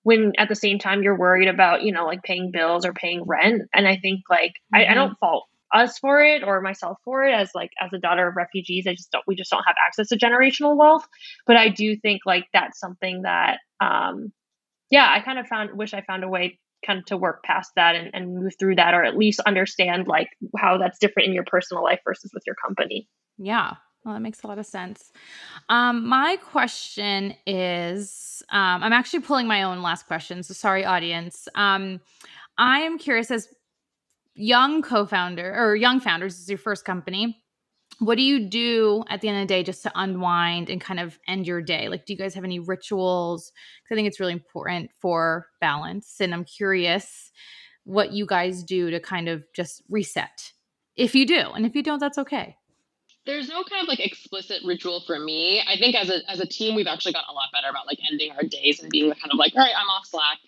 when 0.04 0.34
at 0.38 0.50
the 0.50 0.56
same 0.56 0.80
time 0.80 1.04
you're 1.04 1.18
worried 1.18 1.48
about 1.48 1.84
you 1.84 1.91
know 1.91 2.06
like 2.06 2.24
paying 2.24 2.52
bills 2.52 2.86
or 2.86 2.94
paying 2.94 3.24
rent. 3.26 3.64
And 3.74 3.88
I 3.88 3.98
think 3.98 4.22
like 4.30 4.54
I, 4.74 4.86
I 4.86 4.94
Mhm. 4.94 4.96
don't 4.96 5.18
fault 5.20 5.46
us 5.74 5.98
for 6.00 6.22
it 6.22 6.44
or 6.44 6.62
myself 6.62 6.98
for 7.04 7.24
it 7.26 7.34
as 7.34 7.52
like 7.56 7.72
as 7.82 7.91
a 7.94 8.00
daughter 8.00 8.28
of 8.28 8.36
refugees. 8.36 8.88
I 8.88 8.94
just 8.94 9.12
don't 9.12 9.24
we 9.28 9.36
just 9.36 9.52
don't 9.52 9.64
have 9.68 9.76
access 9.88 10.10
to 10.10 10.18
generational 10.18 10.78
wealth. 10.78 11.08
But 11.46 11.58
I 11.58 11.70
do 11.70 11.96
think 11.98 12.22
like 12.26 12.46
that's 12.54 12.80
something 12.80 13.24
that 13.24 13.60
um 13.82 14.32
yeah 14.89 15.10
I 15.12 15.22
kind 15.22 15.39
of 15.39 15.48
found 15.48 15.78
wish 15.78 15.94
I 15.94 16.02
found 16.02 16.24
a 16.24 16.30
way 16.30 16.60
kind 16.86 17.00
of 17.00 17.06
to 17.06 17.18
work 17.18 17.44
past 17.44 17.72
that 17.76 17.96
and, 17.96 18.10
and 18.14 18.36
move 18.36 18.54
through 18.60 18.76
that 18.76 18.94
or 18.94 19.04
at 19.04 19.18
least 19.18 19.40
understand 19.42 20.08
like 20.08 20.30
how 20.58 20.78
that's 20.78 21.00
different 21.00 21.28
in 21.28 21.34
your 21.34 21.46
personal 21.46 21.84
life 21.84 22.00
versus 22.06 22.32
with 22.34 22.44
your 22.46 22.56
company. 22.56 23.08
Yeah. 23.38 23.74
Well, 24.04 24.14
that 24.16 24.20
makes 24.20 24.44
a 24.44 24.48
lot 24.48 24.60
of 24.60 24.66
sense. 24.66 25.12
Um, 25.70 26.08
my 26.08 26.38
question 26.38 27.36
is 27.48 28.44
um, 28.50 28.84
I'm 28.84 28.94
actually 28.94 29.22
pulling 29.22 29.48
my 29.48 29.64
own 29.64 29.82
last 29.82 30.08
question. 30.08 30.44
So 30.44 30.54
sorry, 30.54 30.84
audience. 30.84 31.48
Um, 31.56 32.02
I 32.58 32.80
am 32.80 32.98
curious 32.98 33.32
as 33.32 33.48
young 34.36 34.82
co-founder 34.82 35.56
or 35.56 35.76
young 35.76 36.00
founders 36.00 36.40
is 36.40 36.50
your 36.50 36.58
first 36.58 36.86
company. 36.86 37.43
What 38.00 38.18
do 38.18 38.24
you 38.24 38.50
do 38.50 39.04
at 39.10 39.22
the 39.22 39.30
end 39.30 39.41
of 39.41 39.48
the 39.48 39.54
day 39.54 39.64
just 39.64 39.84
to 39.84 39.91
unwind 39.96 40.70
and 40.70 40.82
kind 40.82 41.00
of 41.00 41.20
end 41.28 41.48
your 41.48 41.62
day? 41.62 41.89
Like, 41.89 42.06
do 42.06 42.14
you 42.14 42.18
guys 42.18 42.34
have 42.34 42.44
any 42.44 42.60
rituals? 42.60 43.52
Because 43.84 43.94
I 43.94 43.96
think 43.96 44.08
it's 44.08 44.20
really 44.20 44.34
important 44.34 44.91
for 45.00 45.48
balance. 45.62 46.20
And 46.20 46.34
I'm 46.34 46.44
curious 46.44 47.32
what 47.86 48.12
you 48.12 48.26
guys 48.26 48.64
do 48.64 48.89
to 48.91 49.00
kind 49.00 49.30
of 49.30 49.44
just 49.54 49.84
reset. 49.89 50.52
If 50.96 51.16
you 51.16 51.26
do, 51.26 51.52
and 51.54 51.66
if 51.66 51.76
you 51.76 51.84
don't, 51.84 52.00
that's 52.00 52.18
okay. 52.18 52.56
There's 53.26 53.48
no 53.48 53.64
kind 53.64 53.82
of 53.82 53.88
like 53.88 54.00
explicit 54.00 54.62
ritual 54.66 55.02
for 55.08 55.18
me. 55.18 55.62
I 55.66 55.78
think 55.78 55.96
as 55.96 56.10
a 56.10 56.20
as 56.30 56.39
a 56.39 56.46
team, 56.46 56.76
we've 56.76 56.88
actually 56.88 57.14
gotten 57.14 57.30
a 57.30 57.34
lot 57.34 57.50
better 57.54 57.70
about 57.70 57.88
like 57.88 58.00
ending 58.12 58.32
our 58.34 58.44
days 58.44 58.82
and 58.82 58.89
being 58.89 59.10
kind 59.14 59.32
of 59.32 59.39
like, 59.39 59.54
all 59.56 59.62
right, 59.62 59.74
I'm 59.76 59.88
off 59.88 60.06
Slack. 60.06 60.39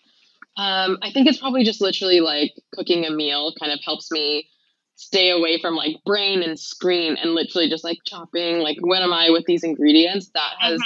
Um, 0.57 0.97
I 1.01 1.11
think 1.11 1.27
it's 1.27 1.37
probably 1.37 1.63
just 1.63 1.81
literally 1.81 2.21
like 2.21 2.53
cooking 2.73 3.05
a 3.05 3.11
meal 3.11 3.53
kind 3.59 3.71
of 3.71 3.79
helps 3.83 4.11
me 4.11 4.49
stay 4.95 5.29
away 5.29 5.59
from 5.59 5.75
like 5.75 5.97
brain 6.05 6.41
and 6.41 6.59
screen 6.59 7.17
and 7.21 7.33
literally 7.33 7.69
just 7.69 7.83
like 7.83 7.97
chopping 8.05 8.59
like 8.59 8.77
when 8.81 9.01
am 9.01 9.13
I 9.13 9.29
with 9.29 9.45
these 9.45 9.63
ingredients. 9.63 10.29
That 10.33 10.53
has 10.59 10.81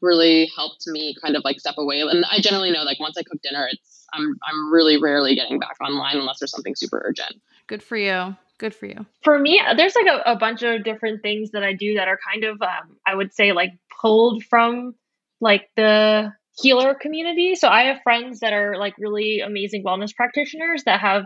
really 0.00 0.50
helped 0.56 0.86
me 0.86 1.14
kind 1.22 1.36
of 1.36 1.44
like 1.44 1.60
step 1.60 1.74
away. 1.78 2.00
And 2.00 2.24
I 2.30 2.40
generally 2.40 2.70
know 2.70 2.82
like 2.82 3.00
once 3.00 3.16
I 3.18 3.22
cook 3.22 3.40
dinner, 3.42 3.68
it's 3.70 4.06
I'm 4.12 4.36
I'm 4.48 4.72
really 4.72 5.00
rarely 5.00 5.34
getting 5.34 5.58
back 5.58 5.76
online 5.80 6.16
unless 6.16 6.38
there's 6.38 6.50
something 6.50 6.74
super 6.74 7.02
urgent. 7.04 7.40
Good 7.66 7.82
for 7.82 7.96
you. 7.96 8.36
Good 8.58 8.74
for 8.74 8.86
you. 8.86 9.06
For 9.22 9.38
me, 9.38 9.60
there's 9.76 9.94
like 9.94 10.06
a, 10.06 10.32
a 10.32 10.36
bunch 10.36 10.62
of 10.62 10.84
different 10.84 11.22
things 11.22 11.52
that 11.52 11.62
I 11.62 11.72
do 11.72 11.94
that 11.94 12.08
are 12.08 12.18
kind 12.30 12.44
of 12.44 12.60
um, 12.60 12.96
I 13.06 13.14
would 13.14 13.32
say 13.32 13.52
like 13.52 13.72
pulled 14.00 14.42
from 14.44 14.94
like 15.40 15.68
the 15.76 16.32
healer 16.60 16.94
community. 16.94 17.54
So 17.54 17.68
I 17.68 17.84
have 17.84 18.02
friends 18.02 18.40
that 18.40 18.52
are 18.52 18.76
like 18.76 18.94
really 18.98 19.40
amazing 19.40 19.84
wellness 19.84 20.14
practitioners 20.14 20.84
that 20.84 21.00
have 21.00 21.24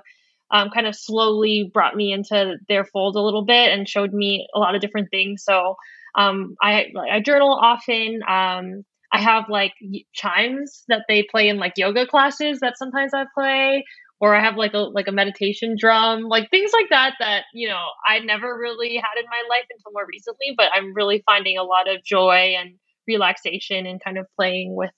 um, 0.55 0.71
kind 0.71 0.87
of 0.87 0.97
slowly 0.97 1.71
brought 1.75 1.97
me 1.97 2.13
into 2.13 2.57
their 2.69 2.87
fold 2.87 3.17
a 3.17 3.21
little 3.23 3.45
bit 3.45 3.73
and 3.73 3.89
showed 3.89 4.15
me 4.15 4.47
a 4.55 4.61
lot 4.61 4.77
of 4.77 4.81
different 4.81 5.11
things. 5.11 5.45
So 5.45 5.77
um, 6.17 6.55
I 6.63 6.87
I 7.13 7.21
journal 7.21 7.59
often. 7.61 8.21
Um, 8.29 8.85
I 9.13 9.21
have 9.21 9.45
like 9.49 9.73
chimes 10.13 10.85
that 10.89 11.05
they 11.09 11.25
play 11.31 11.49
in 11.49 11.59
like 11.59 11.75
yoga 11.77 12.07
classes 12.07 12.61
that 12.61 12.79
sometimes 12.79 13.13
I 13.15 13.27
play, 13.35 13.85
or 14.21 14.35
I 14.35 14.41
have 14.43 14.57
like 14.57 14.75
a 14.75 14.79
like 14.79 15.09
a 15.09 15.13
meditation 15.13 15.77
drum, 15.79 16.23
like 16.25 16.51
things 16.51 16.73
like 16.73 16.89
that 16.91 17.15
that 17.21 17.45
you 17.55 17.69
know 17.69 17.83
I 18.09 18.21
never 18.21 18.57
really 18.59 18.97
had 18.97 19.19
in 19.21 19.27
my 19.27 19.43
life 19.51 19.67
until 19.71 19.93
more 19.93 20.07
recently. 20.11 20.55
But 20.57 20.69
I'm 20.73 20.95
really 20.95 21.23
finding 21.27 21.59
a 21.59 21.65
lot 21.65 21.89
of 21.93 22.05
joy 22.05 22.55
and 22.59 22.75
relaxation 23.09 23.87
and 23.87 24.03
kind 24.03 24.19
of 24.19 24.27
playing 24.37 24.75
with 24.77 24.91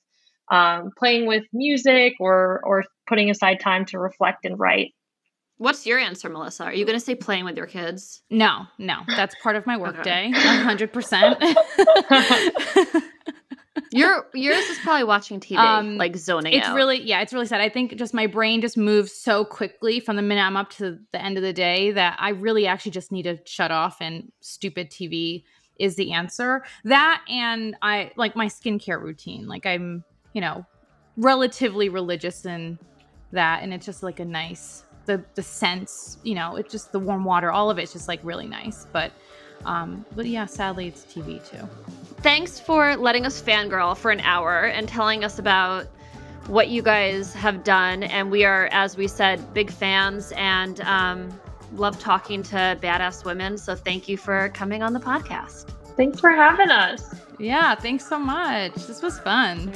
um, 0.51 0.91
playing 0.99 1.27
with 1.27 1.45
music 1.53 2.15
or 2.21 2.61
or 2.65 2.85
putting 3.09 3.31
aside 3.31 3.61
time 3.61 3.87
to 3.87 3.99
reflect 3.99 4.45
and 4.45 4.59
write. 4.59 4.95
What's 5.59 5.87
your 5.87 5.99
answer, 5.99 6.29
Melissa? 6.29 6.65
Are 6.65 6.73
you 6.75 6.85
going 6.85 6.99
to 6.99 7.05
say 7.05 7.15
playing 7.15 7.45
with 7.47 7.57
your 7.57 7.67
kids? 7.67 8.23
No, 8.31 8.67
no, 8.79 8.97
that's 9.17 9.35
part 9.43 9.57
of 9.57 9.67
my 9.67 9.77
workday, 9.79 10.29
Okay. 10.29 10.63
hundred 10.63 10.93
percent. 10.93 11.43
Your 13.93 14.27
yours 14.35 14.65
is 14.69 14.79
probably 14.81 15.05
watching 15.05 15.39
TV, 15.39 15.59
Um, 15.59 15.97
like 15.97 16.17
zoning 16.17 16.53
It's 16.55 16.67
out. 16.67 16.75
really, 16.75 17.01
yeah, 17.03 17.21
it's 17.21 17.33
really 17.33 17.47
sad. 17.47 17.61
I 17.61 17.69
think 17.69 17.95
just 17.97 18.13
my 18.15 18.27
brain 18.27 18.61
just 18.61 18.77
moves 18.77 19.13
so 19.13 19.45
quickly 19.45 20.01
from 20.01 20.17
the 20.17 20.23
minute 20.23 20.43
I'm 20.43 20.57
up 20.57 20.71
to 20.73 20.99
the 21.13 21.23
end 21.23 21.37
of 21.37 21.43
the 21.43 21.53
day 21.53 21.93
that 21.93 22.17
I 22.19 22.31
really 22.31 22.67
actually 22.67 22.93
just 22.93 23.13
need 23.13 23.23
to 23.25 23.39
shut 23.45 23.71
off 23.71 23.99
and 24.01 24.33
stupid 24.41 24.91
TV 24.91 25.45
is 25.79 25.95
the 25.97 26.13
answer. 26.13 26.65
That 26.85 27.23
and 27.29 27.77
I 27.81 28.11
like 28.17 28.35
my 28.35 28.47
skincare 28.47 29.01
routine. 29.01 29.47
Like 29.47 29.67
I'm, 29.67 30.05
you 30.33 30.41
know, 30.41 30.67
relatively 31.17 31.89
religious 31.89 32.45
in 32.45 32.79
that 33.33 33.63
and 33.63 33.73
it's 33.73 33.87
just 33.87 34.03
like 34.03 34.21
a 34.21 34.25
nice 34.25 34.85
the 35.07 35.25
the 35.35 35.43
scents, 35.43 36.19
you 36.23 36.35
know, 36.35 36.57
it's 36.57 36.71
just 36.71 36.93
the 36.93 36.99
warm 36.99 37.25
water, 37.25 37.51
all 37.51 37.71
of 37.71 37.79
it's 37.79 37.93
just 37.93 38.09
like 38.09 38.21
really 38.23 38.47
nice. 38.47 38.87
But 38.93 39.13
um 39.65 40.05
but 40.15 40.27
yeah, 40.27 40.47
sadly 40.47 40.89
it's 40.89 41.05
TV 41.05 41.49
too. 41.49 41.67
Thanks 42.23 42.59
for 42.59 42.97
letting 42.97 43.25
us 43.25 43.41
fangirl 43.41 43.97
for 43.97 44.11
an 44.11 44.21
hour 44.21 44.65
and 44.65 44.89
telling 44.89 45.25
us 45.25 45.39
about 45.39 45.87
what 46.49 46.69
you 46.69 46.83
guys 46.83 47.33
have 47.35 47.65
done. 47.65 48.03
And 48.05 48.31
we 48.31 48.45
are, 48.45 48.69
as 48.73 48.97
we 48.97 49.09
said, 49.09 49.53
big 49.53 49.71
fans 49.71 50.33
and 50.37 50.81
um, 50.83 51.41
love 51.75 51.99
talking 51.99 52.43
to 52.45 52.79
badass 52.81 53.25
women. 53.25 53.59
So 53.59 53.75
thank 53.75 54.09
you 54.09 54.17
for 54.17 54.49
coming 54.51 54.83
on 54.83 54.93
the 54.93 55.01
podcast. 55.01 55.71
Thanks 55.97 56.21
for 56.21 56.31
having 56.31 56.71
us. 56.71 57.15
Yeah, 57.39 57.75
thanks 57.75 58.07
so 58.07 58.19
much. 58.19 58.75
This 58.75 59.03
was 59.03 59.19
fun. 59.19 59.73